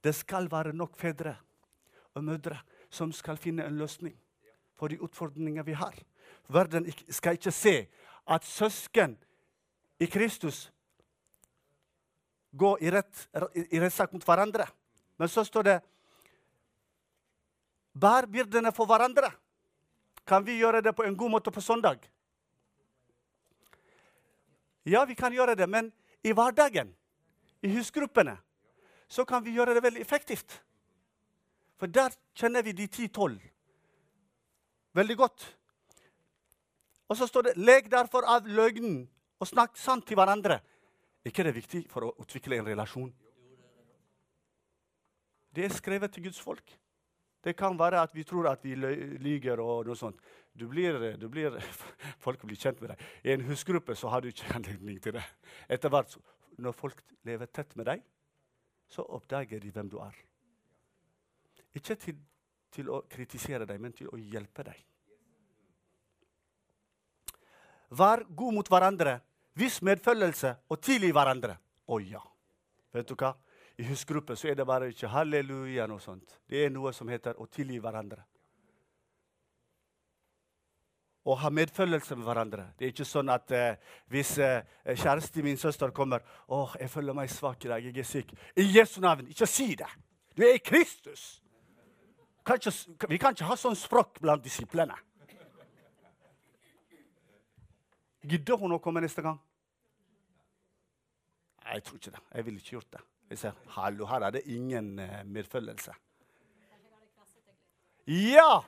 Det 0.02 0.14
skal 0.14 0.50
være 0.50 0.72
nok 0.72 0.96
fedre 0.98 1.36
og 2.14 2.24
mødre 2.24 2.58
som 2.90 3.12
skal 3.12 3.38
finne 3.40 3.64
en 3.66 3.78
løsning 3.78 4.16
for 4.76 4.88
de 4.88 5.00
utfordringene 5.00 5.64
vi 5.64 5.76
har. 5.78 5.94
Verden 6.48 6.88
skal 7.08 7.38
ikke 7.38 7.52
se 7.54 7.74
at 8.26 8.44
søsken 8.44 9.16
i 10.00 10.06
Kristus 10.06 10.72
går 12.52 12.82
i, 12.82 12.90
rett, 12.90 13.28
i 13.72 13.80
rettssak 13.80 14.12
mot 14.12 14.24
hverandre. 14.24 14.66
Men 15.16 15.28
så 15.28 15.44
står 15.44 15.68
det 15.68 15.78
Bær 17.92 18.26
byrdene 18.26 18.72
for 18.72 18.88
hverandre. 18.88 19.28
Kan 20.26 20.44
vi 20.46 20.56
gjøre 20.60 20.80
det 20.82 20.94
på 20.96 21.04
en 21.04 21.16
god 21.16 21.30
måte 21.30 21.52
på 21.52 21.60
søndag? 21.60 22.00
Ja, 24.84 25.04
vi 25.04 25.14
kan 25.14 25.32
gjøre 25.32 25.54
det, 25.54 25.68
men 25.68 25.92
i 26.24 26.32
hverdagen, 26.32 26.94
i 27.62 27.70
husgruppene, 27.70 28.36
så 29.12 29.24
kan 29.28 29.44
vi 29.44 29.52
gjøre 29.52 29.74
det 29.76 29.82
veldig 29.84 30.00
effektivt. 30.00 30.54
For 31.76 31.90
der 31.90 32.14
kjenner 32.38 32.64
vi 32.64 32.72
de 32.72 32.86
ti-tolv 32.88 33.40
veldig 34.96 35.16
godt. 35.16 35.44
Og 37.08 37.16
så 37.16 37.26
står 37.26 37.42
det 37.42 37.56
'Leg 37.56 37.90
derfor 37.90 38.24
av 38.24 38.46
løgnen 38.46 39.08
og 39.40 39.46
snakk 39.46 39.76
sant 39.76 40.06
til 40.06 40.16
hverandre'. 40.16 40.60
Er 41.24 41.28
ikke 41.30 41.44
det 41.44 41.54
viktig 41.54 41.90
for 41.90 42.00
å 42.04 42.14
utvikle 42.18 42.56
en 42.56 42.66
relasjon? 42.66 43.12
Det 45.54 45.64
er 45.64 45.68
skrevet 45.68 46.12
til 46.12 46.24
Guds 46.24 46.40
folk. 46.40 46.78
Det 47.44 47.56
kan 47.56 47.78
være 47.78 48.00
at 48.02 48.14
vi 48.14 48.24
tror 48.24 48.48
at 48.48 48.64
vi 48.64 48.74
lyver 48.74 49.60
og 49.60 49.86
noe 49.86 49.96
sånt. 49.96 50.16
Du 50.58 50.68
blir, 50.68 51.16
du 51.16 51.28
blir, 51.28 51.50
folk 52.24 52.40
blir 52.40 52.56
kjent 52.56 52.80
med 52.80 52.90
deg. 52.90 52.98
I 53.24 53.32
en 53.32 53.40
husgruppe 53.40 53.94
så 53.94 54.08
har 54.08 54.20
du 54.20 54.28
ikke 54.28 54.54
anledning 54.54 55.02
til 55.02 55.12
det. 55.12 55.24
Etter 55.68 55.88
hvert, 55.88 56.16
når 56.58 56.72
folk 56.72 57.02
lever 57.24 57.46
tett 57.46 57.76
med 57.76 57.86
deg, 57.86 58.02
så 58.92 59.04
oppdager 59.16 59.60
de 59.60 59.72
hvem 59.72 59.88
du 59.88 59.98
er. 60.04 60.16
Ikke 61.74 61.96
til, 61.96 62.18
til 62.72 62.90
å 62.92 63.02
kritisere 63.10 63.66
deg, 63.68 63.80
men 63.80 63.94
til 63.96 64.10
å 64.12 64.20
hjelpe 64.20 64.66
deg. 64.68 64.82
Vær 67.92 68.24
god 68.28 68.56
mot 68.56 68.68
hverandre, 68.72 69.18
vis 69.56 69.80
medfølelse 69.84 70.54
og 70.72 70.80
tilgi 70.80 71.12
hverandre. 71.12 71.58
Å 71.92 71.98
ja. 72.00 72.22
Vet 72.92 73.08
du 73.08 73.16
hva? 73.16 73.34
I 73.80 73.84
husgruppen 73.88 74.36
så 74.36 74.48
er 74.48 74.56
det 74.56 74.68
bare 74.68 74.90
ikke 74.92 75.10
halleluja 75.12 75.88
noe 75.88 76.00
sånt. 76.00 76.38
Det 76.48 76.64
er 76.64 76.72
noe 76.72 76.92
som 76.96 77.08
heter 77.08 77.40
å 77.40 77.48
tilgi 77.52 77.80
hverandre. 77.80 78.24
Å 81.22 81.36
ha 81.38 81.50
medfølelse 81.54 82.16
med 82.18 82.26
hverandre. 82.26 82.64
Det 82.78 82.86
er 82.86 82.94
ikke 82.94 83.06
sånn 83.06 83.30
at 83.30 83.52
eh, 83.54 83.76
hvis 84.10 84.32
eh, 84.42 84.64
kjæresten 84.90 85.46
min 85.46 85.60
søster 85.60 85.92
kommer 85.94 86.24
åh, 86.50 86.74
jeg 86.80 86.90
føler 86.90 87.14
meg 87.14 87.30
svak 87.30 87.62
i 87.62 87.70
dag, 87.70 87.84
jeg 87.86 88.02
er 88.02 88.08
syk. 88.08 88.32
I 88.58 88.66
Jesu 88.78 88.98
navn, 89.04 89.28
ikke 89.30 89.46
si 89.46 89.68
det! 89.78 89.90
Du 90.34 90.42
er 90.42 90.56
i 90.56 90.64
Kristus! 90.64 91.38
Kan 92.42 92.58
ikke, 92.58 93.06
vi 93.06 93.20
kan 93.22 93.36
ikke 93.36 93.46
ha 93.46 93.56
sånn 93.58 93.78
språk 93.78 94.18
blant 94.18 94.42
disiplene. 94.42 94.96
Gidder 98.26 98.58
hun 98.58 98.74
å 98.74 98.80
komme 98.82 99.02
neste 99.02 99.22
gang? 99.22 99.38
Jeg 101.62 101.84
tror 101.86 101.98
ikke 101.98 102.14
det. 102.14 102.22
Jeg 102.34 102.46
ville 102.46 102.62
ikke 102.62 102.74
gjort 102.76 102.96
det. 102.96 103.04
Jeg 103.30 103.38
ser, 103.38 103.62
Hallo, 103.76 104.06
her 104.10 104.26
er 104.26 104.34
det 104.34 104.42
ingen 104.50 104.98
eh, 104.98 105.22
medfølelse. 105.24 105.94
Ja! 108.10 108.62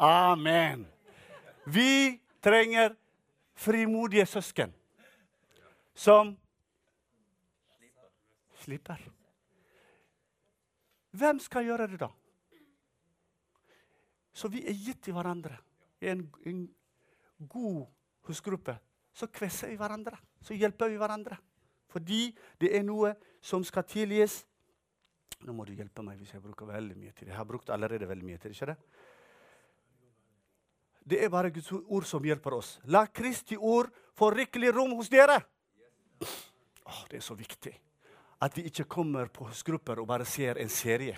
Amen. 0.00 0.88
Vi 1.64 2.20
trenger 2.42 2.96
frimodige 3.54 4.26
søsken 4.26 4.72
som 5.94 6.34
slipper. 8.62 9.02
Hvem 11.12 11.40
skal 11.40 11.66
gjøre 11.68 11.86
det, 11.92 12.00
da? 12.00 12.08
Så 14.32 14.48
vi 14.48 14.62
er 14.64 14.72
gitt 14.72 15.02
til 15.04 15.14
hverandre. 15.14 15.58
I 16.00 16.08
en, 16.14 16.24
en 16.48 16.62
god 17.48 17.84
husgruppe 18.26 18.78
så 19.12 19.28
kvesser 19.28 19.68
vi 19.68 19.76
hverandre. 19.76 20.16
Så 20.40 20.56
hjelper 20.56 20.88
vi 20.88 20.96
hverandre. 20.96 21.36
Fordi 21.92 22.30
det 22.60 22.72
er 22.76 22.86
noe 22.86 23.12
som 23.44 23.64
skal 23.64 23.84
tilgis. 23.84 24.40
Nå 25.44 25.52
må 25.52 25.66
du 25.68 25.74
hjelpe 25.76 26.04
meg 26.06 26.20
hvis 26.22 26.32
jeg 26.32 26.42
bruker 26.42 26.70
veldig 26.70 26.96
mye 26.96 27.12
tid. 27.12 27.28
Jeg 27.28 27.36
har 27.36 27.48
brukt 27.48 27.70
allerede 27.70 28.08
veldig 28.08 28.24
mye 28.24 28.40
tid. 28.40 28.54
ikke 28.54 28.72
det? 28.72 28.78
Det 31.04 31.18
er 31.24 31.30
bare 31.30 31.50
Guds 31.50 31.72
ord 31.72 32.06
som 32.06 32.24
hjelper 32.24 32.54
oss. 32.54 32.76
La 32.84 33.06
Kristi 33.06 33.56
ord 33.56 33.90
få 34.14 34.30
rikelig 34.30 34.70
rom 34.74 34.94
hos 34.98 35.10
dere. 35.10 35.40
Oh, 36.22 37.02
det 37.10 37.18
er 37.18 37.24
så 37.24 37.34
viktig 37.38 37.72
at 38.42 38.56
vi 38.58 38.64
ikke 38.66 38.88
kommer 38.90 39.28
på 39.30 39.46
husgrupper 39.46 40.00
og 40.02 40.08
bare 40.10 40.26
ser 40.26 40.58
en 40.58 40.70
serie. 40.70 41.14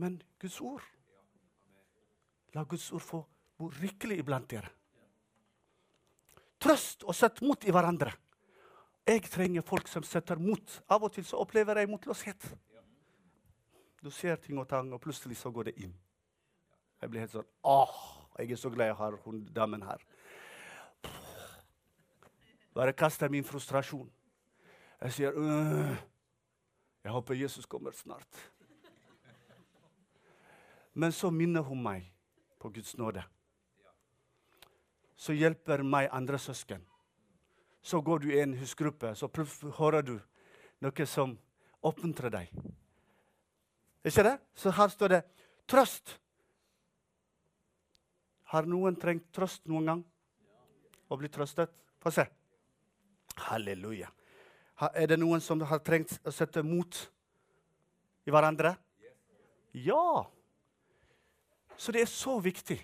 Men 0.00 0.20
Guds 0.40 0.60
ord 0.60 0.84
La 2.54 2.64
Guds 2.64 2.88
ord 2.92 3.04
få 3.04 3.20
bo 3.60 3.68
rikelig 3.78 4.18
iblant 4.18 4.48
dere. 4.50 4.72
Trøst 6.60 7.04
og 7.06 7.14
sett 7.14 7.38
mot 7.46 7.62
i 7.64 7.72
hverandre. 7.72 8.10
Jeg 9.06 9.22
trenger 9.30 9.62
folk 9.64 9.88
som 9.88 10.02
setter 10.04 10.40
mot. 10.42 10.74
Av 10.90 11.04
og 11.06 11.12
til 11.14 11.24
så 11.24 11.38
opplever 11.40 11.78
jeg 11.78 11.90
motløshet. 11.92 12.48
Du 14.00 14.10
ser 14.10 14.36
ting 14.36 14.58
og 14.58 14.68
tang, 14.68 14.92
og 14.92 15.00
plutselig 15.00 15.36
så 15.36 15.50
går 15.50 15.70
det 15.70 15.74
inn. 15.84 15.92
Jeg 17.00 17.10
blir 17.10 17.24
helt 17.24 17.32
sånn 17.32 17.48
Åh, 17.64 17.98
jeg 18.38 18.52
er 18.52 18.60
så 18.60 18.70
glad 18.72 18.92
jeg 18.92 18.96
har 18.96 19.16
hun 19.24 19.42
damen 19.56 19.82
her. 19.84 20.04
Bare 22.74 22.92
kaster 22.96 23.28
min 23.28 23.44
frustrasjon. 23.44 24.08
Jeg 25.00 25.12
sier 25.12 25.36
«Øh, 25.36 25.96
Jeg 27.04 27.12
håper 27.12 27.34
Jesus 27.34 27.66
kommer 27.66 27.90
snart. 27.92 28.50
Men 30.94 31.12
så 31.12 31.30
minner 31.30 31.62
hun 31.62 31.82
meg 31.82 32.12
på 32.58 32.68
Guds 32.68 32.96
nåde. 32.98 33.22
Så 35.16 35.32
hjelper 35.32 35.82
meg 35.82 36.08
andre 36.12 36.38
søsken. 36.38 36.84
Så 37.82 38.00
går 38.00 38.18
du 38.18 38.28
i 38.30 38.40
en 38.42 38.54
husgruppe, 38.54 39.14
så 39.14 39.28
hører 39.78 40.02
du 40.02 40.18
noe 40.80 41.06
som 41.06 41.38
oppmuntrer 41.82 42.30
deg. 42.30 42.52
Ikke 44.04 44.24
det? 44.24 44.38
Så 44.56 44.72
her 44.72 44.88
står 44.88 45.14
det 45.14 45.22
Trøst. 45.70 46.16
Har 48.50 48.66
noen 48.66 48.96
trengt 48.98 49.28
trøst 49.30 49.68
noen 49.70 49.86
gang? 49.86 50.00
Å 51.06 51.18
bli 51.18 51.28
trøstet? 51.30 51.70
Få 52.02 52.10
se. 52.10 52.24
Halleluja. 53.46 54.08
Er 54.90 55.06
det 55.12 55.20
noen 55.20 55.42
som 55.44 55.60
har 55.62 55.82
trengt 55.86 56.16
å 56.26 56.32
sette 56.34 56.64
mot 56.66 56.96
i 58.26 58.32
hverandre? 58.32 58.72
Ja. 59.76 60.24
Så 61.76 61.94
det 61.94 62.02
er 62.02 62.10
så 62.10 62.40
viktig. 62.42 62.80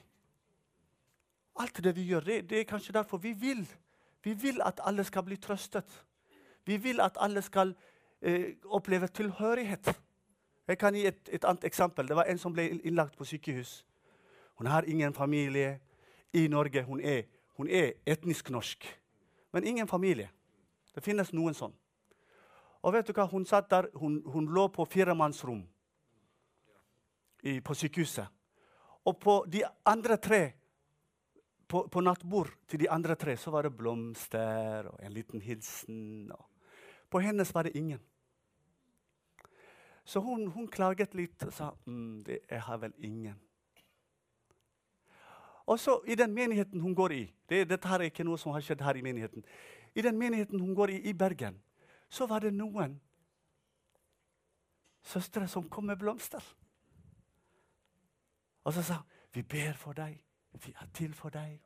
Alt 1.58 1.82
det 1.82 1.96
vi 1.96 2.04
gjør, 2.12 2.22
det, 2.28 2.40
det 2.50 2.60
er 2.60 2.70
kanskje 2.70 2.94
derfor 2.94 3.18
vi 3.18 3.32
vil. 3.34 3.64
Vi 4.22 4.36
vil 4.38 4.62
at 4.62 4.78
alle 4.86 5.02
skal 5.08 5.24
bli 5.26 5.40
trøstet. 5.40 5.88
Vi 6.66 6.76
vil 6.82 7.00
at 7.02 7.18
alle 7.22 7.42
skal 7.42 7.74
eh, 8.20 8.54
oppleve 8.70 9.08
tilhørighet. 9.08 9.90
Jeg 10.66 10.78
kan 10.78 10.94
gi 10.94 11.06
et, 11.06 11.28
et 11.32 11.44
annet 11.44 11.64
eksempel. 11.64 12.08
Det 12.08 12.16
var 12.16 12.26
en 12.26 12.38
som 12.38 12.54
ble 12.54 12.68
innlagt 12.82 13.16
på 13.18 13.24
sykehus. 13.24 13.84
Hun 14.58 14.66
har 14.66 14.88
ingen 14.88 15.14
familie 15.14 15.80
i 16.32 16.48
Norge. 16.48 16.82
Hun 16.82 17.00
er, 17.00 17.22
hun 17.56 17.68
er 17.68 17.92
etnisk 18.06 18.50
norsk, 18.50 18.86
men 19.52 19.64
ingen 19.64 19.88
familie. 19.88 20.30
Det 20.94 21.04
finnes 21.04 21.32
noen 21.32 21.54
sånn. 21.54 21.74
Og 22.82 22.94
vet 22.94 23.06
du 23.06 23.12
hva? 23.16 23.26
Hun 23.30 23.44
satt 23.46 23.70
der, 23.70 23.88
hun, 23.98 24.20
hun 24.26 24.48
lå 24.54 24.68
på 24.72 24.84
firemannsrom 24.88 25.62
i, 27.42 27.60
på 27.60 27.74
sykehuset. 27.74 28.26
Og 29.06 29.18
på 29.22 29.36
de 29.50 29.62
andre 29.86 30.16
tre, 30.18 30.40
på, 31.66 31.84
på 31.90 32.02
nattbord 32.02 32.50
til 32.70 32.82
de 32.82 32.90
andre 32.90 33.14
tre, 33.18 33.36
så 33.38 33.52
var 33.54 33.66
det 33.66 33.74
blomster 33.76 34.88
og 34.90 35.02
en 35.02 35.14
liten 35.14 35.42
hilsen. 35.42 36.30
På 37.10 37.22
hennes 37.22 37.52
var 37.54 37.66
det 37.66 37.76
ingen. 37.78 38.00
Så 40.06 40.20
hun, 40.22 40.46
hun 40.54 40.68
klaget 40.70 41.14
litt 41.18 41.42
og 41.42 41.52
sa 41.52 41.72
mm, 41.84 42.22
det, 42.26 42.38
jeg 42.50 42.62
har 42.62 42.78
vel 42.78 42.92
ingen. 43.02 43.34
Og 45.66 45.80
så 45.82 45.98
i 46.06 46.14
den 46.14 46.34
menigheten 46.34 46.80
hun 46.80 46.94
går 46.94 47.12
i 47.12 47.22
det, 47.50 47.64
Dette 47.68 47.88
er 47.90 48.06
ikke 48.06 48.24
noe 48.24 48.38
som 48.38 48.54
har 48.54 48.62
skjedd 48.62 48.84
her 48.86 48.96
i 48.96 49.02
menigheten. 49.02 49.42
I 49.98 50.04
den 50.06 50.18
menigheten 50.18 50.60
hun 50.60 50.74
går 50.74 50.94
i 50.94 51.00
i 51.10 51.12
Bergen, 51.12 51.58
så 52.08 52.26
var 52.26 52.44
det 52.44 52.52
noen 52.54 53.00
søstre 55.02 55.48
som 55.48 55.66
kom 55.68 55.90
med 55.90 55.98
blomster. 55.98 56.42
Og 58.64 58.74
så 58.74 58.82
sa 58.82 59.00
vi 59.34 59.42
ber 59.42 59.74
for 59.74 59.92
deg, 59.92 60.20
vi 60.64 60.74
er 60.80 60.86
til 60.94 61.14
for 61.14 61.34
deg. 61.34 61.58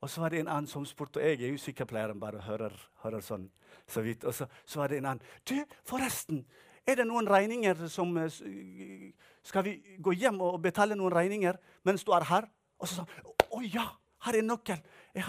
Og 0.00 0.10
så 0.10 0.20
var 0.20 0.28
det 0.28 0.40
en 0.40 0.48
annen 0.48 0.66
som 0.66 0.86
spurte, 0.86 1.20
og 1.20 1.26
jeg 1.26 1.42
er 1.42 1.52
jo 1.52 1.58
sykepleier, 1.58 2.14
bare 2.14 2.40
hører, 2.46 2.74
hører 3.02 3.20
sånn 3.20 3.48
så 3.86 4.00
vidt. 4.00 4.24
Og 4.24 4.34
så, 4.34 4.46
så 4.64 4.80
var 4.80 4.88
det 4.88 4.98
en 4.98 5.10
annen. 5.12 5.22
Du, 5.48 5.56
forresten, 5.84 6.44
er 6.88 6.96
det 6.96 7.06
noen 7.08 7.28
regninger 7.28 7.88
som 7.92 8.16
eh, 8.16 9.12
Skal 9.44 9.64
vi 9.64 9.74
gå 10.00 10.12
hjem 10.16 10.40
og 10.44 10.60
betale 10.62 10.96
noen 10.96 11.12
regninger 11.12 11.56
mens 11.84 12.04
du 12.04 12.12
er 12.16 12.26
her? 12.28 12.48
Og 12.78 12.88
så 12.88 13.00
sa 13.00 13.04
han, 13.04 13.34
å 13.52 13.60
ja, 13.64 13.84
her 14.26 14.38
er 14.38 14.44
nøkkel. 14.46 14.80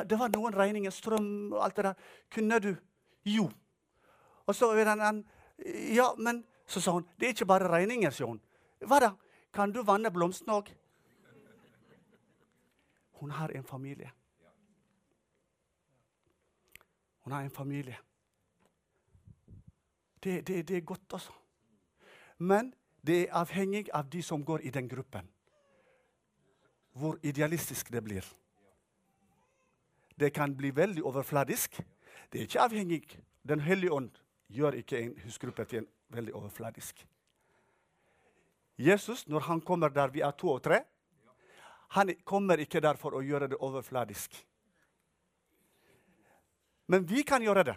Det 0.06 0.18
var 0.20 0.32
noen 0.34 0.56
regninger, 0.56 0.94
strøm 0.94 1.54
og 1.54 1.64
alt 1.66 1.78
det 1.78 1.86
der. 1.88 2.06
Kunne 2.34 2.60
du? 2.64 2.74
Jo. 3.26 3.48
Og 4.46 4.56
så 4.56 4.72
er 4.76 4.92
han. 4.92 5.24
Ja, 5.96 6.14
men 6.18 6.46
Så 6.70 6.82
sa 6.82 6.92
hun, 6.92 7.06
det 7.18 7.26
er 7.26 7.32
ikke 7.34 7.46
bare 7.50 7.66
regninger, 7.66 8.12
sier 8.14 8.28
hun. 8.30 8.38
Hva 8.86 9.00
da? 9.02 9.08
Kan 9.50 9.72
du 9.74 9.80
vanne 9.82 10.12
blomstene 10.14 10.54
òg? 10.54 10.68
Hun 13.18 13.32
har 13.34 13.50
en 13.58 13.64
familie. 13.66 14.12
Hun 17.26 17.34
har 17.34 17.42
en 17.42 17.50
familie. 17.50 17.98
Det, 20.24 20.48
det, 20.48 20.68
det 20.68 20.78
er 20.78 20.86
godt, 20.86 21.14
altså. 21.14 21.34
Men 22.40 22.74
det 23.06 23.22
er 23.26 23.36
avhengig 23.36 23.90
av 23.94 24.10
de 24.10 24.24
som 24.24 24.44
går 24.46 24.64
i 24.64 24.72
den 24.72 24.88
gruppen. 24.88 25.28
Hvor 26.96 27.20
idealistisk 27.24 27.92
det 27.92 28.02
blir. 28.04 28.26
Det 30.20 30.34
kan 30.34 30.56
bli 30.56 30.72
veldig 30.76 31.04
overfladisk. 31.04 31.80
Det 32.32 32.40
er 32.40 32.48
ikke 32.48 32.62
avhengig. 32.64 33.04
Den 33.44 33.60
hellige 33.60 33.92
ånd 33.92 34.12
gjør 34.48 34.80
ikke 34.82 35.00
en 35.00 35.14
husgruppe 35.24 35.66
til 35.66 35.84
en 35.84 35.90
veldig 36.10 36.36
overfladisk. 36.36 37.06
Jesus, 38.80 39.28
når 39.28 39.40
han 39.40 39.62
kommer 39.62 39.90
der 39.90 40.08
vi 40.08 40.22
er 40.22 40.32
to 40.32 40.50
og 40.50 40.64
tre, 40.64 40.82
han 41.90 42.12
kommer 42.24 42.58
ikke 42.58 42.82
der 42.82 42.96
for 42.96 43.16
å 43.18 43.24
gjøre 43.26 43.50
det 43.52 43.58
overfladisk. 43.60 44.36
Men 46.88 47.06
vi 47.10 47.24
kan 47.24 47.44
gjøre 47.44 47.64
det. 47.64 47.76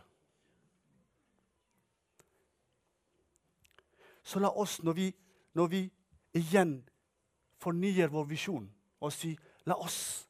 Så 4.23 4.39
la 4.39 4.51
oss, 4.51 4.83
når 4.83 4.93
vi, 4.93 5.09
når 5.55 5.69
vi 5.69 5.83
igjen 6.39 6.77
fornyer 7.63 8.11
vår 8.11 8.29
visjon, 8.31 8.67
og 9.03 9.13
si 9.13 9.35
la 9.67 9.77
oss 9.79 10.29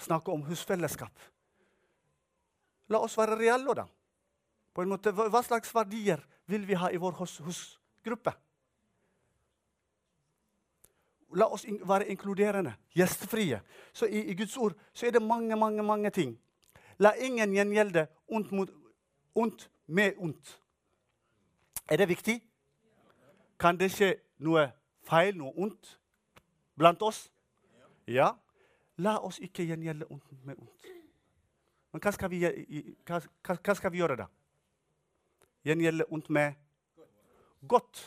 snakke 0.00 0.32
om 0.32 0.44
husfellesskap. 0.46 1.12
La 2.92 3.00
oss 3.02 3.16
være 3.18 3.38
reelle, 3.40 3.74
da. 3.74 3.86
På 4.76 4.84
en 4.84 4.92
måte, 4.92 5.12
hva 5.12 5.42
slags 5.42 5.72
verdier 5.74 6.20
vil 6.46 6.66
vi 6.68 6.76
ha 6.76 6.90
i 6.92 7.00
vår 7.00 7.16
hus 7.20 7.38
husgruppe? 7.44 8.34
La 11.36 11.48
oss 11.52 11.64
in 11.68 11.80
være 11.84 12.06
inkluderende, 12.12 12.76
gjestfrie. 12.94 13.58
Så 13.92 14.06
i, 14.06 14.22
i 14.30 14.36
Guds 14.38 14.56
ord 14.56 14.76
så 14.92 15.08
er 15.08 15.16
det 15.16 15.22
mange, 15.22 15.56
mange, 15.56 15.82
mange 15.82 16.10
ting. 16.10 16.36
La 17.02 17.12
ingen 17.18 17.52
gjengjelde 17.52 18.06
ondt, 18.28 18.52
mot, 18.52 18.70
ondt 19.34 19.66
med 19.86 20.16
ondt. 20.22 20.54
Er 21.90 21.96
det 21.96 22.08
viktig? 22.08 22.38
Kan 23.58 23.78
det 23.80 23.88
skje 23.92 24.12
noe 24.44 24.66
feil, 25.06 25.36
noe 25.38 25.52
ondt 25.56 25.94
blant 26.76 27.02
oss? 27.02 27.26
Ja. 28.06 28.34
La 29.00 29.18
oss 29.24 29.38
ikke 29.44 29.64
gjengjelde 29.66 30.08
ondt 30.10 30.44
med 30.44 30.56
ondt. 30.60 30.92
Men 31.92 32.02
hva 32.04 32.12
skal 32.12 32.30
vi, 32.32 32.42
hva, 33.08 33.20
hva 33.44 33.74
skal 33.76 33.92
vi 33.92 34.00
gjøre 34.02 34.18
da? 34.20 34.26
Gjengjelde 35.66 36.06
ondt 36.12 36.28
med 36.32 36.56
godt. 37.68 38.02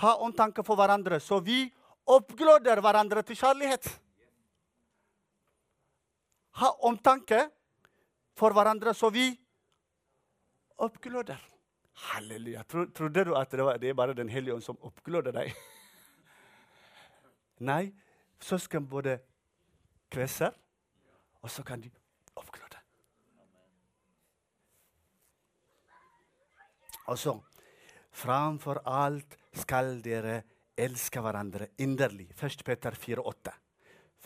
Ha 0.00 0.14
omtanke 0.24 0.64
for 0.64 0.80
hverandre, 0.80 1.20
så 1.20 1.40
vi 1.44 1.66
oppgløder 2.08 2.80
hverandre 2.80 3.22
til 3.26 3.36
kjærlighet. 3.36 3.88
Ha 6.60 6.70
omtanke 6.88 7.42
for 8.36 8.56
hverandre, 8.56 8.94
så 8.96 9.10
vi 9.12 9.28
oppgløder. 10.82 11.40
Halleluja. 12.10 12.62
Tro, 12.68 12.86
trodde 12.96 13.24
du 13.28 13.34
at 13.36 13.52
det, 13.52 13.64
var, 13.64 13.80
det 13.80 13.90
er 13.90 13.98
bare 13.98 14.14
Den 14.16 14.28
hellige 14.32 14.54
ånd 14.54 14.64
som 14.64 14.78
oppgløder 14.86 15.34
deg? 15.36 15.52
Nei, 17.70 17.90
søsken 18.40 18.86
både 18.88 19.18
kveser, 20.10 20.54
og 21.42 21.50
så 21.52 21.64
kan 21.66 21.82
de 21.82 21.90
oppgløde. 22.34 22.80
Og 27.10 27.18
så 27.18 27.36
Framfor 28.10 28.82
alt 28.90 29.36
skal 29.56 30.00
dere 30.02 30.40
elske 30.80 31.22
hverandre 31.22 31.70
inderlig. 31.78 32.26
1. 32.34 32.64
Peter 32.66 32.96
4,8. 32.98 33.52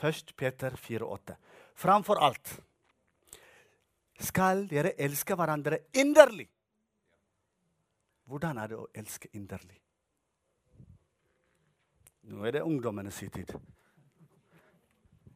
1. 0.00 0.32
Peter 0.36 0.76
4,8. 0.80 1.36
Framfor 1.76 2.22
alt 2.24 2.54
skal 4.20 4.66
dere 4.70 4.94
elske 5.00 5.36
hverandre 5.36 5.78
inderlig. 5.98 6.46
Hvordan 8.30 8.58
er 8.62 8.70
det 8.70 8.78
å 8.78 8.86
elske 8.96 9.28
inderlig? 9.36 9.80
Nå 12.30 12.44
er 12.46 12.56
det 12.56 12.62
ungdommene 12.64 13.10
sin 13.12 13.32
tid. 13.32 13.50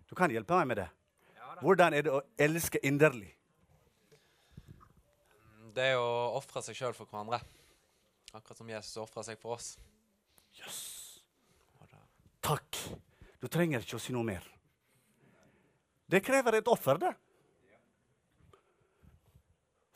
Du 0.08 0.14
kan 0.16 0.32
hjelpe 0.32 0.56
meg 0.56 0.70
med 0.70 0.80
det. 0.80 0.88
Hvordan 1.60 1.96
er 1.96 2.06
det 2.06 2.14
å 2.14 2.22
elske 2.40 2.80
inderlig? 2.86 3.28
Det 5.74 5.92
er 5.92 6.00
å 6.00 6.38
ofre 6.38 6.62
seg 6.64 6.78
sjøl 6.78 6.96
for 6.96 7.10
hverandre. 7.10 7.42
Akkurat 8.32 8.56
som 8.56 8.70
Jesus 8.70 8.96
ofra 9.02 9.24
seg 9.26 9.38
for 9.40 9.58
oss. 9.58 9.74
Jøss. 10.56 10.80
Takk. 12.44 12.78
Du 13.38 13.46
trenger 13.52 13.84
ikke 13.84 13.98
å 13.98 14.02
si 14.02 14.14
noe 14.14 14.26
mer. 14.26 14.46
Det 16.08 16.22
krever 16.24 16.56
et 16.58 16.70
offer, 16.72 16.96
det. 16.98 17.12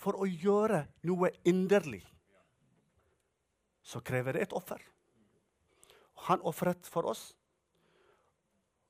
For 0.02 0.18
å 0.18 0.26
gjøre 0.26 0.82
noe 1.06 1.30
inderlig, 1.46 2.02
så 3.82 4.02
krever 4.02 4.34
det 4.34 4.46
et 4.46 4.56
offer. 4.56 4.80
Han 6.28 6.42
ofret 6.46 6.86
for 6.90 7.06
oss, 7.10 7.32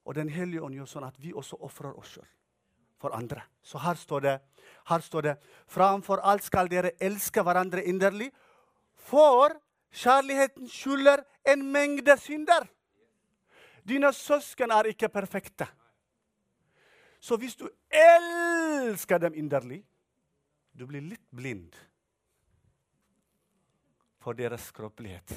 og 0.02 0.16
Den 0.18 0.28
hellige 0.34 0.64
ånd 0.66 0.74
gjør 0.74 0.88
sånn 0.90 1.04
at 1.06 1.18
vi 1.22 1.30
også 1.30 1.60
ofrer 1.62 1.94
oss 1.94 2.16
sjøl 2.16 2.26
for 2.98 3.14
andre. 3.14 3.44
Så 3.62 3.78
her 3.78 3.94
står 3.94 4.24
det, 4.24 4.32
her 4.90 5.02
står 5.02 5.22
det 5.26 5.34
Framfor 5.70 6.22
alt 6.26 6.42
skal 6.42 6.70
dere 6.70 6.90
elske 6.98 7.42
hverandre 7.42 7.84
inderlig, 7.86 8.32
for 8.94 9.54
kjærligheten 9.94 10.66
skjuler 10.70 11.22
en 11.46 11.62
mengde 11.70 12.16
synder. 12.18 12.66
Dine 13.86 14.12
søsken 14.14 14.70
er 14.74 14.90
ikke 14.90 15.10
perfekte. 15.10 15.66
Så 17.22 17.38
hvis 17.38 17.54
du 17.58 17.68
elsker 17.90 19.22
dem 19.22 19.34
inderlig, 19.38 19.82
du 20.72 20.86
blir 20.88 21.04
litt 21.04 21.24
blind 21.30 21.76
for 24.22 24.38
deres 24.38 24.68
skrøpelighet. 24.70 25.34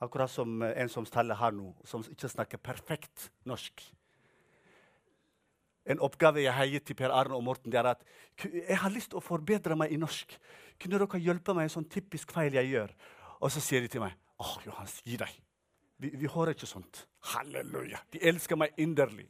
Akkurat 0.00 0.32
som 0.32 0.62
en 0.64 0.92
som 0.92 1.06
taler 1.08 1.36
her 1.36 1.52
nå, 1.52 1.72
som 1.84 2.04
ikke 2.08 2.30
snakker 2.32 2.60
perfekt 2.62 3.28
norsk. 3.48 3.82
En 5.90 6.00
oppgave 6.04 6.44
jeg 6.44 6.54
har 6.54 6.68
gitt 6.70 6.86
til 6.88 6.96
Per 6.96 7.12
Arne 7.12 7.36
og 7.36 7.44
Morten, 7.44 7.72
det 7.72 7.80
er 7.80 7.90
at 7.92 8.04
jeg 8.44 8.78
har 8.80 8.92
lyst 8.92 9.10
til 9.12 9.20
å 9.20 9.24
forbedre 9.24 9.76
meg 9.76 9.92
i 9.92 10.00
norsk. 10.00 10.36
Kunne 10.80 11.00
dere 11.00 11.20
hjelpe 11.20 11.52
meg 11.52 11.64
med 11.64 11.70
en 11.70 11.76
sånn 11.76 11.88
typisk 11.92 12.32
feil 12.36 12.56
jeg 12.56 12.72
gjør? 12.72 12.94
Og 13.40 13.52
så 13.52 13.62
sier 13.64 13.84
de 13.84 13.88
til 13.92 14.04
meg 14.04 14.16
åh, 14.40 14.56
Johans, 14.64 15.00
gi 15.04 15.16
deg. 15.20 15.32
Vi, 16.00 16.08
vi 16.16 16.28
hører 16.32 16.54
ikke 16.54 16.68
sånt. 16.68 17.04
Halleluja. 17.34 18.00
De 18.12 18.22
elsker 18.30 18.56
meg 18.56 18.72
inderlig. 18.80 19.28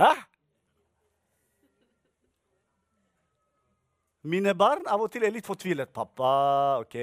Hæ? 0.00 0.14
Mine 4.22 4.54
barn 4.54 4.86
av 4.88 5.02
og 5.04 5.10
til 5.12 5.24
er 5.24 5.32
litt 5.32 5.48
fortvilet. 5.48 5.88
'Pappa, 5.92 6.30
ok, 6.80 6.96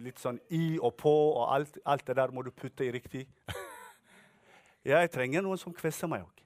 litt 0.00 0.20
sånn 0.20 0.38
i 0.56 0.78
og 0.78 0.94
på, 1.00 1.12
og 1.36 1.46
alt, 1.54 1.78
alt 1.84 2.06
det 2.06 2.16
der 2.16 2.32
må 2.32 2.44
du 2.44 2.50
putte 2.50 2.84
i 2.84 2.92
riktig.' 2.92 3.26
jeg 4.92 5.10
trenger 5.12 5.44
noen 5.44 5.60
som 5.60 5.74
kvesser 5.76 6.08
meg 6.08 6.24
òg. 6.24 6.44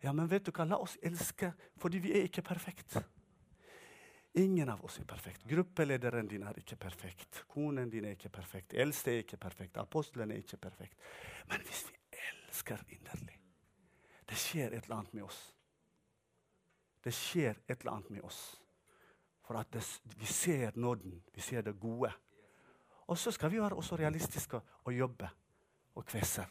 Ja, 0.00 0.14
men 0.16 0.28
vet 0.28 0.46
du 0.46 0.52
hva, 0.52 0.64
la 0.64 0.78
oss 0.80 0.96
elske, 1.04 1.52
fordi 1.76 2.00
vi 2.00 2.14
er 2.16 2.28
ikke 2.28 2.44
perfekt. 2.44 2.96
Ingen 4.40 4.68
av 4.72 4.84
oss 4.84 4.96
er 5.00 5.04
perfekt. 5.04 5.44
Gruppelederen 5.44 6.28
din 6.28 6.46
er 6.48 6.56
ikke 6.56 6.78
perfekt. 6.80 7.42
Konen 7.52 7.90
din 7.92 8.06
er 8.08 8.16
ikke 8.16 8.32
perfekt. 8.32 8.72
Eldste 8.72 9.12
er 9.12 9.26
ikke 9.26 9.40
perfekt. 9.42 9.76
Apostelen 9.76 10.30
er 10.30 10.40
ikke 10.40 10.56
perfekt. 10.56 10.96
Men 11.50 11.66
hvis 11.66 11.84
vi 11.90 12.24
elsker 12.30 12.80
inderlig 12.88 13.39
Det 14.30 14.38
skjer 14.38 14.76
et 14.76 14.84
eller 14.84 15.00
annet 15.00 15.12
med 15.18 15.26
oss. 15.26 15.38
Det 17.02 17.12
skjer 17.14 17.58
et 17.66 17.80
eller 17.80 17.96
annet 17.96 18.10
med 18.14 18.24
oss. 18.28 18.40
For 19.42 19.58
at 19.58 19.72
det, 19.74 19.82
vi 20.20 20.26
ser 20.30 20.76
nåden, 20.78 21.16
vi 21.34 21.42
ser 21.42 21.64
det 21.66 21.74
gode. 21.80 22.12
Og 23.10 23.18
så 23.18 23.32
skal 23.34 23.50
vi 23.50 23.58
være 23.58 23.74
også 23.74 23.96
realistiske 23.98 24.60
og 24.84 24.92
jobbe 24.94 25.30
og 25.98 26.06
kvesse 26.06 26.44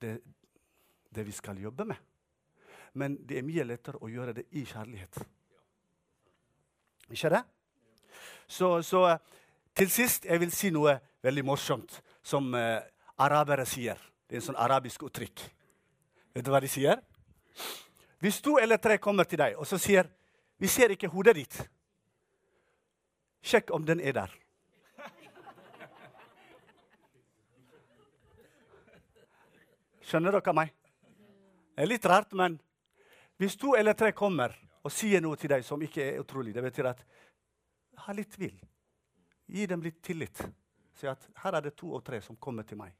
det, 0.00 0.14
det 1.14 1.26
vi 1.26 1.32
skal 1.32 1.60
jobbe 1.60 1.84
med. 1.84 1.96
Men 2.92 3.18
det 3.28 3.38
er 3.38 3.46
mye 3.46 3.66
lettere 3.68 4.00
å 4.00 4.08
gjøre 4.08 4.32
det 4.40 4.46
i 4.56 4.64
kjærlighet. 4.64 5.20
Ikke 7.10 7.34
det? 7.36 7.42
Så, 8.48 8.82
så 8.82 9.04
til 9.76 9.90
sist 9.92 10.24
jeg 10.24 10.40
vil 10.40 10.54
si 10.54 10.72
noe 10.72 10.96
veldig 11.22 11.44
morsomt, 11.44 12.00
som 12.22 12.48
eh, 12.56 12.80
arabere 13.20 13.66
sier. 13.68 14.00
Det 14.26 14.38
er 14.38 14.40
en 14.40 14.48
sånn 14.48 14.58
arabisk 14.64 15.04
uttrykk. 15.06 15.44
Vet 16.32 16.46
du 16.46 16.50
hva 16.50 16.62
de 16.62 16.70
sier? 16.70 17.02
Hvis 18.20 18.40
to 18.44 18.58
eller 18.60 18.76
tre 18.76 18.98
kommer 18.98 19.24
til 19.24 19.40
deg 19.40 19.56
og 19.56 19.66
så 19.66 19.78
sier 19.78 20.08
'Vi 20.58 20.66
ser 20.66 20.90
ikke 20.90 21.08
hodet 21.08 21.36
ditt', 21.36 21.68
sjekk 23.42 23.70
om 23.70 23.86
den 23.86 24.00
er 24.00 24.12
der. 24.12 24.30
Skjønner 30.02 30.32
dere 30.32 30.52
meg? 30.52 30.72
Det 31.76 31.82
er 31.84 31.86
litt 31.86 32.06
rart, 32.06 32.32
men 32.32 32.60
hvis 33.36 33.56
to 33.56 33.76
eller 33.78 33.94
tre 33.94 34.12
kommer 34.12 34.56
og 34.84 34.92
sier 34.92 35.20
noe 35.20 35.36
til 35.36 35.48
deg 35.48 35.64
som 35.64 35.80
ikke 35.82 36.02
er 36.02 36.18
utrolig, 36.20 36.54
det 36.54 36.62
betyr 36.62 36.88
at 36.90 37.04
ha 38.04 38.12
litt 38.12 38.32
tvil. 38.34 38.56
Gi 39.46 39.66
dem 39.66 39.82
litt 39.82 40.02
tillit. 40.02 40.42
Si 40.98 41.06
at 41.06 41.28
her 41.44 41.56
er 41.56 41.60
det 41.60 41.76
to 41.78 41.94
og 41.94 42.02
tre 42.04 42.20
som 42.20 42.36
kommer 42.36 42.66
til 42.68 42.80
meg, 42.80 42.92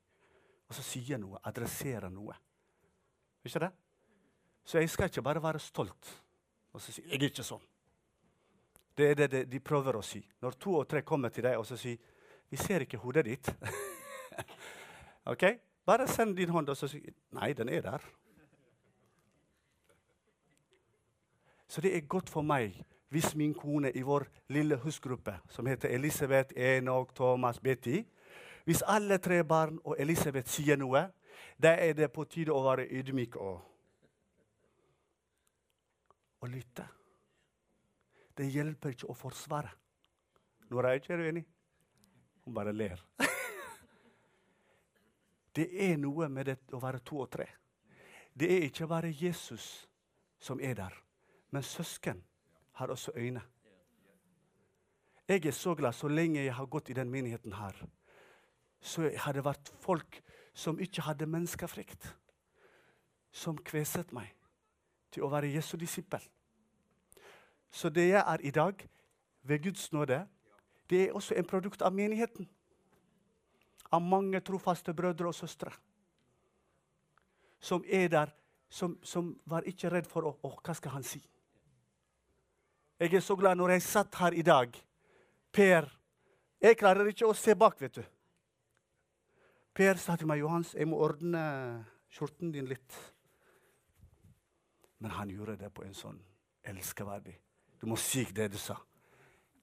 og 0.68 0.76
så 0.76 0.84
sier 0.86 1.18
noe, 1.18 1.40
adresserer 1.44 2.08
noe. 2.14 2.36
Ikke 3.44 3.66
det? 3.66 3.72
Så 4.70 4.78
jeg 4.78 4.90
skal 4.90 5.08
ikke 5.10 5.22
bare 5.22 5.42
være 5.42 5.58
stolt 5.58 6.22
og 6.72 6.80
si 6.80 7.02
'jeg 7.02 7.22
er 7.22 7.26
ikke 7.26 7.42
sånn'. 7.42 7.66
Det 8.96 9.10
er 9.10 9.26
det 9.26 9.50
de- 9.52 9.60
prøver 9.60 9.96
å 9.96 10.02
si. 10.02 10.28
Når 10.40 10.50
to 10.50 10.74
og 10.74 10.88
tre 10.88 11.02
kommer 11.02 11.28
til 11.28 11.42
deg 11.42 11.58
og 11.58 11.66
sier 11.66 11.98
'vi 12.50 12.56
ser 12.56 12.80
ikke 12.80 12.98
hodet 12.98 13.26
ditt'. 13.26 13.54
ok? 15.32 15.58
Bare 15.86 16.06
send 16.08 16.36
din 16.36 16.48
hånd 16.48 16.68
og 16.68 16.76
så 16.76 16.88
si 16.88 17.00
'nei, 17.32 17.52
den 17.52 17.68
er 17.68 17.80
der'. 17.80 18.04
Så 21.68 21.80
det 21.80 21.96
er 21.96 22.00
godt 22.00 22.28
for 22.30 22.42
meg 22.42 22.84
hvis 23.08 23.34
min 23.34 23.54
kone 23.54 23.92
i 23.92 24.02
vår 24.02 24.26
lille 24.48 24.76
husgruppe, 24.76 25.40
som 25.48 25.66
heter 25.66 25.88
Elisabeth, 25.88 26.52
Enok, 26.56 27.14
Thomas, 27.14 27.60
Betty 27.60 28.02
Hvis 28.64 28.82
alle 28.86 29.18
tre 29.18 29.44
barn 29.44 29.80
og 29.84 29.96
Elisabeth 29.98 30.48
sier 30.48 30.76
noe, 30.76 31.10
da 31.62 31.68
er 31.68 31.92
det 31.92 32.12
på 32.12 32.24
tide 32.24 32.52
å 32.52 32.62
være 32.62 32.86
ydmyk 32.90 33.36
og, 33.36 33.69
og 36.40 36.48
lytte. 36.48 36.86
Det 38.36 38.48
hjelper 38.48 38.94
ikke 38.94 39.10
å 39.10 39.16
forsvare. 39.16 39.72
Nå 40.70 40.80
er 40.80 41.00
ikke 41.00 41.18
du 41.18 41.26
enig? 41.26 41.44
Hun 42.46 42.56
bare 42.56 42.72
ler. 42.72 43.00
det 45.56 45.66
er 45.88 45.98
noe 46.00 46.30
med 46.32 46.48
det 46.48 46.56
å 46.72 46.80
være 46.80 47.02
to 47.04 47.20
og 47.24 47.30
tre. 47.34 47.46
Det 48.32 48.48
er 48.54 48.66
ikke 48.68 48.88
bare 48.88 49.12
Jesus 49.12 49.86
som 50.40 50.60
er 50.62 50.78
der, 50.78 50.94
men 51.50 51.66
søsken 51.66 52.22
har 52.78 52.94
også 52.94 53.12
øyne. 53.18 53.42
Jeg 55.28 55.44
er 55.46 55.54
så 55.54 55.74
glad 55.74 55.94
så 55.94 56.08
lenge 56.08 56.42
jeg 56.42 56.54
har 56.54 56.66
gått 56.66 56.90
i 56.90 56.96
den 56.96 57.10
menigheten 57.10 57.52
her. 57.52 57.76
Så 58.80 59.10
har 59.14 59.36
det 59.36 59.44
vært 59.44 59.68
folk 59.82 60.22
som 60.54 60.80
ikke 60.80 61.04
hadde 61.04 61.28
menneskefrykt, 61.28 62.08
som 63.30 63.58
kveset 63.58 64.14
meg 64.16 64.32
til 65.10 65.24
å 65.26 65.30
være 65.32 65.52
Jesu 65.52 65.76
disippel. 65.80 66.22
Så 67.70 67.88
det 67.88 68.08
jeg 68.08 68.24
er 68.26 68.42
i 68.42 68.50
dag, 68.50 68.88
ved 69.42 69.62
Guds 69.62 69.92
nåde, 69.92 70.26
det 70.90 71.08
er 71.08 71.14
også 71.14 71.34
en 71.34 71.46
produkt 71.46 71.82
av 71.82 71.94
menigheten. 71.94 72.48
Av 73.92 74.02
mange 74.02 74.40
trofaste 74.40 74.94
brødre 74.94 75.30
og 75.30 75.34
søstre. 75.34 75.72
Som 77.60 77.84
er 77.86 78.08
der, 78.08 78.32
som, 78.68 78.98
som 79.02 79.34
var 79.46 79.66
ikke 79.66 79.90
redd 79.90 80.06
for 80.06 80.26
å, 80.26 80.34
å 80.42 80.50
Hva 80.62 80.74
skal 80.74 80.94
han 80.98 81.06
si? 81.06 81.20
Jeg 83.00 83.14
er 83.14 83.24
så 83.24 83.36
glad 83.36 83.56
når 83.56 83.74
jeg 83.74 83.86
satt 83.86 84.18
her 84.20 84.36
i 84.36 84.42
dag. 84.42 84.74
Per 85.52 85.88
Jeg 86.60 86.76
klarer 86.76 87.08
ikke 87.08 87.24
å 87.24 87.32
se 87.32 87.54
bak, 87.56 87.78
vet 87.80 87.94
du. 87.96 88.02
Per 89.72 89.96
sa 89.96 90.12
til 90.20 90.28
meg 90.28 90.42
Johans, 90.42 90.74
jeg 90.76 90.84
må 90.90 90.98
ordne 91.00 91.40
skjorten 92.12 92.50
din 92.52 92.66
litt. 92.68 92.98
Men 95.00 95.10
han 95.16 95.30
gjorde 95.32 95.56
det 95.56 95.70
på 95.72 95.84
en 95.84 95.94
sånn 95.96 96.18
elskeverdig 96.68 97.38
Du 97.80 97.86
må 97.88 97.96
si 97.96 98.26
det 98.36 98.50
du 98.52 98.58
sa. 98.60 98.76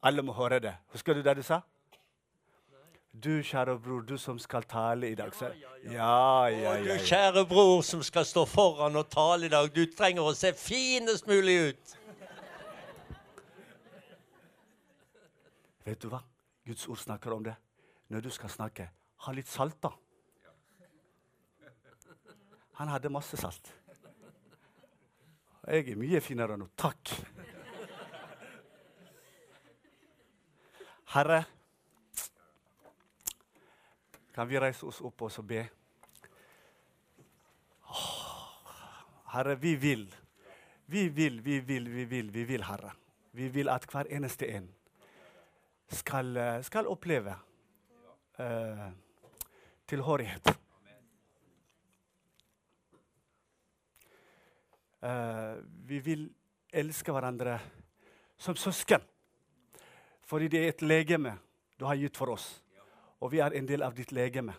Alle 0.01 0.23
må 0.25 0.33
høre 0.33 0.57
det. 0.59 0.73
Husker 0.93 1.13
du 1.13 1.21
det 1.21 1.35
du 1.38 1.43
sa? 1.45 1.61
Du, 3.13 3.41
kjære 3.41 3.77
bror, 3.81 4.01
du 4.05 4.17
som 4.17 4.38
skal 4.41 4.65
tale 4.69 5.09
i 5.09 5.15
dag. 5.17 5.33
Så, 5.33 5.49
ja, 5.85 6.47
ja, 6.49 6.71
Og 6.73 6.83
du 6.83 6.89
ja, 6.89 6.95
ja. 6.95 6.97
kjære 7.05 7.45
bror 7.49 7.81
som 7.85 8.03
skal 8.05 8.25
stå 8.25 8.43
foran 8.45 8.95
og 8.95 9.09
tale 9.09 9.45
i 9.45 9.49
dag, 9.49 9.69
du 9.73 9.85
trenger 9.93 10.25
å 10.25 10.33
se 10.38 10.51
finest 10.57 11.29
mulig 11.29 11.55
ut. 11.69 11.95
Vet 15.88 16.01
du 16.03 16.09
hva? 16.11 16.21
Guds 16.67 16.85
ord 16.91 17.01
snakker 17.01 17.33
om 17.33 17.45
det. 17.45 17.55
Når 18.13 18.25
du 18.27 18.29
skal 18.33 18.49
snakke, 18.53 18.89
ha 19.25 19.33
litt 19.33 19.49
salt, 19.49 19.77
da. 19.81 19.93
Han 22.77 22.93
hadde 22.93 23.09
masse 23.09 23.38
salt. 23.39 23.73
Jeg 25.68 25.89
er 25.91 25.97
mye 25.99 26.20
finere 26.24 26.55
nå. 26.55 26.70
Takk. 26.80 27.09
Herre, 31.11 31.41
kan 34.32 34.47
vi 34.47 34.61
reise 34.63 34.88
oss 34.88 35.01
opp 35.03 35.26
og 35.28 35.36
be? 35.49 35.65
Herre, 39.34 39.57
vi 39.59 39.76
vil. 39.76 40.05
Vi 40.86 41.09
vil, 41.09 41.41
vi 41.43 41.59
vil, 41.59 41.89
vi 41.91 42.05
vil, 42.05 42.32
vi 42.32 42.43
vil, 42.47 42.63
Herre. 42.63 42.93
Vi 43.36 43.49
vil 43.51 43.68
at 43.70 43.89
hver 43.91 44.07
eneste 44.07 44.47
en 44.47 44.70
skal, 45.91 46.63
skal 46.63 46.88
oppleve 46.88 47.36
eh, 48.39 48.88
tilhørighet. 49.88 50.57
Vi 55.01 55.99
vil 56.03 56.27
elske 56.73 57.13
hverandre 57.13 57.59
som 58.37 58.55
søsken. 58.55 59.01
Fordi 60.27 60.47
det 60.47 60.63
er 60.63 60.69
et 60.73 60.81
legeme 60.81 61.37
du 61.79 61.85
har 61.85 61.95
gitt 61.95 62.17
for 62.17 62.33
oss. 62.33 62.47
Og 63.21 63.31
vi 63.31 63.39
er 63.39 63.55
en 63.55 63.67
del 63.67 63.83
av 63.85 63.95
ditt 63.95 64.11
legeme. 64.11 64.53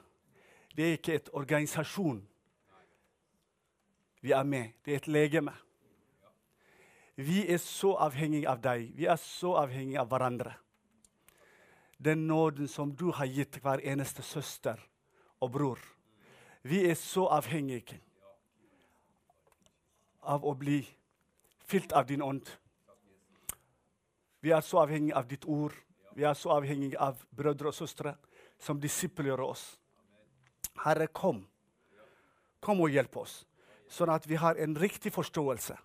Det 0.74 0.84
er 0.84 0.98
ikke 0.98 1.16
et 1.18 1.30
organisasjon 1.34 2.20
vi 4.20 4.32
er 4.34 4.44
med. 4.44 4.72
Det 4.84 4.92
er 4.92 5.02
et 5.02 5.08
legeme. 5.08 5.52
Vi 7.18 7.44
er 7.50 7.58
så 7.58 7.96
avhengig 7.98 8.44
av 8.46 8.60
deg. 8.62 8.92
Vi 8.94 9.06
er 9.10 9.18
så 9.18 9.56
avhengig 9.58 9.98
av 9.98 10.08
hverandre. 10.10 10.54
Den 11.98 12.26
nåden 12.26 12.68
som 12.70 12.94
du 12.94 13.10
har 13.10 13.26
gitt 13.26 13.58
hver 13.62 13.82
eneste 13.82 14.22
søster 14.22 14.78
og 15.42 15.50
bror. 15.52 15.80
Vi 16.62 16.84
er 16.90 16.94
så 16.94 17.26
avhengige 17.34 17.98
av 20.28 20.44
å 20.44 20.54
bli 20.58 20.82
fylt 21.68 21.92
av 21.96 22.06
din 22.08 22.22
ånd. 22.22 22.46
Vi 24.44 24.52
er 24.54 24.62
så 24.62 24.82
avhengig 24.84 25.14
av 25.16 25.26
ditt 25.28 25.44
ord. 25.48 25.74
Vi 26.14 26.26
er 26.26 26.36
så 26.38 26.52
avhengig 26.58 26.94
av 26.96 27.18
brødre 27.34 27.72
og 27.72 27.76
søstre 27.76 28.14
som 28.58 28.80
disipler 28.80 29.40
oss. 29.40 29.78
Herre, 30.84 31.08
kom. 31.08 31.42
Kom 32.60 32.80
og 32.82 32.90
hjelp 32.90 33.16
oss, 33.22 33.44
sånn 33.90 34.10
at 34.10 34.26
vi 34.26 34.38
har 34.38 34.58
en 34.58 34.74
riktig 34.78 35.12
forståelse 35.14 35.76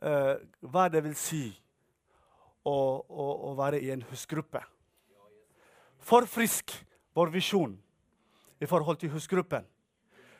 Uh, 0.00 0.40
hva 0.64 0.86
det 0.88 1.02
vil 1.04 1.12
si 1.12 1.42
å, 2.64 2.72
å, 2.72 3.24
å 3.44 3.56
være 3.58 3.82
i 3.84 3.90
en 3.92 4.00
husgruppe. 4.08 4.62
Forfrisk 6.00 6.72
vår 7.12 7.28
visjon 7.34 7.74
i 8.64 8.68
forhold 8.70 9.02
til 9.02 9.12
husgruppen, 9.12 9.66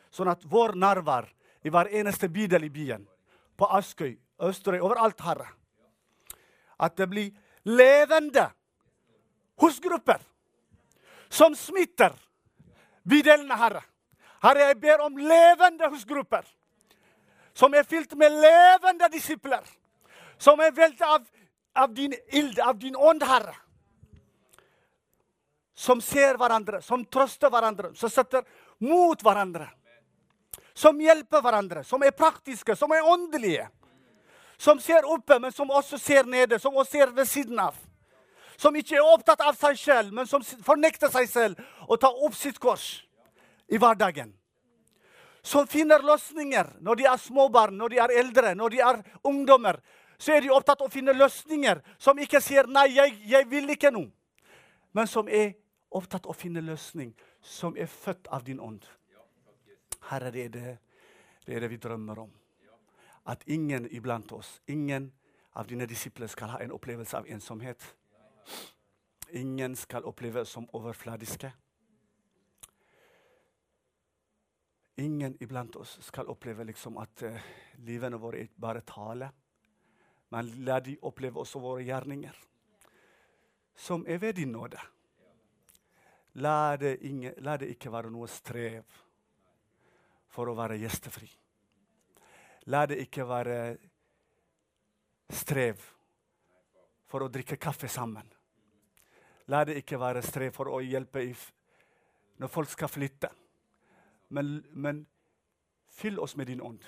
sånn 0.08 0.32
at 0.32 0.46
vår 0.48 0.72
nærvær 0.80 1.28
i 1.64 1.70
hver 1.70 1.90
eneste 1.92 2.28
bydel 2.28 2.64
i 2.64 2.72
byen, 2.72 3.06
på 3.56 3.68
Askøy, 3.76 4.14
Østerøy, 4.40 4.80
overalt, 4.80 5.20
Herre, 5.20 5.48
at 6.80 6.96
det 6.96 7.08
blir 7.10 7.30
levende 7.68 8.46
husgrupper 9.60 10.22
som 11.30 11.54
smitter 11.54 12.14
bydelene, 13.04 13.56
Herre. 13.56 13.82
Herre, 14.42 14.70
jeg 14.70 14.80
ber 14.80 15.04
om 15.04 15.18
levende 15.20 15.90
husgrupper 15.92 16.46
som 17.54 17.74
er 17.74 17.84
fylt 17.84 18.14
med 18.16 18.32
levende 18.40 19.08
disipler. 19.12 19.64
Som 20.40 20.60
er 20.64 20.72
velt 20.72 21.02
av, 21.04 21.26
av 21.76 21.92
din 21.94 22.14
ild, 22.32 22.58
av 22.64 22.78
din 22.80 22.96
ånd, 22.96 23.22
Herre. 23.26 23.54
Som 25.76 26.00
ser 26.04 26.38
hverandre, 26.40 26.80
som 26.84 27.04
trøster 27.04 27.52
hverandre, 27.52 27.92
som 27.96 28.12
setter 28.12 28.44
mot 28.84 29.20
hverandre. 29.22 29.68
Som 30.74 31.00
hjelper 31.00 31.42
hverandre, 31.42 31.84
som 31.84 32.02
er 32.02 32.14
praktiske, 32.16 32.76
som 32.76 32.92
er 32.92 33.06
åndelige. 33.06 33.68
Som 34.60 34.80
ser 34.80 35.06
oppe, 35.08 35.38
men 35.40 35.52
som 35.52 35.70
også 35.70 35.98
ser 35.98 36.24
nede, 36.24 36.58
som 36.58 36.76
også 36.76 36.90
ser 36.90 37.14
ved 37.16 37.28
siden 37.28 37.58
av. 37.58 37.76
Som 38.60 38.76
ikke 38.76 38.98
er 38.98 39.06
opptatt 39.08 39.40
av 39.40 39.56
seg 39.56 39.78
selv, 39.80 40.12
men 40.12 40.28
som 40.28 40.42
fornekter 40.44 41.08
seg 41.08 41.28
selv 41.30 41.62
og 41.88 41.96
tar 42.00 42.12
opp 42.26 42.36
sitt 42.36 42.58
kors 42.60 43.00
i 43.72 43.80
hverdagen. 43.80 44.34
Som 45.42 45.66
finner 45.66 46.04
løsninger 46.04 46.74
når 46.84 47.00
de 47.00 47.06
er 47.08 47.22
småbarn, 47.22 47.78
når 47.80 47.94
de 47.94 48.02
er 48.04 48.14
eldre, 48.20 48.54
når 48.54 48.74
de 48.74 48.82
er 48.84 49.00
ungdommer. 49.24 49.80
Så 50.20 50.34
er 50.36 50.44
de 50.44 50.52
opptatt 50.52 50.82
av 50.82 50.90
å 50.90 50.92
finne 50.92 51.16
løsninger 51.16 51.80
som 51.98 52.18
ikke 52.20 52.42
sier 52.44 52.68
'nei, 52.68 52.90
jeg, 52.92 53.16
jeg 53.24 53.50
vil 53.50 53.70
ikke 53.70 53.90
noe', 53.90 54.12
men 54.92 55.06
som 55.06 55.28
er 55.28 55.54
opptatt 55.90 56.26
av 56.26 56.34
å 56.34 56.36
finne 56.36 56.60
løsning 56.60 57.14
som 57.40 57.76
er 57.76 57.86
født 57.86 58.28
av 58.28 58.44
din 58.44 58.60
ånd. 58.60 58.84
Herre, 60.08 60.30
det 60.30 60.44
er 60.44 60.48
det, 60.48 60.78
det 61.46 61.56
er 61.56 61.60
det 61.60 61.70
vi 61.70 61.76
drømmer 61.76 62.18
om. 62.18 62.30
At 63.26 63.42
ingen 63.46 63.88
iblant 63.90 64.32
oss, 64.32 64.60
ingen 64.66 65.12
av 65.52 65.66
dine 65.66 65.86
disipler 65.86 66.26
skal 66.26 66.54
ha 66.54 66.60
en 66.62 66.72
opplevelse 66.72 67.16
av 67.18 67.26
ensomhet. 67.28 67.84
Ingen 69.32 69.76
skal 69.76 70.04
oppleve 70.04 70.44
som 70.46 70.68
overfladiske. 70.72 71.52
Ingen 75.00 75.36
iblant 75.40 75.76
oss 75.76 75.98
skal 76.04 76.28
oppleve 76.28 76.64
liksom 76.64 76.98
at 77.00 77.22
uh, 77.22 77.36
livene 77.86 78.18
våre 78.20 78.42
er 78.44 78.50
bare 78.56 78.82
tale. 78.86 79.30
Men 80.30 80.50
la 80.64 80.80
de 80.80 80.96
oppleve 81.02 81.40
også 81.40 81.58
våre 81.58 81.82
gjerninger, 81.82 82.36
som 83.74 84.04
er 84.06 84.18
ved 84.22 84.36
din 84.38 84.52
nåde. 84.52 84.78
La 86.38 86.76
det, 86.76 87.00
ingen, 87.02 87.34
la 87.42 87.56
det 87.58 87.72
ikke 87.72 87.90
være 87.90 88.10
noe 88.14 88.28
strev 88.30 88.84
for 90.30 90.50
å 90.50 90.56
være 90.58 90.78
gjestefri. 90.80 91.28
La 92.70 92.84
det 92.86 93.00
ikke 93.02 93.26
være 93.26 93.60
strev 95.30 95.82
for 97.10 97.24
å 97.24 97.30
drikke 97.32 97.58
kaffe 97.58 97.88
sammen. 97.90 98.26
La 99.50 99.64
det 99.66 99.80
ikke 99.80 99.98
være 99.98 100.22
strev 100.22 100.54
for 100.54 100.70
å 100.70 100.82
hjelpe 100.84 101.24
når 102.40 102.52
folk 102.52 102.70
skal 102.70 102.90
flytte. 102.90 103.30
Men, 104.30 104.60
men 104.72 105.02
fyll 105.90 106.20
oss 106.22 106.36
med 106.38 106.46
din 106.46 106.62
ånd. 106.62 106.84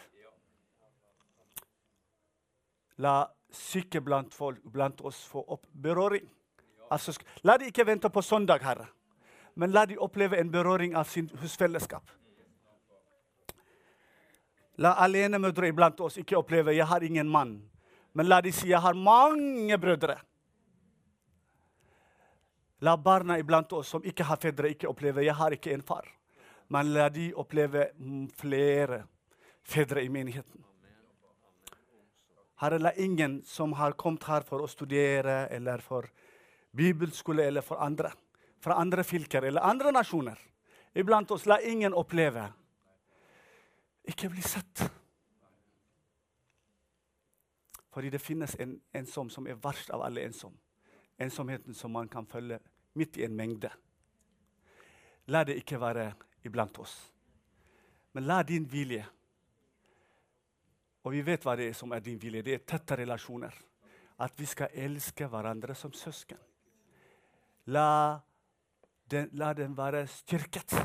La 3.02 3.26
syke 3.52 4.00
blant, 4.00 4.34
folk, 4.34 4.62
blant 4.62 5.00
oss 5.00 5.24
få 5.26 5.42
opp 5.48 5.66
berøring. 5.72 6.28
Altså, 6.92 7.16
la 7.42 7.56
de 7.58 7.72
ikke 7.72 7.86
vente 7.88 8.10
på 8.12 8.22
søndag, 8.22 8.62
Herre, 8.62 8.86
men 9.56 9.72
la 9.72 9.86
de 9.88 9.98
oppleve 9.98 10.38
en 10.38 10.50
berøring 10.52 10.94
av 10.96 11.08
sin 11.08 11.30
husfellesskap. 11.40 12.04
La 14.82 14.96
alenemødre 15.04 15.68
iblant 15.70 16.00
oss 16.02 16.16
ikke 16.18 16.38
oppleve 16.40 16.74
'jeg 16.74 16.86
har 16.86 17.02
ingen 17.02 17.28
mann', 17.28 17.62
men 18.14 18.26
la 18.26 18.40
de 18.40 18.52
si 18.52 18.68
'jeg 18.68 18.80
har 18.80 18.94
mange 18.94 19.78
brødre'. 19.78 20.20
La 22.80 22.96
barna 22.96 23.38
iblant 23.38 23.72
oss 23.72 23.88
som 23.88 24.02
ikke 24.04 24.24
har 24.24 24.36
fedre, 24.36 24.68
ikke 24.68 24.88
oppleve 24.88 25.22
'jeg 25.22 25.34
har 25.34 25.50
ikke 25.50 25.74
en 25.74 25.82
far', 25.82 26.08
men 26.68 26.92
la 26.92 27.08
de 27.08 27.32
oppleve 27.34 27.90
flere 28.36 29.04
fedre 29.62 30.04
i 30.04 30.08
menigheten. 30.08 30.64
Herre, 32.56 32.78
la 32.78 32.92
ingen 32.96 33.42
som 33.44 33.72
har 33.72 33.92
kommet 33.92 34.24
her 34.24 34.40
for 34.40 34.60
å 34.62 34.68
studere 34.68 35.48
eller 35.50 35.78
for 35.78 36.08
bibelskole 36.76 37.42
eller 37.46 37.60
for 37.60 37.76
andre, 37.76 38.12
fra 38.60 38.74
andre 38.74 39.04
fylker 39.04 39.44
eller 39.44 39.60
andre 39.60 39.92
nasjoner, 39.92 40.38
iblant 40.94 41.30
oss, 41.30 41.46
la 41.46 41.58
ingen 41.60 41.94
oppleve 41.94 42.52
ikke 44.08 44.28
bli 44.28 44.42
sett. 44.42 44.82
Fordi 47.92 48.10
det 48.10 48.18
finnes 48.18 48.54
en 48.60 48.80
ensom 48.92 49.30
som 49.30 49.46
er 49.46 49.58
verst 49.60 49.90
av 49.90 50.02
alle 50.02 50.24
ensom. 50.24 50.54
Ensomheten 51.20 51.74
som 51.74 51.92
man 51.92 52.08
kan 52.08 52.26
følge 52.26 52.58
midt 52.94 53.16
i 53.16 53.24
en 53.24 53.36
mengde. 53.36 53.70
La 55.26 55.44
det 55.44 55.58
ikke 55.60 55.80
være 55.80 56.06
iblant 56.44 56.78
oss. 56.78 56.94
Men 58.12 58.26
la 58.26 58.42
din 58.42 58.66
vilje 58.68 59.06
Og 61.02 61.12
vi 61.12 61.22
vet 61.26 61.42
hva 61.42 61.56
det 61.58 61.64
er 61.66 61.72
som 61.74 61.90
er 61.92 62.00
din 62.00 62.18
vilje. 62.22 62.44
Det 62.46 62.52
er 62.54 62.60
tette 62.62 62.94
relasjoner. 63.00 63.54
At 64.22 64.36
vi 64.38 64.46
skal 64.46 64.70
elske 64.70 65.26
hverandre 65.26 65.74
som 65.74 65.90
søsken. 65.92 66.38
La 67.66 68.20
den, 69.10 69.26
la 69.32 69.52
den 69.52 69.74
være 69.76 70.06
styrket. 70.06 70.76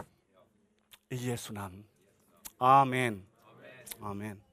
I 1.14 1.30
Jesu 1.30 1.54
navn. 1.54 1.86
Amen. 2.60 3.24
Amen. 4.02 4.47